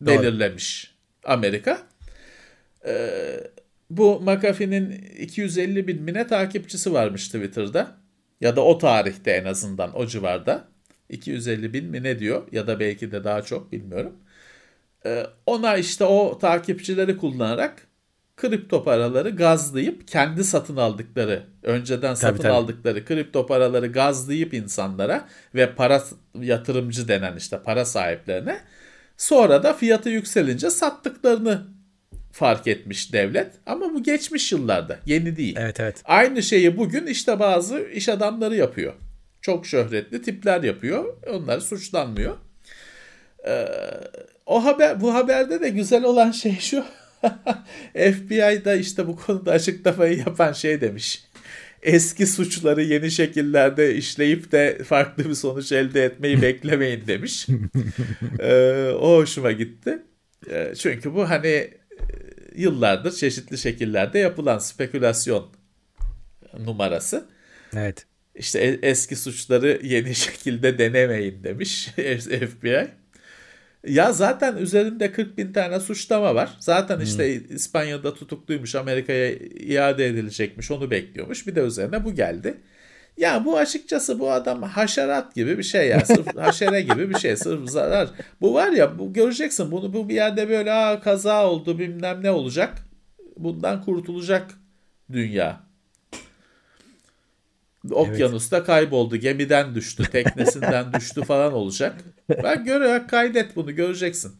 Doğru. 0.00 0.22
belirlemiş 0.22 0.94
Amerika. 1.24 1.82
Ee, 2.86 3.40
bu 3.90 4.20
McAfee'nin 4.20 4.90
250 5.20 5.88
bin 5.88 6.02
mine 6.02 6.26
takipçisi 6.26 6.92
varmış 6.92 7.26
Twitter'da. 7.26 7.96
Ya 8.40 8.56
da 8.56 8.64
o 8.64 8.78
tarihte 8.78 9.30
en 9.30 9.44
azından 9.44 9.98
o 9.98 10.06
civarda. 10.06 10.68
250 11.08 11.72
bin 11.72 11.84
mi 11.84 12.02
ne 12.02 12.18
diyor 12.18 12.42
ya 12.52 12.66
da 12.66 12.80
belki 12.80 13.12
de 13.12 13.24
daha 13.24 13.42
çok 13.42 13.72
bilmiyorum. 13.72 14.12
Ee, 15.06 15.26
ona 15.46 15.76
işte 15.76 16.04
o 16.04 16.38
takipçileri 16.38 17.16
kullanarak 17.16 17.86
kripto 18.36 18.84
paraları 18.84 19.30
gazlayıp 19.30 20.08
kendi 20.08 20.44
satın 20.44 20.76
aldıkları, 20.76 21.42
önceden 21.62 22.14
satın 22.14 22.42
tabii. 22.42 22.52
aldıkları 22.52 23.04
kripto 23.04 23.46
paraları 23.46 23.86
gazlayıp 23.86 24.54
insanlara 24.54 25.28
ve 25.54 25.74
para 25.74 26.02
yatırımcı 26.40 27.08
denen 27.08 27.36
işte 27.36 27.62
para 27.62 27.84
sahiplerine 27.84 28.60
sonra 29.16 29.62
da 29.62 29.72
fiyatı 29.72 30.08
yükselince 30.08 30.70
sattıklarını 30.70 31.66
fark 32.32 32.66
etmiş 32.66 33.12
devlet. 33.12 33.52
Ama 33.66 33.94
bu 33.94 34.02
geçmiş 34.02 34.52
yıllarda, 34.52 34.98
yeni 35.06 35.36
değil. 35.36 35.56
Evet 35.58 35.80
evet. 35.80 36.02
Aynı 36.04 36.42
şeyi 36.42 36.76
bugün 36.76 37.06
işte 37.06 37.38
bazı 37.38 37.80
iş 37.80 38.08
adamları 38.08 38.56
yapıyor. 38.56 38.92
Çok 39.40 39.66
şöhretli 39.66 40.22
tipler 40.22 40.62
yapıyor. 40.62 41.16
Onlar 41.30 41.60
suçlanmıyor. 41.60 42.36
Ee, 43.46 43.68
o 44.46 44.64
haber 44.64 45.00
bu 45.00 45.14
haberde 45.14 45.60
de 45.60 45.68
güzel 45.68 46.04
olan 46.04 46.30
şey 46.30 46.58
şu. 46.58 46.84
FBI'da 47.94 48.74
işte 48.74 49.06
bu 49.06 49.16
konuda 49.16 49.52
açıklamayı 49.52 50.18
yapan 50.18 50.52
şey 50.52 50.80
demiş. 50.80 51.24
Eski 51.86 52.26
suçları 52.26 52.82
yeni 52.82 53.10
şekillerde 53.10 53.94
işleyip 53.94 54.52
de 54.52 54.78
farklı 54.84 55.28
bir 55.28 55.34
sonuç 55.34 55.72
elde 55.72 56.04
etmeyi 56.04 56.42
beklemeyin 56.42 57.06
demiş. 57.06 57.46
Ee, 58.38 58.90
o 59.00 59.16
hoşuma 59.16 59.52
gitti. 59.52 60.02
Ee, 60.50 60.72
çünkü 60.78 61.14
bu 61.14 61.30
hani 61.30 61.46
e, 61.48 61.70
yıllardır 62.56 63.12
çeşitli 63.12 63.58
şekillerde 63.58 64.18
yapılan 64.18 64.58
spekülasyon 64.58 65.52
numarası. 66.58 67.26
Evet. 67.76 68.06
İşte 68.34 68.60
e- 68.60 68.88
eski 68.88 69.16
suçları 69.16 69.80
yeni 69.82 70.14
şekilde 70.24 70.78
denemeyin 70.78 71.44
demiş 71.44 71.88
FBI. 72.26 72.88
Ya 73.88 74.12
zaten 74.12 74.56
üzerinde 74.56 75.12
40 75.12 75.38
bin 75.38 75.52
tane 75.52 75.80
suçlama 75.80 76.34
var. 76.34 76.56
Zaten 76.58 77.00
işte 77.00 77.34
İspanya'da 77.34 78.14
tutukluymuş, 78.14 78.74
Amerika'ya 78.74 79.32
iade 79.60 80.06
edilecekmiş, 80.06 80.70
onu 80.70 80.90
bekliyormuş. 80.90 81.46
Bir 81.46 81.54
de 81.54 81.60
üzerine 81.60 82.04
bu 82.04 82.14
geldi. 82.14 82.54
Ya 83.16 83.44
bu 83.44 83.58
açıkçası 83.58 84.18
bu 84.18 84.30
adam 84.30 84.62
haşerat 84.62 85.34
gibi 85.34 85.58
bir 85.58 85.62
şey 85.62 85.88
ya. 85.88 86.04
Sırf 86.04 86.36
haşere 86.36 86.80
gibi 86.80 87.10
bir 87.10 87.18
şey. 87.18 87.36
Sırf 87.36 87.70
zarar. 87.70 88.08
Bu 88.40 88.54
var 88.54 88.72
ya 88.72 88.98
bu 88.98 89.12
göreceksin 89.12 89.70
bunu 89.70 89.92
bu 89.92 90.08
bir 90.08 90.14
yerde 90.14 90.48
böyle 90.48 90.72
Aa, 90.72 91.00
kaza 91.00 91.46
oldu 91.46 91.78
bilmem 91.78 92.22
ne 92.22 92.30
olacak. 92.30 92.74
Bundan 93.36 93.84
kurtulacak 93.84 94.50
dünya. 95.12 95.65
Okyanusta 97.90 98.64
kayboldu, 98.64 99.16
gemiden 99.16 99.74
düştü, 99.74 100.10
teknesinden 100.10 100.92
düştü 100.92 101.24
falan 101.24 101.52
olacak. 101.52 102.04
Ben 102.42 102.64
göre 102.64 103.06
kaydet 103.10 103.56
bunu 103.56 103.74
göreceksin. 103.74 104.32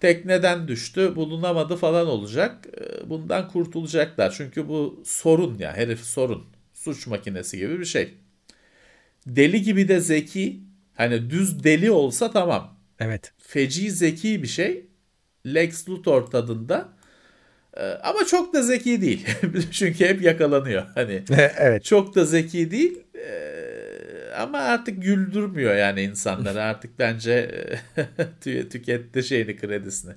Tekneden 0.00 0.68
düştü, 0.68 1.16
bulunamadı 1.16 1.76
falan 1.76 2.06
olacak. 2.06 2.66
Ee, 2.80 3.10
Bundan 3.10 3.48
kurtulacaklar. 3.48 4.34
Çünkü 4.36 4.68
bu 4.68 5.02
sorun 5.04 5.58
ya, 5.58 5.76
herif 5.76 6.00
sorun. 6.00 6.44
Suç 6.74 7.06
makinesi 7.06 7.58
gibi 7.58 7.80
bir 7.80 7.84
şey. 7.84 8.14
Deli 9.26 9.62
gibi 9.62 9.88
de 9.88 10.00
zeki. 10.00 10.60
Hani 10.94 11.30
düz 11.30 11.64
deli 11.64 11.90
olsa 11.90 12.30
tamam. 12.30 12.78
Evet. 13.00 13.32
Feci 13.38 13.90
zeki 13.90 14.42
bir 14.42 14.48
şey. 14.48 14.86
Lex 15.46 15.88
Luthor 15.88 16.26
tadında. 16.26 16.88
Ee, 17.78 17.82
Ama 17.82 18.26
çok 18.26 18.54
da 18.54 18.62
zeki 18.62 19.00
değil. 19.00 19.26
Çünkü 19.72 20.04
hep 20.06 20.22
yakalanıyor. 20.22 20.86
Hani 20.94 21.22
evet. 21.58 21.84
çok 21.84 22.14
da 22.14 22.24
zeki 22.24 22.70
değil 22.70 22.98
Ee, 23.14 24.32
ama 24.38 24.58
artık 24.58 25.02
güldürmüyor 25.02 25.74
yani 25.74 26.02
insanları 26.02 26.62
artık 26.62 26.98
bence 26.98 27.50
tü- 28.44 28.68
tüketti 28.68 29.22
şeyini 29.22 29.56
kredisini. 29.56 30.12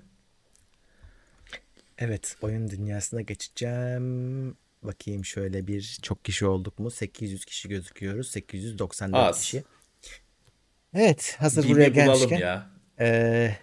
Evet. 1.97 2.35
Oyun 2.41 2.69
dünyasına 2.69 3.21
geçeceğim. 3.21 4.55
Bakayım 4.83 5.25
şöyle 5.25 5.67
bir 5.67 5.97
çok 6.01 6.25
kişi 6.25 6.45
olduk 6.45 6.79
mu? 6.79 6.91
800 6.91 7.45
kişi 7.45 7.69
gözüküyoruz. 7.69 8.29
894 8.31 9.29
Az. 9.29 9.41
kişi. 9.41 9.63
Evet. 10.93 11.35
Hazır 11.39 11.63
Gibi 11.63 11.73
buraya 11.73 11.87
gelmişken. 11.89 12.37
ya. 12.37 12.69
Ee, 12.99 13.55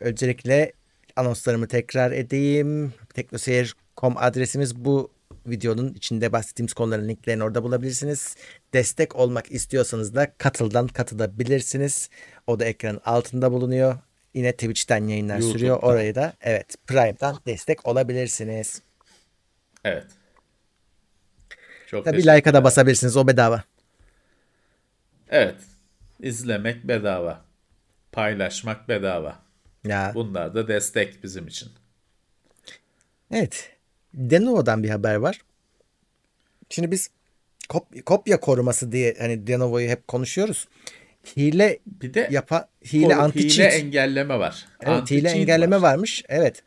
öncelikle 0.00 0.72
anonslarımı 1.16 1.68
tekrar 1.68 2.12
edeyim. 2.12 2.92
Teknoseyir.com 3.16 4.16
adresimiz 4.16 4.76
bu 4.84 5.10
videonun 5.46 5.94
içinde 5.94 6.32
bahsettiğimiz 6.32 6.72
konuların 6.72 7.08
linklerini 7.08 7.44
orada 7.44 7.62
bulabilirsiniz. 7.62 8.36
Destek 8.72 9.16
olmak 9.16 9.52
istiyorsanız 9.52 10.14
da 10.14 10.32
katıldan 10.38 10.88
katılabilirsiniz. 10.88 12.10
O 12.46 12.60
da 12.60 12.64
ekranın 12.64 13.00
altında 13.04 13.52
bulunuyor. 13.52 13.98
Yine 14.34 14.52
Twitch'ten 14.52 15.08
yayınlar 15.08 15.34
YouTube'da. 15.34 15.58
sürüyor. 15.58 15.82
Orayı 15.82 16.14
da 16.14 16.32
evet 16.40 16.74
Prime'dan 16.86 17.38
destek 17.46 17.88
olabilirsiniz. 17.88 18.82
Evet. 19.84 20.06
Çok 21.86 22.04
Tabii 22.04 22.22
like'a 22.22 22.54
da 22.54 22.64
basabilirsiniz. 22.64 23.16
O 23.16 23.26
bedava. 23.26 23.64
Evet. 25.28 25.56
İzlemek 26.20 26.88
bedava. 26.88 27.44
Paylaşmak 28.12 28.88
bedava. 28.88 29.38
Ya. 29.84 30.12
Bunlar 30.14 30.54
da 30.54 30.68
destek 30.68 31.22
bizim 31.24 31.46
için. 31.46 31.68
Evet. 33.32 33.70
Lenovo'dan 34.30 34.82
bir 34.82 34.90
haber 34.90 35.14
var. 35.14 35.40
Şimdi 36.70 36.90
biz 36.90 37.10
kop- 37.68 38.02
kopya 38.02 38.40
koruması 38.40 38.92
diye 38.92 39.16
hani 39.18 39.48
Lenovo'yu 39.48 39.88
hep 39.88 40.08
konuşuyoruz. 40.08 40.68
Hile 41.36 41.78
Bir 41.86 42.14
de 42.14 42.28
yapa 42.30 42.68
hile 42.92 43.14
anti 43.14 43.38
hile 43.38 43.48
cheat. 43.48 43.72
engelleme 43.74 44.38
var. 44.38 44.66
Evet, 44.82 45.10
hile 45.10 45.28
Anti-cheat 45.28 45.36
engelleme 45.40 45.76
var. 45.76 45.82
varmış. 45.92 46.24
Evet. 46.28 46.62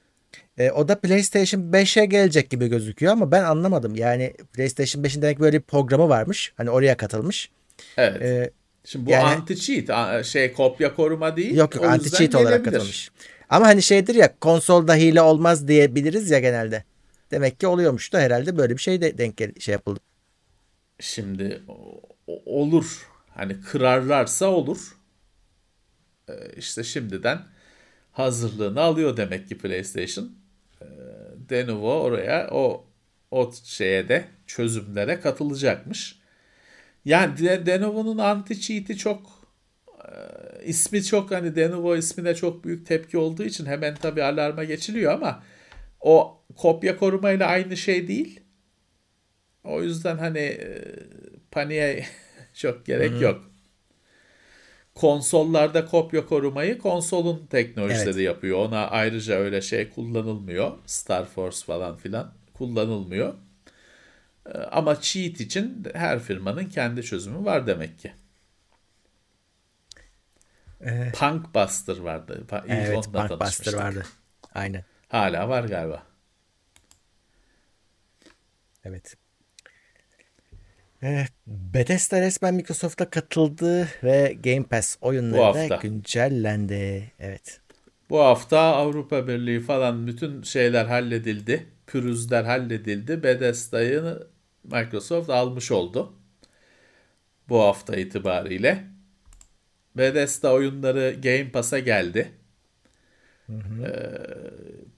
E, 0.58 0.72
o 0.72 0.88
da 0.88 1.00
PlayStation 1.00 1.62
5'e 1.62 2.06
gelecek 2.06 2.50
gibi 2.50 2.68
gözüküyor 2.68 3.14
ama 3.14 3.32
ben 3.32 3.44
anlamadım. 3.44 3.96
Yani 3.96 4.34
PlayStation 4.54 5.04
5'in 5.04 5.22
demek 5.22 5.40
böyle 5.40 5.58
bir 5.58 5.64
programı 5.64 6.10
varmış. 6.10 6.54
Hani 6.58 6.70
oraya 6.70 6.98
katılmış. 6.98 7.50
Evet. 7.98 8.22
E, 8.22 8.52
Şimdi 8.86 9.06
bu 9.06 9.10
Yani- 9.12 9.24
anti-cheat 9.36 9.94
a- 9.94 10.24
şey 10.24 10.54
kopya 10.54 10.96
koruma 10.96 11.38
değil. 11.38 11.56
Yok 11.58 11.76
yok 11.76 11.86
anti 11.86 12.12
cheat 12.12 12.36
olarak 12.36 12.66
katılmış. 12.66 13.12
Ama 13.50 13.68
hani 13.68 13.82
şeydir 13.82 14.16
ya 14.16 14.40
konsolda 14.40 14.96
hile 14.96 15.22
olmaz 15.22 15.68
diyebiliriz 15.68 16.32
ya 16.32 16.40
genelde. 16.40 16.84
Demek 17.32 17.60
ki 17.60 17.68
oluyormuş 17.68 18.14
da 18.14 18.20
herhalde 18.20 18.58
böyle 18.58 18.74
bir 18.74 18.82
şey 18.82 19.02
de 19.02 19.18
denk 19.18 19.62
şey 19.62 19.72
yapıldı. 19.72 20.00
Şimdi 21.00 21.62
olur. 22.46 23.08
Hani 23.30 23.62
kırarlarsa 23.62 24.46
olur. 24.48 24.98
Ee, 26.30 26.34
işte 26.58 26.84
şimdiden 26.84 27.40
hazırlığını 28.12 28.82
alıyor 28.82 29.18
demek 29.18 29.48
ki 29.50 29.58
PlayStation. 29.58 30.32
Ee, 30.82 30.86
Denuvo 31.50 31.94
oraya 32.02 32.50
o 32.52 32.86
o 33.32 33.52
şeye 33.64 34.10
de 34.10 34.26
çözümlere 34.48 35.20
katılacakmış. 35.20 36.20
Yani 37.06 37.38
De- 37.38 37.66
Denuvo'nun 37.66 38.18
anti-cheat'i 38.18 38.98
çok 38.98 39.22
e, 39.22 39.39
ismi 40.66 41.04
çok 41.04 41.32
hani 41.32 41.56
Denuvo 41.56 41.96
ismine 41.96 42.36
çok 42.36 42.64
büyük 42.64 42.88
tepki 42.88 43.18
olduğu 43.18 43.44
için 43.44 43.66
hemen 43.66 43.96
tabii 43.96 44.24
alarma 44.24 44.64
geçiliyor 44.64 45.14
ama 45.14 45.44
o 46.02 46.42
kopya 46.56 46.98
korumayla 46.98 47.48
aynı 47.48 47.78
şey 47.78 48.08
değil. 48.08 48.40
O 49.64 49.84
yüzden 49.84 50.18
hani 50.18 50.40
e, 50.40 50.86
paniğe 51.52 52.06
çok 52.54 52.86
gerek 52.86 53.22
yok. 53.22 53.52
Konsollarda 54.96 55.86
kopya 55.86 56.26
korumayı 56.26 56.78
konsolun 56.78 57.48
teknolojileri 57.48 58.10
Evet. 58.10 58.26
yapıyor. 58.26 58.58
Ona 58.58 58.88
ayrıca 58.88 59.36
öyle 59.36 59.62
şey 59.62 59.90
kullanılmıyor. 59.90 60.72
Star 60.86 61.26
Force 61.26 61.66
falan 61.66 61.98
filan 61.98 62.34
kullanılmıyor. 62.54 63.34
E, 64.46 64.58
Ama 64.58 65.02
cheat 65.02 65.40
için 65.40 65.84
her 65.94 66.20
firmanın 66.20 66.66
kendi 66.66 67.04
çözümü 67.04 67.46
var 67.46 67.68
demek 67.68 68.00
ki. 68.00 68.12
Ee, 70.82 71.12
Punk 71.12 71.56
Buster 71.56 71.98
vardı. 71.98 72.44
İlk 72.44 72.54
evet 72.68 72.94
Punkbuster 72.94 73.28
tanışmıştık. 73.28 73.80
vardı. 73.80 74.04
Aynen. 74.54 74.86
Hala 75.08 75.50
var 75.50 75.64
galiba. 75.64 76.04
Evet. 78.86 79.16
Ee, 81.04 81.26
Bethesda 81.48 82.22
resmen 82.22 82.54
Microsoft'a 82.54 83.10
katıldı 83.10 83.88
ve 84.04 84.38
Game 84.44 84.64
Pass 84.64 84.98
oyunları 85.02 85.70
da 85.70 85.76
güncellendi. 85.76 87.12
Evet. 87.20 87.62
Bu 88.10 88.20
hafta 88.20 88.60
Avrupa 88.60 89.28
Birliği 89.28 89.60
falan 89.60 90.08
bütün 90.08 90.42
şeyler 90.42 90.86
halledildi. 90.86 91.68
Pürüzler 91.88 92.44
halledildi. 92.44 93.24
Bethesda'yı 93.24 94.28
Microsoft 94.64 95.30
almış 95.30 95.72
oldu. 95.72 96.14
Bu 97.50 97.60
hafta 97.60 97.96
itibariyle. 97.96 98.99
Bethesda 100.00 100.54
oyunları 100.54 101.16
Game 101.24 101.52
Pass'a 101.52 101.80
geldi. 101.80 102.32
Ee, 103.50 103.94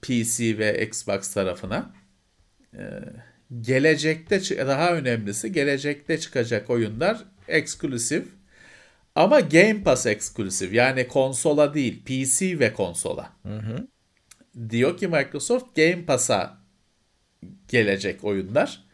PC 0.02 0.58
ve 0.58 0.86
Xbox 0.86 1.34
tarafına. 1.34 1.92
Ee, 2.74 2.80
gelecekte 3.60 4.40
daha 4.66 4.92
önemlisi 4.92 5.52
gelecekte 5.52 6.20
çıkacak 6.20 6.70
oyunlar 6.70 7.24
eksklusif. 7.48 8.24
Ama 9.14 9.40
Game 9.40 9.82
Pass 9.82 10.06
eksklusif 10.06 10.72
yani 10.72 11.08
konsola 11.08 11.74
değil 11.74 12.02
PC 12.04 12.58
ve 12.58 12.72
konsola. 12.72 13.32
Diyor 14.70 14.96
ki 14.96 15.08
Microsoft 15.08 15.76
Game 15.76 16.04
Pass'a 16.04 16.58
gelecek 17.68 18.24
oyunlar. 18.24 18.84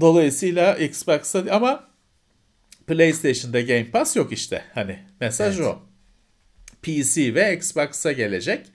Dolayısıyla 0.00 0.76
Xbox'a 0.76 1.44
ama 1.50 1.88
PlayStation'da 2.88 3.60
Game 3.60 3.90
Pass 3.90 4.16
yok 4.16 4.32
işte. 4.32 4.62
Hani 4.74 4.98
mesaj 5.20 5.56
Evet. 5.60 5.68
o. 5.68 5.82
PC 6.82 7.34
ve 7.34 7.56
Xbox'a 7.56 8.12
gelecek. 8.12 8.66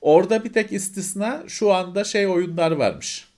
Orada 0.00 0.44
bir 0.44 0.52
tek 0.52 0.72
istisna 0.72 1.42
şu 1.48 1.72
anda 1.72 2.04
şey 2.04 2.26
oyunlar 2.26 2.70
varmış. 2.70 3.28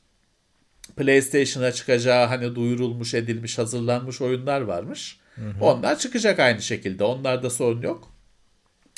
PlayStation'a 0.96 1.72
çıkacağı 1.72 2.26
hani 2.26 2.54
duyurulmuş, 2.54 3.14
edilmiş, 3.14 3.58
hazırlanmış 3.58 4.20
oyunlar 4.20 4.60
varmış. 4.60 5.18
Onlar 5.60 5.98
çıkacak 5.98 6.38
aynı 6.38 6.62
şekilde. 6.62 7.04
Onlarda 7.04 7.50
sorun 7.50 7.82
yok. 7.82 8.12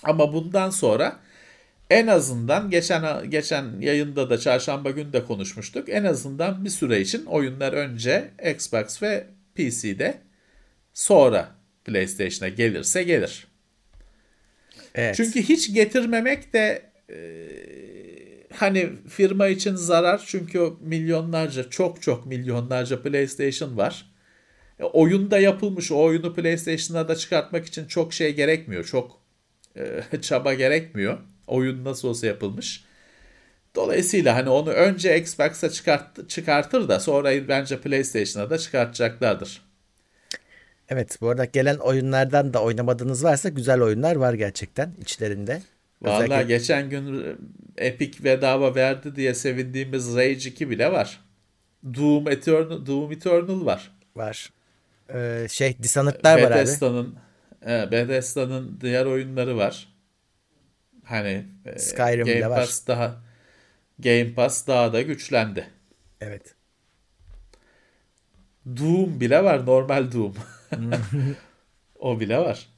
Ama 0.03 0.33
bundan 0.33 0.71
sonra 0.71 1.21
en 1.91 2.07
azından 2.07 2.71
geçen 2.71 3.31
geçen 3.31 3.81
yayında 3.81 4.31
da 4.31 4.39
çarşamba 4.39 4.91
günü 4.91 5.13
de 5.13 5.25
konuşmuştuk. 5.25 5.89
En 5.89 6.05
azından 6.05 6.65
bir 6.65 6.71
süre 6.71 7.01
için 7.01 7.25
oyunlar 7.25 7.73
önce 7.73 8.31
Xbox 8.55 9.03
ve 9.03 9.27
PC'de 9.55 10.21
sonra 10.95 11.49
PlayStation'a 11.85 12.49
gelirse 12.49 13.03
gelir. 13.03 13.47
Evet. 14.95 15.15
Çünkü 15.17 15.43
hiç 15.43 15.75
getirmemek 15.75 16.53
de 16.53 16.83
e, 17.11 17.19
hani 18.55 18.91
firma 19.09 19.47
için 19.47 19.75
zarar 19.75 20.23
çünkü 20.27 20.73
milyonlarca 20.81 21.71
çok 21.71 22.03
çok 22.03 22.27
milyonlarca 22.27 23.03
PlayStation 23.03 23.77
var. 23.77 24.15
E, 24.81 24.85
oyunda 24.85 25.39
yapılmış 25.39 25.93
o 25.93 26.03
oyunu 26.03 26.35
PlayStation'a 26.35 27.09
da 27.09 27.17
çıkartmak 27.17 27.67
için 27.67 27.87
çok 27.87 28.13
şey 28.13 28.35
gerekmiyor. 28.35 28.85
Çok 28.85 29.21
e, 29.77 30.03
çaba 30.23 30.55
gerekmiyor. 30.55 31.19
Oyun 31.47 31.85
nasıl 31.85 32.09
olsa 32.09 32.27
yapılmış. 32.27 32.85
Dolayısıyla 33.75 34.37
hani 34.37 34.49
onu 34.49 34.71
önce 34.71 35.19
Xbox'a 35.19 35.71
çıkart, 35.71 36.29
çıkartır 36.29 36.89
da 36.89 37.01
sonra 37.01 37.49
bence 37.49 37.81
PlayStation'a 37.81 38.51
da 38.51 38.59
çıkartacaklardır. 38.59 39.64
Evet 40.89 41.19
bu 41.21 41.29
arada 41.29 41.45
gelen 41.45 41.77
oyunlardan 41.77 42.55
da 42.55 42.63
oynamadığınız 42.63 43.25
varsa 43.25 43.49
güzel 43.49 43.81
oyunlar 43.81 44.17
var 44.17 44.35
gerçekten 44.35 44.95
içlerinde. 45.01 45.63
Vallahi 46.03 46.25
Özellikle- 46.25 46.55
geçen 46.57 46.91
gün 46.91 47.25
e, 47.25 47.37
Epic 47.87 48.25
bedava 48.25 48.75
verdi 48.75 49.17
diye 49.17 49.35
sevindiğimiz 49.35 50.17
Rage 50.17 50.33
2 50.33 50.71
bile 50.71 50.93
var. 50.93 51.21
Doom 51.95 52.29
Eternal, 52.29 52.87
Doom 52.87 53.13
Eternal 53.13 53.67
var. 53.67 53.91
var. 54.17 54.51
Ee, 55.15 55.47
şey 55.51 55.77
Dishonored'lar 55.83 56.43
var 56.43 56.51
abi. 56.51 56.51
Bethesda'nın 56.55 57.15
e, 57.67 57.89
Bethesda'nın 57.91 58.79
diğer 58.81 59.05
oyunları 59.07 59.57
var. 59.57 59.89
Hani 61.05 61.45
e, 61.65 61.79
Skyrim 61.79 62.27
bile 62.27 62.41
Game 62.41 62.51
var. 62.51 62.61
Pass 62.61 62.87
daha 62.87 63.23
Game 63.99 64.35
Pass 64.35 64.67
daha 64.67 64.93
da 64.93 65.03
güçlendi. 65.03 65.67
Evet. 66.21 66.55
Doom 68.77 69.21
bile 69.21 69.45
var, 69.45 69.67
normal 69.67 70.13
Doom. 70.13 70.35
o 71.99 72.21
bile 72.21 72.39
var. 72.39 72.69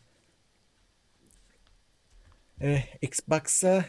Ee, 2.62 2.82
Xbox'a 3.02 3.84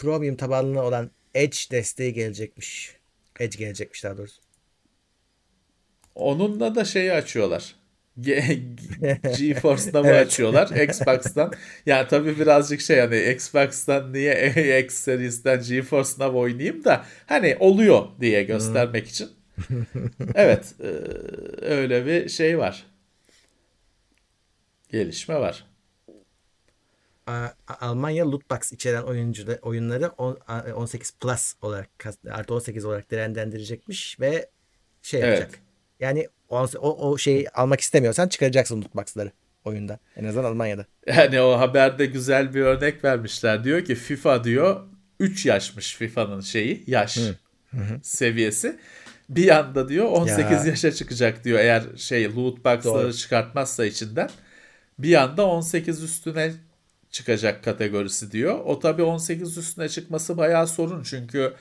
Chromium 0.00 0.36
tabanlı 0.36 0.82
olan 0.82 1.10
Edge 1.34 1.58
desteği 1.70 2.12
gelecekmiş. 2.12 2.96
Edge 3.40 3.58
gelecekmiş 3.58 4.04
daha 4.04 4.18
doğrusu. 4.18 4.42
Onunla 6.14 6.74
da 6.74 6.84
şeyi 6.84 7.12
açıyorlar. 7.12 7.74
Ge- 8.20 8.40
Ge- 9.02 9.38
GeForce 9.38 9.90
Now'ı 9.92 10.14
Evet. 10.14 10.26
açıyorlar 10.26 10.70
Xbox'tan. 10.70 11.52
Ya 11.86 12.08
tabii 12.08 12.38
birazcık 12.38 12.80
şey 12.80 13.00
hani 13.00 13.32
Xbox'tan 13.32 14.12
niye 14.12 14.82
X 14.84 14.94
serisinden 14.94 15.62
GeForce 15.62 16.10
Now 16.18 16.38
oynayayım 16.38 16.84
da 16.84 17.04
hani 17.26 17.56
oluyor 17.60 18.06
diye 18.20 18.42
göstermek 18.42 19.08
için. 19.08 19.28
Evet, 20.34 20.74
e, 20.80 20.86
öyle 21.66 22.06
bir 22.06 22.28
şey 22.28 22.58
var. 22.58 22.86
Gelişme 24.92 25.34
var. 25.40 25.64
Almanya 27.80 28.30
lootbox 28.30 28.72
içeren 28.72 29.02
oyuncu 29.02 29.58
oyunları 29.62 30.08
on- 30.08 30.38
a- 30.48 30.72
18 30.74 31.10
plus 31.20 31.54
olarak 31.62 31.88
artı 32.30 32.54
18 32.54 32.84
olarak 32.84 33.10
değerlendirecekmiş 33.10 34.20
ve 34.20 34.50
şey 35.02 35.20
Evet. 35.20 35.38
yapacak. 35.40 35.60
Yani 36.00 36.28
o, 36.48 36.66
o, 36.78 37.10
o 37.10 37.18
şeyi 37.18 37.50
almak 37.50 37.80
istemiyorsan 37.80 38.28
çıkaracaksın 38.28 38.82
lootbox'ları 38.82 39.30
oyunda. 39.64 39.98
En 40.16 40.24
azından 40.24 40.44
Almanya'da. 40.44 40.86
Yani 41.06 41.40
o 41.40 41.58
haberde 41.58 42.06
güzel 42.06 42.54
bir 42.54 42.60
örnek 42.60 43.04
vermişler. 43.04 43.64
Diyor 43.64 43.84
ki 43.84 43.94
FIFA 43.94 44.44
diyor 44.44 44.80
3 45.20 45.46
yaşmış 45.46 45.94
FIFA'nın 45.96 46.40
şeyi 46.40 46.84
yaş 46.86 47.18
seviyesi. 48.02 48.78
Bir 49.28 49.48
anda 49.58 49.88
diyor 49.88 50.06
18 50.06 50.50
Ya. 50.50 50.70
yaşa 50.70 50.92
çıkacak 50.92 51.44
diyor 51.44 51.58
eğer 51.58 51.82
şey 51.96 52.24
loot 52.36 52.64
box'ları 52.64 52.84
Doğru. 53.04 53.12
çıkartmazsa 53.12 53.84
içinden. 53.86 54.30
Bir 55.02 55.14
anda 55.14 55.46
18 55.46 56.02
üstüne 56.02 56.52
çıkacak 57.10 57.64
kategorisi 57.64 58.32
diyor. 58.32 58.60
O 58.64 58.78
tabii 58.78 59.02
18 59.02 59.58
üstüne 59.58 59.88
çıkması 59.88 60.36
bayağı 60.36 60.66
sorun 60.66 61.02
çünkü 61.02 61.54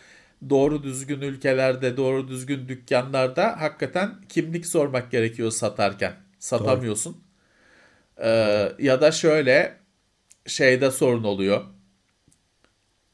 doğru 0.50 0.84
düzgün 0.84 1.22
ülkelerde, 1.22 1.98
doğru 1.98 2.28
düzgün 2.28 2.68
dükkanlarda 2.68 3.62
hakikaten 3.62 4.16
kimlik 4.30 4.66
sormak 4.66 5.12
gerekiyor 5.12 5.52
satarken. 5.52 6.14
Satamıyorsun. 6.40 7.24
Ee, 8.24 8.72
ya 8.80 9.02
da 9.02 9.12
şöyle 9.12 9.78
şeyde 10.48 10.92
sorun 10.92 11.24
oluyor. 11.24 11.66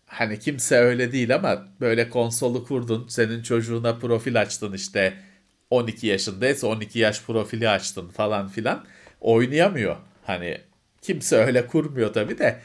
Hani 0.05 0.39
kimse 0.39 0.77
öyle 0.77 1.11
değil 1.11 1.35
ama 1.35 1.67
böyle 1.81 2.09
konsolu 2.09 2.63
kurdun, 2.63 3.07
senin 3.07 3.43
çocuğuna 3.43 3.95
profil 3.97 4.41
açtın 4.41 4.73
işte 4.73 5.13
12 5.69 6.07
yaşındaysa 6.07 6.67
12 6.67 6.99
yaş 6.99 7.21
profili 7.21 7.69
açtın 7.69 8.09
falan 8.09 8.47
filan. 8.47 8.85
oynayamıyor. 9.21 9.95
Hani 10.25 10.57
kimse 11.01 11.35
öyle 11.35 11.67
kurmuyor 11.67 12.13
tabii 12.13 12.37
de 12.37 12.59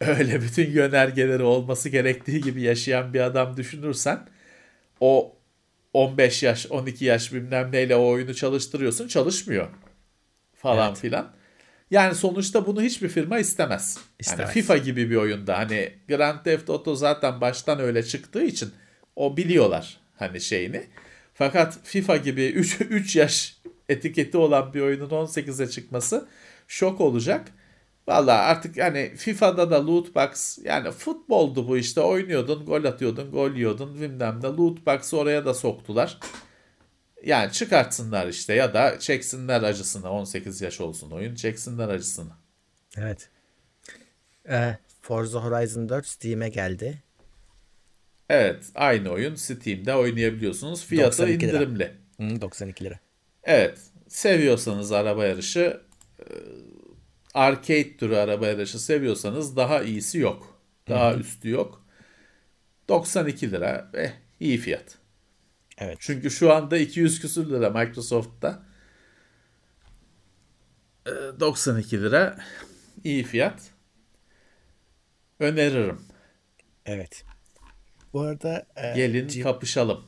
öyle 0.00 0.42
bütün 0.42 0.70
yönergeleri 0.70 1.42
olması 1.42 1.88
gerektiği 1.88 2.40
gibi 2.40 2.62
yaşayan 2.62 3.14
bir 3.14 3.20
adam 3.20 3.56
düşünürsen 3.56 4.20
o 5.00 5.36
15 5.92 6.42
yaş 6.42 6.66
12 6.70 7.04
yaş 7.04 7.32
bilmem 7.32 7.72
neyle 7.72 7.96
o 7.96 8.08
oyunu 8.08 8.34
çalıştırıyorsun 8.34 9.08
çalışmıyor 9.08 9.68
falan 10.54 10.88
Evet. 10.88 10.98
filan. 10.98 11.32
Yani 11.90 12.14
sonuçta 12.14 12.66
bunu 12.66 12.82
hiçbir 12.82 13.08
firma 13.08 13.38
istemez. 13.38 13.98
İstemez. 14.18 14.40
Yani 14.40 14.52
FIFA 14.52 14.76
gibi 14.76 15.10
bir 15.10 15.16
oyunda 15.16 15.58
hani 15.58 15.92
Grand 16.08 16.44
Theft 16.44 16.70
Auto 16.70 16.94
zaten 16.94 17.40
baştan 17.40 17.80
öyle 17.80 18.02
çıktığı 18.02 18.42
için 18.42 18.70
o 19.16 19.36
biliyorlar 19.36 20.00
hani 20.16 20.40
şeyini. 20.40 20.86
Fakat 21.34 21.78
FIFA 21.84 22.16
gibi 22.16 22.46
3, 22.46 22.80
3 22.80 23.16
yaş 23.16 23.56
etiketi 23.88 24.36
olan 24.36 24.74
bir 24.74 24.80
oyunun 24.80 25.08
18'e 25.08 25.70
çıkması 25.70 26.28
şok 26.68 27.00
olacak. 27.00 27.48
Valla 28.08 28.34
artık 28.38 28.78
hani 28.78 29.12
FIFA'da 29.16 29.70
da 29.70 29.86
loot 29.86 30.14
box 30.14 30.58
yani 30.64 30.90
futboldu 30.90 31.68
bu 31.68 31.78
işte 31.78 32.00
oynuyordun 32.00 32.66
gol 32.66 32.84
atıyordun 32.84 33.30
gol 33.30 33.54
yiyordun 33.54 34.00
bilmem 34.00 34.40
ne 34.42 34.46
loot 34.46 34.86
box'ı 34.86 35.16
oraya 35.16 35.46
da 35.46 35.54
soktular. 35.54 36.18
Yani 37.24 37.52
çıkartsınlar 37.52 38.28
işte 38.28 38.54
ya 38.54 38.74
da 38.74 38.98
çeksinler 38.98 39.62
acısını 39.62 40.10
18 40.10 40.60
yaş 40.60 40.80
olsun 40.80 41.10
oyun 41.10 41.34
çeksinler 41.34 41.88
acısını. 41.88 42.32
Evet. 42.96 43.28
Ee, 44.48 44.76
Forza 45.02 45.44
Horizon 45.44 45.88
4 45.88 46.06
Steam'e 46.06 46.48
geldi. 46.48 47.02
Evet 48.28 48.64
aynı 48.74 49.10
oyun 49.10 49.34
Steam'de 49.34 49.94
oynayabiliyorsunuz 49.94 50.84
fiyatı 50.84 51.18
92 51.18 51.48
lira. 51.48 51.56
indirimli. 51.56 51.92
Hı, 52.20 52.40
92 52.40 52.84
lira. 52.84 52.98
Evet 53.44 53.78
seviyorsanız 54.08 54.92
araba 54.92 55.24
yarışı 55.24 55.80
arcade 57.34 57.96
türü 57.96 58.16
araba 58.16 58.46
yarışı 58.46 58.78
seviyorsanız 58.78 59.56
daha 59.56 59.82
iyisi 59.82 60.18
yok. 60.18 60.60
Daha 60.88 61.14
üstü 61.14 61.48
yok. 61.50 61.84
92 62.88 63.50
lira 63.50 63.90
ve 63.94 64.12
iyi 64.40 64.58
fiyat. 64.58 64.98
Evet. 65.78 65.96
Çünkü 66.00 66.30
şu 66.30 66.52
anda 66.52 66.78
200 66.78 67.20
küsür 67.20 67.50
lira 67.50 67.70
Microsoft'ta. 67.70 68.62
Ee, 71.06 71.10
92 71.40 72.02
lira 72.02 72.38
iyi 73.04 73.24
fiyat. 73.24 73.62
Öneririm. 75.40 76.00
Evet. 76.86 77.24
Bu 78.12 78.20
arada 78.20 78.66
e, 78.76 78.92
Gelin 78.96 79.28
G- 79.28 79.42
kapışalım. 79.42 80.04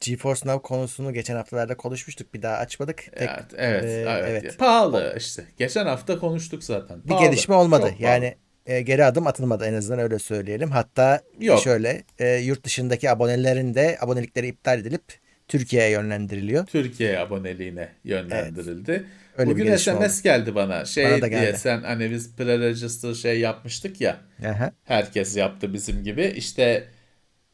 GeForce 0.00 0.48
Now 0.48 0.62
konusunu 0.62 1.12
geçen 1.12 1.36
haftalarda 1.36 1.76
konuşmuştuk. 1.76 2.34
Bir 2.34 2.42
daha 2.42 2.56
açmadık. 2.56 2.96
Tek, 2.96 3.12
Evet, 3.28 3.44
evet, 3.56 3.84
e, 3.84 3.88
evet. 4.08 4.42
evet. 4.44 4.58
Pahalı 4.58 5.14
işte. 5.18 5.44
Geçen 5.58 5.86
hafta 5.86 6.18
konuştuk 6.18 6.64
zaten. 6.64 7.02
bir 7.04 7.08
Pahalı, 7.08 7.26
gelişme 7.26 7.54
olmadı. 7.54 7.86
çok 7.90 7.90
pahalı. 7.98 8.02
Yani 8.12 8.34
e, 8.66 8.80
geri 8.80 9.04
adım 9.04 9.26
atılmadı 9.26 9.64
en 9.64 9.74
azından 9.74 10.00
öyle 10.00 10.18
söyleyelim. 10.18 10.70
Hatta 10.70 11.20
Yok. 11.40 11.62
şöyle 11.62 12.02
e, 12.18 12.28
yurt 12.36 12.64
dışındaki 12.64 13.10
abonelerin 13.10 13.74
de 13.74 13.98
abonelikleri 14.00 14.46
iptal 14.48 14.78
edilip 14.78 15.02
Türkiye'ye 15.48 15.90
yönlendiriliyor. 15.90 16.66
Türkiye 16.66 17.18
aboneliğine 17.18 17.88
yönlendirildi. 18.04 19.04
Öyle 19.36 19.50
bir 19.50 19.54
Bugün 19.54 19.76
SMS 19.76 20.22
geldi 20.22 20.54
bana. 20.54 20.84
Şey 20.84 21.04
Bana 21.04 21.22
da 21.22 21.30
diye 21.30 21.40
geldi. 21.40 21.58
sen 21.58 21.82
hani 21.82 22.10
biz 22.10 22.34
pre-register 22.38 23.14
şey 23.14 23.40
yapmıştık 23.40 24.00
ya. 24.00 24.16
Aha. 24.46 24.72
Herkes 24.84 25.36
yaptı 25.36 25.72
bizim 25.72 26.04
gibi. 26.04 26.26
İşte 26.36 26.84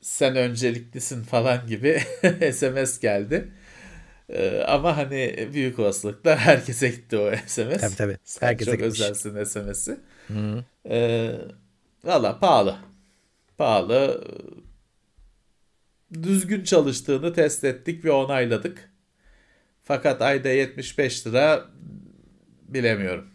sen 0.05 0.37
önceliklisin 0.37 1.23
falan 1.23 1.67
gibi 1.67 2.01
SMS 2.53 3.01
geldi. 3.01 3.49
Ee, 4.29 4.61
ama 4.67 4.97
hani 4.97 5.49
büyük 5.55 5.79
olasılıkla 5.79 6.37
herkese 6.37 6.89
gitti 6.89 7.17
o 7.19 7.31
SMS. 7.47 7.81
Tabii, 7.81 7.97
tabii. 7.97 8.19
Sen 8.25 8.47
Herkese 8.47 8.71
çok 8.71 8.81
gitmiş. 8.81 9.01
özelsin 9.01 9.45
SMS'i. 9.45 9.97
Ee, 10.91 11.31
Valla 12.05 12.39
pahalı. 12.41 12.77
Pahalı. 13.59 14.25
Düzgün 16.23 16.65
çalıştığını 16.65 17.33
test 17.33 17.65
ettik 17.65 18.05
ve 18.05 18.11
onayladık. 18.11 18.91
Fakat 19.83 20.23
ayda 20.23 20.49
75 20.49 21.27
lira 21.27 21.67
bilemiyorum. 22.69 23.31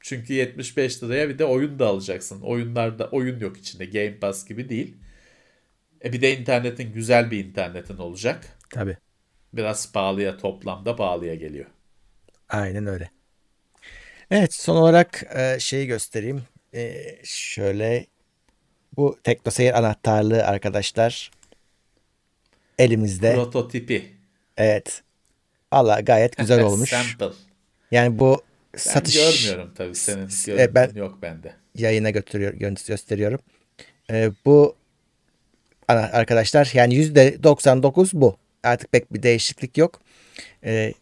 Çünkü 0.00 0.32
75 0.32 1.02
liraya 1.02 1.28
bir 1.28 1.38
de 1.38 1.44
oyun 1.44 1.78
da 1.78 1.86
alacaksın. 1.86 2.40
Oyunlarda 2.40 3.08
oyun 3.10 3.40
yok 3.40 3.56
içinde. 3.56 3.84
Game 3.84 4.18
Pass 4.18 4.46
gibi 4.48 4.68
değil. 4.68 4.96
E 6.04 6.12
bir 6.12 6.20
de 6.20 6.38
internetin 6.38 6.92
güzel 6.92 7.30
bir 7.30 7.44
internetin 7.44 7.96
olacak. 7.96 8.58
Tabii. 8.70 8.96
Biraz 9.52 9.92
pahalıya 9.92 10.36
toplamda 10.36 10.96
pahalıya 10.96 11.34
geliyor. 11.34 11.66
Aynen 12.48 12.86
öyle. 12.86 13.10
Evet 14.30 14.54
son 14.54 14.76
olarak 14.76 15.24
e, 15.36 15.56
şeyi 15.60 15.86
göstereyim. 15.86 16.42
E, 16.74 17.04
şöyle 17.24 18.06
bu 18.96 19.18
TeknoSeyir 19.24 19.78
anahtarlığı 19.78 20.44
arkadaşlar 20.44 21.30
elimizde. 22.78 23.34
Prototipi. 23.34 24.12
Evet. 24.56 25.02
Valla 25.72 26.00
gayet 26.00 26.36
güzel 26.36 26.62
olmuş. 26.64 26.90
Sample. 26.90 27.36
Yani 27.90 28.18
bu 28.18 28.42
Ben 28.74 28.78
satış 28.78 29.14
görmüyorum 29.14 29.74
tabii 29.76 29.94
senin 29.94 30.26
S- 30.26 30.52
görüntün 30.52 30.72
e, 30.72 30.74
ben- 30.74 30.94
yok 30.94 31.18
bende. 31.22 31.52
yayına 31.74 32.10
götürüyor, 32.10 32.54
gö- 32.54 32.88
gösteriyorum. 32.88 33.40
E, 34.10 34.30
bu 34.44 34.76
arkadaşlar 35.88 36.70
yani 36.74 36.94
%99 36.94 38.10
bu. 38.12 38.36
Artık 38.62 38.92
pek 38.92 39.12
bir 39.14 39.22
değişiklik 39.22 39.78
yok. 39.78 40.00
E, 40.64 40.94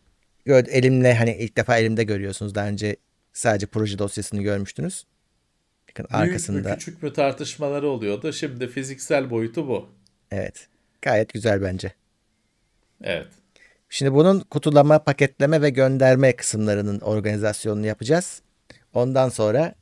elimle 0.47 1.14
hani 1.14 1.37
ilk 1.37 1.57
defa 1.57 1.76
elimde 1.76 2.05
görüyorsunuz. 2.05 2.55
Daha 2.55 2.66
önce 2.68 2.97
sadece 3.32 3.66
proje 3.66 3.99
dosyasını 3.99 4.43
görmüştünüz. 4.43 5.05
Bakın 5.91 6.07
Büyük 6.11 6.22
arkasında. 6.22 6.68
mü 6.68 6.74
küçük 6.74 7.03
mü 7.03 7.12
tartışmaları 7.12 7.89
oluyordu. 7.89 8.32
Şimdi 8.32 8.68
fiziksel 8.68 9.30
boyutu 9.30 9.68
bu. 9.68 9.89
Evet. 10.30 10.68
Gayet 11.03 11.32
güzel 11.32 11.62
bence. 11.62 11.93
Evet. 13.03 13.26
Şimdi 13.89 14.14
bunun 14.14 14.41
kutulama, 14.41 14.99
paketleme 14.99 15.62
ve 15.62 15.70
gönderme 15.70 16.37
kısımlarının 16.37 17.01
organizasyonunu 17.01 17.87
yapacağız. 17.87 18.43
Ondan 18.95 19.28
sonra 19.28 19.74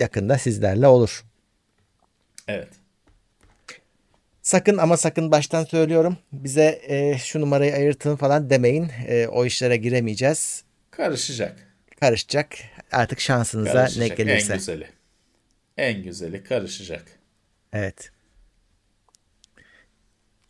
yakında 0.00 0.38
sizlerle 0.38 0.86
olur. 0.86 1.24
Evet. 2.48 2.68
Sakın 4.42 4.78
ama 4.78 4.96
sakın 4.96 5.30
baştan 5.30 5.64
söylüyorum. 5.64 6.16
Bize 6.32 6.80
e, 6.86 7.18
şu 7.18 7.40
numarayı 7.40 7.74
ayırtın 7.74 8.16
falan 8.16 8.50
demeyin. 8.50 8.90
E, 9.08 9.26
o 9.28 9.44
işlere 9.44 9.76
giremeyeceğiz. 9.76 10.64
Karışacak. 10.90 11.56
Karışacak. 12.00 12.48
Artık 12.92 13.20
şansınıza 13.20 13.72
Karışacak. 13.72 14.18
ne 14.18 14.24
gelirse. 14.24 14.52
En 14.52 14.58
güzeli. 14.58 14.86
En 15.76 16.02
güzeli 16.02 16.44
karışacak. 16.44 17.04
Evet. 17.72 18.10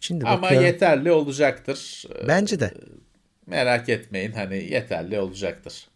Şimdi 0.01 0.25
Ama 0.27 0.43
bakıyorum. 0.43 0.67
yeterli 0.67 1.13
olacaktır. 1.13 2.05
Ee, 2.25 2.29
Bence 2.29 2.61
de. 2.61 2.71
Merak 3.47 3.89
etmeyin 3.89 4.33
hani 4.33 4.57
yeterli 4.57 5.19
olacaktır. 5.21 5.89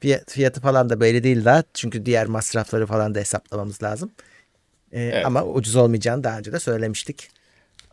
Fiyat- 0.00 0.30
fiyatı 0.30 0.60
falan 0.60 0.90
da 0.90 1.00
belli 1.00 1.22
değil 1.22 1.44
daha. 1.44 1.64
Çünkü 1.74 2.06
diğer 2.06 2.26
masrafları 2.26 2.86
falan 2.86 3.14
da 3.14 3.18
hesaplamamız 3.18 3.82
lazım. 3.82 4.10
E, 4.92 5.02
Evet. 5.02 5.26
Ama 5.26 5.44
ucuz 5.44 5.76
olmayacağını 5.76 6.24
daha 6.24 6.38
önce 6.38 6.52
de 6.52 6.60
söylemiştik. 6.60 7.28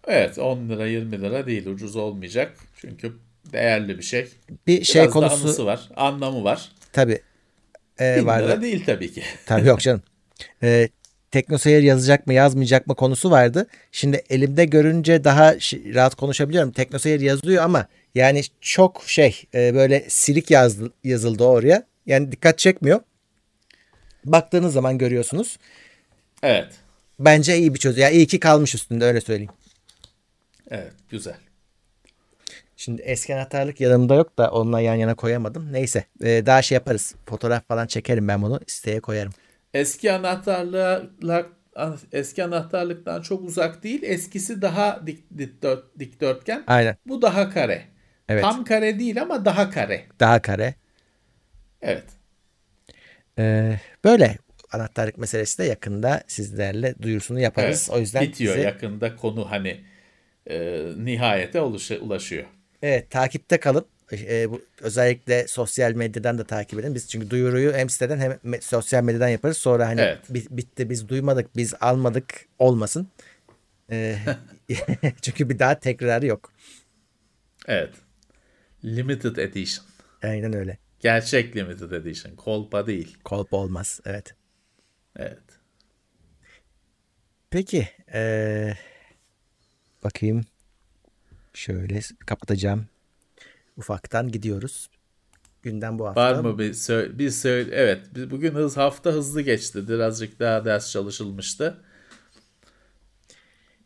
Evet 0.07 0.37
10 0.39 0.69
lira 0.69 0.87
20 0.87 1.21
lira 1.21 1.45
değil 1.45 1.65
ucuz 1.67 1.95
olmayacak. 1.95 2.57
Çünkü 2.77 3.13
değerli 3.53 3.97
bir 3.97 4.03
şey. 4.03 4.27
Bir 4.67 4.83
şey 4.83 5.01
Biraz 5.01 5.15
da 5.15 5.19
konusu 5.19 5.65
var. 5.65 5.89
Anlamı 5.95 6.43
var. 6.43 6.71
tabii 6.93 7.21
e, 7.99 8.15
1000 8.17 8.25
vardı. 8.25 8.47
lira 8.47 8.61
değil 8.61 8.83
tabii 8.85 9.11
ki. 9.13 9.23
Tabii 9.45 9.67
yok 9.67 9.79
canım. 9.79 10.01
Ee, 10.63 10.89
TeknoSeyir 11.31 11.83
yazacak 11.83 12.27
mı 12.27 12.33
yazmayacak 12.33 12.87
mı 12.87 12.95
konusu 12.95 13.31
vardı. 13.31 13.67
Şimdi 13.91 14.23
elimde 14.29 14.65
görünce 14.65 15.23
daha 15.23 15.53
rahat 15.93 16.15
konuşabiliyorum. 16.15 16.71
TeknoSeyir 16.71 17.19
yazıyor 17.19 17.63
ama 17.63 17.87
yani 18.15 18.41
çok 18.61 19.03
şey 19.07 19.43
e, 19.55 19.73
böyle 19.75 20.05
silik 20.09 20.51
yazdı, 20.51 20.91
yazıldı 21.03 21.43
oraya. 21.43 21.83
Yani 22.05 22.31
dikkat 22.31 22.59
çekmiyor. 22.59 22.99
Baktığınız 24.25 24.73
zaman 24.73 24.97
görüyorsunuz. 24.97 25.57
Evet. 26.43 26.67
Bence 27.25 27.57
iyi 27.57 27.73
bir 27.73 27.79
çözüm. 27.79 28.01
Ya 28.01 28.09
iyi 28.09 28.27
ki 28.27 28.39
kalmış 28.39 28.75
üstünde 28.75 29.05
öyle 29.05 29.21
söyleyeyim. 29.21 29.51
Evet 30.69 30.93
güzel. 31.09 31.35
Şimdi 32.77 33.01
eski 33.01 33.35
anahtarlık 33.35 33.81
yanımda 33.81 34.15
yok 34.15 34.37
da 34.37 34.51
onunla 34.51 34.79
yan 34.81 34.95
yana 34.95 35.15
koyamadım. 35.15 35.73
Neyse 35.73 36.05
e, 36.23 36.45
daha 36.45 36.61
şey 36.61 36.75
yaparız. 36.75 37.15
Fotoğraf 37.25 37.67
falan 37.67 37.87
çekerim 37.87 38.27
ben 38.27 38.41
bunu. 38.41 38.59
Siteye 38.67 38.99
koyarım. 38.99 39.33
Eski 39.73 40.11
anahtarlığa 40.11 41.01
eski 42.11 42.43
anahtarlıktan 42.43 43.21
çok 43.21 43.43
uzak 43.43 43.83
değil. 43.83 44.03
Eskisi 44.03 44.61
daha 44.61 45.07
dik, 45.07 45.23
dikdört- 45.37 45.99
dikdörtgen. 45.99 46.63
Aynen. 46.67 46.97
Bu 47.05 47.21
daha 47.21 47.49
kare. 47.49 47.85
Evet. 48.29 48.41
Tam 48.43 48.63
kare 48.63 48.99
değil 48.99 49.21
ama 49.21 49.45
daha 49.45 49.69
kare. 49.69 50.05
Daha 50.19 50.41
kare. 50.41 50.75
Evet. 51.81 52.05
Ee, 53.39 53.79
böyle 54.03 54.37
anahtarlık 54.73 55.17
meselesi 55.17 55.57
de 55.57 55.63
yakında 55.63 56.23
sizlerle 56.27 56.95
duyurusunu 57.01 57.39
yaparız. 57.39 57.87
evet. 57.89 57.97
O 57.97 57.99
yüzden 58.01 58.21
bitiyor 58.23 58.55
bize- 58.55 58.65
yakında 58.65 59.15
konu 59.15 59.51
hani 59.51 59.81
e, 60.49 60.83
nihayete 60.97 61.59
ulaşa- 61.61 61.99
ulaşıyor. 61.99 62.43
evet 62.81 63.09
takipte 63.11 63.59
kalın. 63.59 63.85
E, 64.13 64.51
bu, 64.51 64.61
özellikle 64.81 65.47
sosyal 65.47 65.91
medyadan 65.93 66.37
da 66.37 66.43
takip 66.43 66.79
edin. 66.79 66.95
Biz 66.95 67.09
çünkü 67.09 67.29
duyuruyu 67.29 67.73
hem 67.73 67.89
siteden 67.89 68.17
hem 68.19 68.31
me- 68.31 68.61
sosyal 68.61 69.03
medyadan 69.03 69.27
yaparız. 69.27 69.57
Sonra 69.57 69.87
hani 69.87 70.01
Evet. 70.01 70.19
bi- 70.29 70.45
bitti 70.49 70.89
biz 70.89 71.09
duymadık 71.09 71.55
biz 71.57 71.73
almadık 71.81 72.45
olmasın. 72.59 73.07
E, 73.91 74.15
çünkü 75.21 75.49
bir 75.49 75.59
daha 75.59 75.79
tekrarı 75.79 76.25
yok. 76.25 76.51
Evet. 77.67 77.93
Limited 78.85 79.35
Edition. 79.37 79.85
Aynen 80.23 80.53
öyle. 80.53 80.77
Gerçek 80.99 81.55
Limited 81.55 81.91
Edition. 81.91 82.35
Kolpa 82.35 82.87
değil. 82.87 83.17
Kolpa 83.23 83.57
olmaz. 83.57 83.99
Evet. 84.05 84.35
Evet. 85.15 85.43
Peki. 87.49 87.89
eee, 88.13 88.77
bakayım. 90.03 90.41
Şöyle 91.53 91.99
kapatacağım. 92.25 92.85
Ufaktan 93.77 94.31
gidiyoruz. 94.31 94.89
Günden 95.63 95.99
bu 95.99 96.07
hafta. 96.07 96.21
Var 96.21 96.39
mı 96.39 96.59
bir 96.59 96.73
söyle, 96.73 97.19
bir 97.19 97.29
söyle 97.29 97.75
evet 97.75 98.01
biz 98.15 98.31
bugün 98.31 98.55
hız 98.55 98.77
hafta 98.77 99.11
hızlı 99.11 99.41
geçti. 99.41 99.87
Birazcık 99.87 100.39
daha 100.39 100.65
ders 100.65 100.91
çalışılmıştı. 100.91 101.77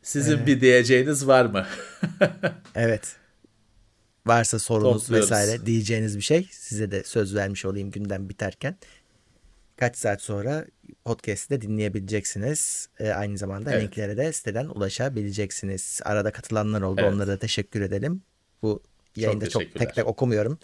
Sizin 0.01 0.45
bir 0.45 0.61
diyeceğiniz 0.61 1.27
var 1.27 1.45
mı? 1.45 1.65
Evet. 2.75 3.15
Varsa 4.25 4.59
sorunuz 4.59 5.11
vesaire 5.11 5.65
diyeceğiniz 5.65 6.17
bir 6.17 6.21
şey 6.21 6.47
size 6.51 6.91
de 6.91 7.03
söz 7.03 7.35
vermiş 7.35 7.65
olayım 7.65 7.91
günden 7.91 8.29
biterken. 8.29 8.77
Kaç 9.77 9.97
saat 9.97 10.21
sonra 10.21 10.65
podcast'i 11.05 11.49
de 11.49 11.61
dinleyebileceksiniz. 11.61 12.89
Ee, 12.99 13.09
aynı 13.09 13.37
zamanda 13.37 13.71
Evet. 13.71 13.83
linklere 13.83 14.17
de 14.17 14.33
siteden 14.33 14.65
ulaşabileceksiniz. 14.65 15.99
Arada 16.03 16.31
katılanlar 16.31 16.81
oldu. 16.81 17.01
Evet. 17.01 17.13
Onlara 17.13 17.27
da 17.27 17.37
teşekkür 17.37 17.81
edelim. 17.81 18.21
Bu 18.61 18.83
yayında 19.15 19.49
çok, 19.49 19.61
teşekkürler. 19.61 19.85
tek 19.85 19.95
tek 19.95 20.07
okumuyorum. 20.07 20.59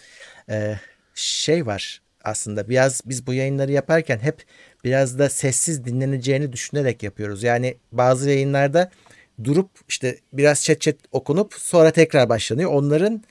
Ee, 0.49 0.79
şey 1.13 1.65
var 1.65 2.01
aslında 2.23 2.69
biraz 2.69 3.01
biz 3.05 3.27
bu 3.27 3.33
yayınları 3.33 3.71
yaparken 3.71 4.19
hep 4.19 4.43
biraz 4.83 5.19
da 5.19 5.29
sessiz 5.29 5.85
dinleneceğini 5.85 6.53
düşünerek 6.53 7.03
yapıyoruz. 7.03 7.43
Yani 7.43 7.77
bazı 7.91 8.29
yayınlarda 8.29 8.91
durup 9.43 9.69
işte 9.87 10.19
biraz 10.33 10.63
chat 10.63 10.81
chat 10.81 10.95
okunup 11.11 11.53
sonra 11.53 11.91
tekrar 11.91 12.29
başlanıyor. 12.29 12.71
Onların 12.71 13.23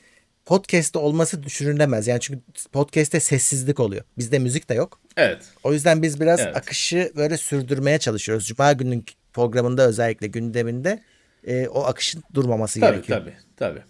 podcast'te 0.46 0.98
olması 0.98 1.42
düşünülemez. 1.42 2.06
Yani 2.06 2.20
çünkü 2.20 2.40
podcast'te 2.72 3.20
sessizlik 3.20 3.80
oluyor. 3.80 4.04
Bizde 4.18 4.38
müzik 4.38 4.68
de 4.68 4.74
yok. 4.74 5.00
Evet. 5.16 5.42
O 5.64 5.72
yüzden 5.72 6.02
biz 6.02 6.20
biraz 6.20 6.40
Evet. 6.40 6.56
akışı 6.56 7.12
böyle 7.16 7.36
sürdürmeye 7.36 7.98
çalışıyoruz. 7.98 8.46
Cuma 8.46 8.72
günün 8.72 9.04
programında 9.32 9.86
özellikle 9.86 10.26
gündeminde 10.26 11.02
e, 11.46 11.68
o 11.68 11.82
akışın 11.84 12.22
durmaması 12.34 12.80
Tabii 12.80 12.94
gerekiyor. 12.94 13.18
tabii 13.18 13.34
tabii. 13.56 13.82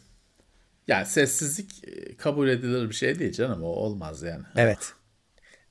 Yani 0.88 1.06
sessizlik 1.06 1.88
e, 1.88 2.16
kabul 2.16 2.48
edilir 2.48 2.88
bir 2.88 2.94
şey 2.94 3.18
değil 3.18 3.32
canım 3.32 3.62
o 3.62 3.66
olmaz 3.66 4.22
yani. 4.22 4.42
Evet. 4.56 4.92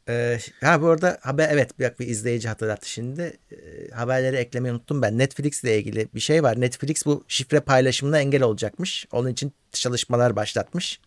Ee, 0.09 0.39
ha 0.61 0.81
bu 0.81 0.87
arada 0.87 1.17
haber 1.21 1.49
evet 1.51 1.79
bir, 1.79 1.91
bir 1.99 2.07
izleyici 2.07 2.47
hatırlattı 2.47 2.89
şimdi. 2.89 3.37
Ee, 3.51 3.55
haberleri 3.93 4.35
eklemeyi 4.35 4.73
unuttum 4.73 5.01
ben. 5.01 5.17
Netflix 5.17 5.63
ile 5.63 5.77
ilgili 5.77 6.07
bir 6.15 6.19
şey 6.19 6.43
var. 6.43 6.61
Netflix 6.61 7.05
bu 7.05 7.25
şifre 7.27 7.59
paylaşımına 7.59 8.19
engel 8.19 8.43
olacakmış. 8.43 9.07
Onun 9.11 9.29
için 9.29 9.53
çalışmalar 9.71 10.35
başlatmış. 10.35 10.99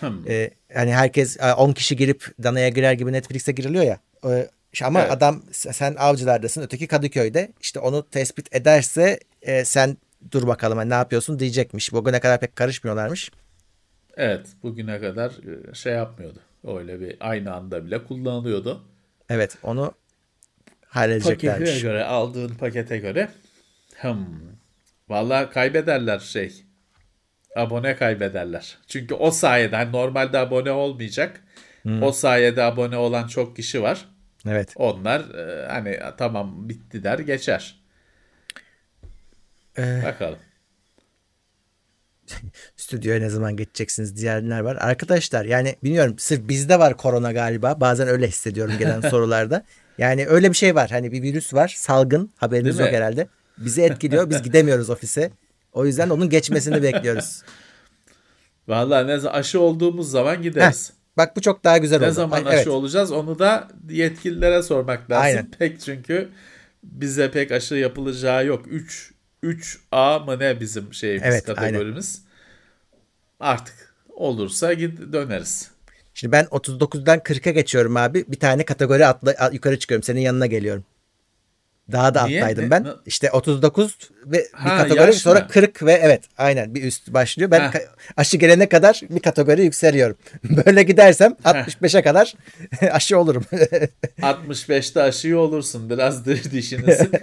Hmm. 0.00 0.28
Ee, 0.28 0.50
hani 0.74 0.94
herkes 0.94 1.40
e, 1.40 1.52
10 1.52 1.72
kişi 1.72 1.96
girip 1.96 2.26
danaya 2.42 2.68
girer 2.68 2.92
gibi 2.92 3.12
Netflix'e 3.12 3.52
giriliyor 3.52 3.84
ya. 3.84 4.00
Ee, 4.26 4.48
ama 4.84 5.00
Evet. 5.00 5.12
adam 5.12 5.42
sen 5.50 5.94
avcılardasın 5.94 6.62
öteki 6.62 6.86
Kadıköy'de. 6.86 7.52
İşte 7.60 7.80
onu 7.80 8.08
tespit 8.10 8.56
ederse 8.56 9.20
e, 9.42 9.64
sen 9.64 9.96
dur 10.30 10.46
bakalım 10.46 10.78
hani 10.78 10.90
ne 10.90 10.94
yapıyorsun 10.94 11.38
diyecekmiş. 11.38 11.92
Bugüne 11.92 12.20
kadar 12.20 12.40
pek 12.40 12.56
karışmıyorlarmış. 12.56 13.30
Evet 14.16 14.46
bugüne 14.62 15.00
kadar 15.00 15.30
e, 15.30 15.74
şey 15.74 15.92
yapmıyordu. 15.92 16.38
Öyle 16.64 17.00
bir 17.00 17.16
aynı 17.20 17.54
anda 17.54 17.86
bile 17.86 18.04
kullanılıyordu. 18.04 18.84
Evet 19.28 19.58
onu 19.62 19.82
Pakete 19.82 20.88
halledeceklermiş. 20.88 21.82
göre 21.82 22.04
aldığın 22.04 22.54
pakete 22.54 22.98
göre 22.98 23.28
hmm. 24.00 24.26
Vallahi 25.08 25.50
kaybederler 25.50 26.18
şey. 26.18 26.64
Abone 27.56 27.96
kaybederler. 27.96 28.78
Çünkü 28.86 29.14
o 29.14 29.30
sayede 29.30 29.76
hani 29.76 29.92
normalde 29.92 30.38
abone 30.38 30.70
olmayacak. 30.70 31.42
O 32.02 32.12
sayede 32.12 32.62
abone 32.62 32.96
olan 32.96 33.26
çok 33.26 33.56
kişi 33.56 33.82
var. 33.82 34.08
Evet. 34.48 34.72
Onlar 34.76 35.20
e, 35.34 35.66
hani 35.66 35.98
tamam 36.18 36.68
bitti 36.68 37.04
der 37.04 37.18
geçer. 37.18 37.80
Ee, 39.78 40.02
Bakalım. 40.04 40.38
stüdyoya 42.76 43.20
ne 43.20 43.30
zaman 43.30 43.56
geçeceksiniz 43.56 44.16
diyenler 44.16 44.60
var. 44.60 44.76
Arkadaşlar 44.80 45.44
yani 45.44 45.76
bilmiyorum 45.84 46.14
sırf 46.18 46.48
bizde 46.48 46.78
var 46.78 46.96
korona 46.96 47.32
galiba. 47.32 47.80
Bazen 47.80 48.08
öyle 48.08 48.28
hissediyorum 48.28 48.74
gelen 48.78 49.00
sorularda. 49.10 49.64
Yani 49.98 50.26
öyle 50.26 50.50
bir 50.50 50.56
şey 50.56 50.74
var. 50.74 50.90
Hani 50.90 51.12
bir 51.12 51.22
virüs 51.22 51.54
var. 51.54 51.74
Salgın. 51.76 52.30
Haberiniz 52.36 52.78
yok 52.78 52.88
herhalde. 52.88 53.28
Bizi 53.58 53.82
etkiliyor. 53.82 54.30
Biz 54.30 54.42
gidemiyoruz 54.42 54.90
ofise. 54.90 55.30
O 55.72 55.86
yüzden 55.86 56.10
onun 56.10 56.28
geçmesini 56.30 56.82
bekliyoruz. 56.82 57.42
Vallahi 58.68 59.06
ne 59.06 59.18
zaman 59.18 59.38
aşı 59.38 59.60
olduğumuz 59.60 60.10
zaman 60.10 60.42
gideriz. 60.42 60.92
Bak 61.16 61.36
bu 61.36 61.40
çok 61.40 61.64
daha 61.64 61.78
güzel 61.78 61.98
Ne 62.00 62.06
oldu. 62.06 62.14
zaman 62.14 62.36
Ay, 62.44 62.48
aşı 62.48 62.56
evet. 62.56 62.66
olacağız 62.68 63.12
onu 63.12 63.38
da 63.38 63.68
yetkililere 63.90 64.62
sormak 64.62 65.10
lazım. 65.10 65.24
Aynen. 65.24 65.50
Pek 65.58 65.80
çünkü 65.80 66.28
bize 66.82 67.30
pek 67.30 67.52
aşı 67.52 67.74
yapılacağı 67.74 68.46
yok. 68.46 68.64
3 68.70 69.12
3A 69.42 70.18
mı 70.24 70.38
ne 70.38 70.60
bizim 70.60 70.94
şeyimiz 70.94 71.22
Evet, 71.26 71.44
kategorimiz. 71.44 72.22
Artık 73.40 73.94
olursa 74.14 74.72
gid 74.72 75.12
döneriz. 75.12 75.70
Şimdi 76.14 76.32
ben 76.32 76.44
39'dan 76.44 77.18
40'a 77.18 77.52
geçiyorum 77.52 77.96
abi. 77.96 78.24
Bir 78.28 78.40
tane 78.40 78.64
kategori 78.64 79.06
atla, 79.06 79.50
yukarı 79.52 79.78
çıkıyorum. 79.78 80.02
Senin 80.02 80.20
yanına 80.20 80.46
geliyorum. 80.46 80.84
Daha 81.92 82.14
da 82.14 82.26
Niye? 82.26 82.42
atlaydım 82.42 82.70
ben. 82.70 82.84
ne- 82.84 82.90
İşte 83.06 83.30
39 83.30 83.98
ve 84.26 84.38
bir 84.38 84.58
Ha, 84.58 84.76
kategori 84.76 85.06
yaş 85.06 85.16
sonra 85.16 85.40
mı? 85.40 85.48
40 85.48 85.82
ve 85.82 85.92
evet 85.92 86.22
aynen 86.38 86.74
bir 86.74 86.82
üst 86.82 87.12
başlıyor. 87.12 87.50
Ben 87.50 87.60
Ha. 87.60 87.72
aşı 88.16 88.36
gelene 88.36 88.68
kadar 88.68 89.00
bir 89.10 89.20
kategori 89.20 89.62
yükseliyorum. 89.62 90.16
Böyle 90.66 90.82
gidersem 90.82 91.36
65'e 91.44 92.02
kadar 92.02 92.34
aşı 92.90 93.18
olurum. 93.18 93.44
65'te 94.20 95.02
aşıyı 95.02 95.38
olursun. 95.38 95.90
Biraz 95.90 96.26
da 96.26 96.30
dişini 96.36 96.94
sık. 96.94 97.14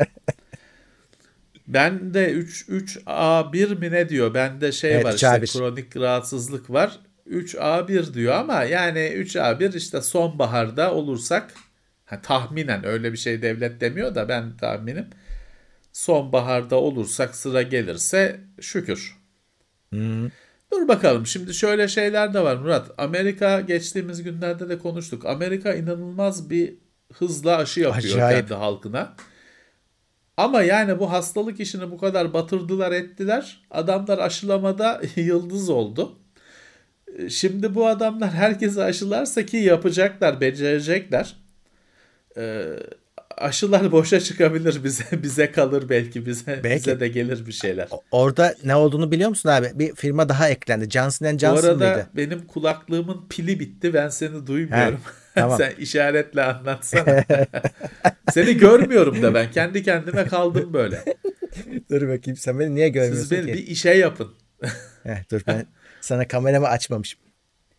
Ben 1.68 2.14
de 2.14 2.32
3 2.32 2.70
3A1 2.70 3.80
mi 3.80 3.92
ne 3.92 4.10
diyor? 4.10 4.34
Bende 4.34 4.72
şey 4.72 4.94
Evet, 4.96 5.06
var 5.06 5.14
işte 5.14 5.28
3A1. 5.28 5.54
kronik 5.60 5.98
rahatsızlık 5.98 6.70
var. 6.70 7.00
3A1 7.30 8.14
diyor 8.14 8.34
ama 8.34 8.64
yani 8.64 9.00
3A1 9.00 9.78
işte 9.78 10.02
sonbaharda 10.02 10.94
olursak 10.94 11.54
ha, 12.06 12.22
tahminen 12.22 12.86
öyle 12.86 13.12
bir 13.14 13.18
şey 13.18 13.42
devlet 13.42 13.82
demiyor 13.82 14.16
da 14.16 14.30
ben 14.30 14.58
tahminim 14.58 15.06
sonbaharda 15.94 16.76
olursak 16.76 17.36
sıra 17.36 17.62
gelirse 17.62 18.40
şükür. 18.62 19.18
Dur 20.72 20.88
bakalım 20.88 21.26
şimdi 21.28 21.54
şöyle 21.54 21.88
şeyler 21.88 22.34
de 22.34 22.40
var 22.44 22.56
Murat. 22.56 22.92
Amerika 22.98 23.62
geçtiğimiz 23.62 24.24
günlerde 24.24 24.70
de 24.70 24.78
konuştuk. 24.78 25.26
Amerika 25.26 25.74
inanılmaz 25.74 26.50
bir 26.50 26.74
hızla 27.14 27.58
aşı 27.58 27.80
yapıyor 27.80 28.14
Acayip. 28.16 28.48
kendi 28.48 28.54
halkına. 28.60 29.16
Ama 30.38 30.62
yani 30.62 31.00
bu 31.00 31.12
hastalık 31.12 31.60
işini 31.60 31.92
bu 31.92 31.98
kadar 31.98 32.34
batırdılar 32.34 32.92
ettiler. 32.92 33.62
Adamlar 33.72 34.18
aşılamada 34.18 35.02
yıldız 35.16 35.70
oldu. 35.70 36.20
E, 37.18 37.30
Şimdi 37.30 37.76
bu 37.76 37.88
adamlar 37.88 38.30
herkesi 38.30 38.84
aşılarsa 38.84 39.46
ki 39.46 39.58
yapacaklar, 39.58 40.42
becerecekler. 40.42 41.36
Ee, 42.38 42.66
aşılar 43.38 43.92
boşa 43.92 44.20
çıkabilir 44.20 44.84
bize 44.84 45.04
bize 45.24 45.52
kalır 45.52 45.90
belki 45.90 46.26
bize 46.26 46.60
Belki. 46.64 46.76
bize 46.76 47.00
de 47.00 47.08
gelir 47.08 47.48
bir 47.48 47.52
şeyler. 47.52 47.88
Orada 48.12 48.56
ne 48.64 48.76
olduğunu 48.76 49.12
biliyor 49.12 49.30
musun 49.30 49.50
abi? 49.50 49.72
Bir 49.74 49.96
firma 49.96 50.30
daha 50.30 50.50
eklendi. 50.50 50.90
Johnson 50.90 51.34
Bu 51.36 51.40
Johnson 51.40 51.68
arada 51.68 51.86
mıydı? 51.88 52.08
benim 52.16 52.48
kulaklığımın 52.48 53.26
pili 53.30 53.60
bitti. 53.60 53.94
Ben 53.94 54.10
seni 54.10 54.48
duymuyorum. 54.48 54.96
He, 54.98 55.00
tamam. 55.36 55.58
Sen 55.58 55.74
işaretle 55.80 56.44
anlatsana. 56.44 57.24
seni 58.32 58.58
görmüyorum 58.58 59.22
da 59.22 59.34
ben. 59.34 59.52
Kendi 59.52 59.84
kendime 59.84 60.26
kaldım 60.26 60.74
böyle. 60.74 61.04
Dur 61.92 62.02
bakayım 62.02 62.38
sen 62.38 62.60
beni 62.60 62.76
niye 62.76 62.90
görmüyorsun 62.90 63.22
Siz 63.22 63.32
beni 63.32 63.46
ki? 63.46 63.54
bir 63.54 63.68
işe 63.68 63.90
yapın. 63.92 64.34
Heh, 65.04 65.32
dur 65.32 65.42
ben 65.48 65.66
sana 66.02 66.28
kameramı 66.28 66.68
açmamışım. 66.68 67.20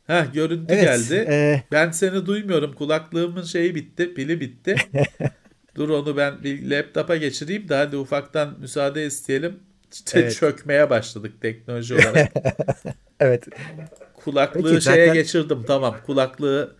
Heh, 0.06 0.32
görüntü 0.34 0.74
Evet, 0.74 0.84
geldi. 0.84 1.14
e- 1.28 1.62
Ben 1.72 1.90
seni 1.90 2.26
duymuyorum. 2.26 2.72
Kulaklığımın 2.72 3.42
şeyi 3.42 3.74
bitti. 3.74 4.14
Pili 4.14 4.40
bitti. 4.40 4.76
Dur 5.74 5.88
onu 5.88 6.16
ben 6.16 6.42
bir 6.44 6.70
laptopa 6.70 7.16
geçireyim 7.16 7.68
de 7.68 7.74
hadi 7.74 7.96
ufaktan 7.96 8.56
müsaade 8.60 9.06
isteyelim. 9.06 9.60
İşte 9.92 10.20
Evet. 10.20 10.34
çökmeye 10.36 10.90
başladık 10.90 11.32
teknoloji 11.42 11.94
olarak. 11.94 12.32
Evet. 13.20 13.44
Kulaklığı 14.14 14.62
Peki, 14.72 14.84
şeye 14.84 15.06
zaten- 15.06 15.14
geçirdim 15.14 15.64
tamam. 15.66 15.96
Kulaklığı 16.06 16.76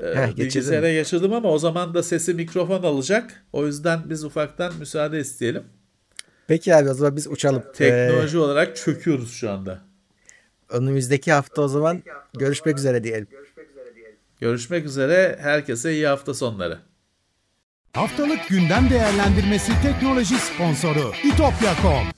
ee, 0.00 0.14
Heh, 0.14 0.36
bilgisayara 0.36 0.92
geçirdim 0.92 1.32
ama 1.32 1.50
o 1.50 1.58
zaman 1.58 1.94
da 1.94 2.02
sesi 2.02 2.34
mikrofon 2.34 2.82
alacak. 2.82 3.44
O 3.52 3.66
yüzden 3.66 4.10
biz 4.10 4.24
ufaktan 4.24 4.72
müsaade 4.78 5.20
isteyelim. 5.20 5.62
Peki 6.46 6.74
abi 6.74 6.90
o 6.90 6.94
zaman 6.94 7.16
biz 7.16 7.26
uçalım. 7.26 7.62
Ee, 7.68 7.72
teknoloji 7.72 8.36
ee, 8.36 8.40
olarak 8.40 8.76
çöküyoruz 8.76 9.32
şu 9.32 9.50
anda. 9.50 9.78
Önümüzdeki 10.68 11.32
hafta 11.32 11.62
o 11.62 11.68
zaman 11.68 12.02
görüşmek 12.38 12.78
üzere 12.78 13.04
diyelim. 13.04 13.26
Görüşmek 14.40 14.84
üzere. 14.84 15.38
Herkese 15.40 15.92
iyi 15.92 16.06
hafta 16.06 16.34
sonları. 16.34 16.78
Haftalık 17.92 18.48
gündem 18.48 18.90
değerlendirmesi 18.90 19.72
teknoloji 19.82 20.34
sponsoru 20.34 21.12
itopya.com 21.24 22.17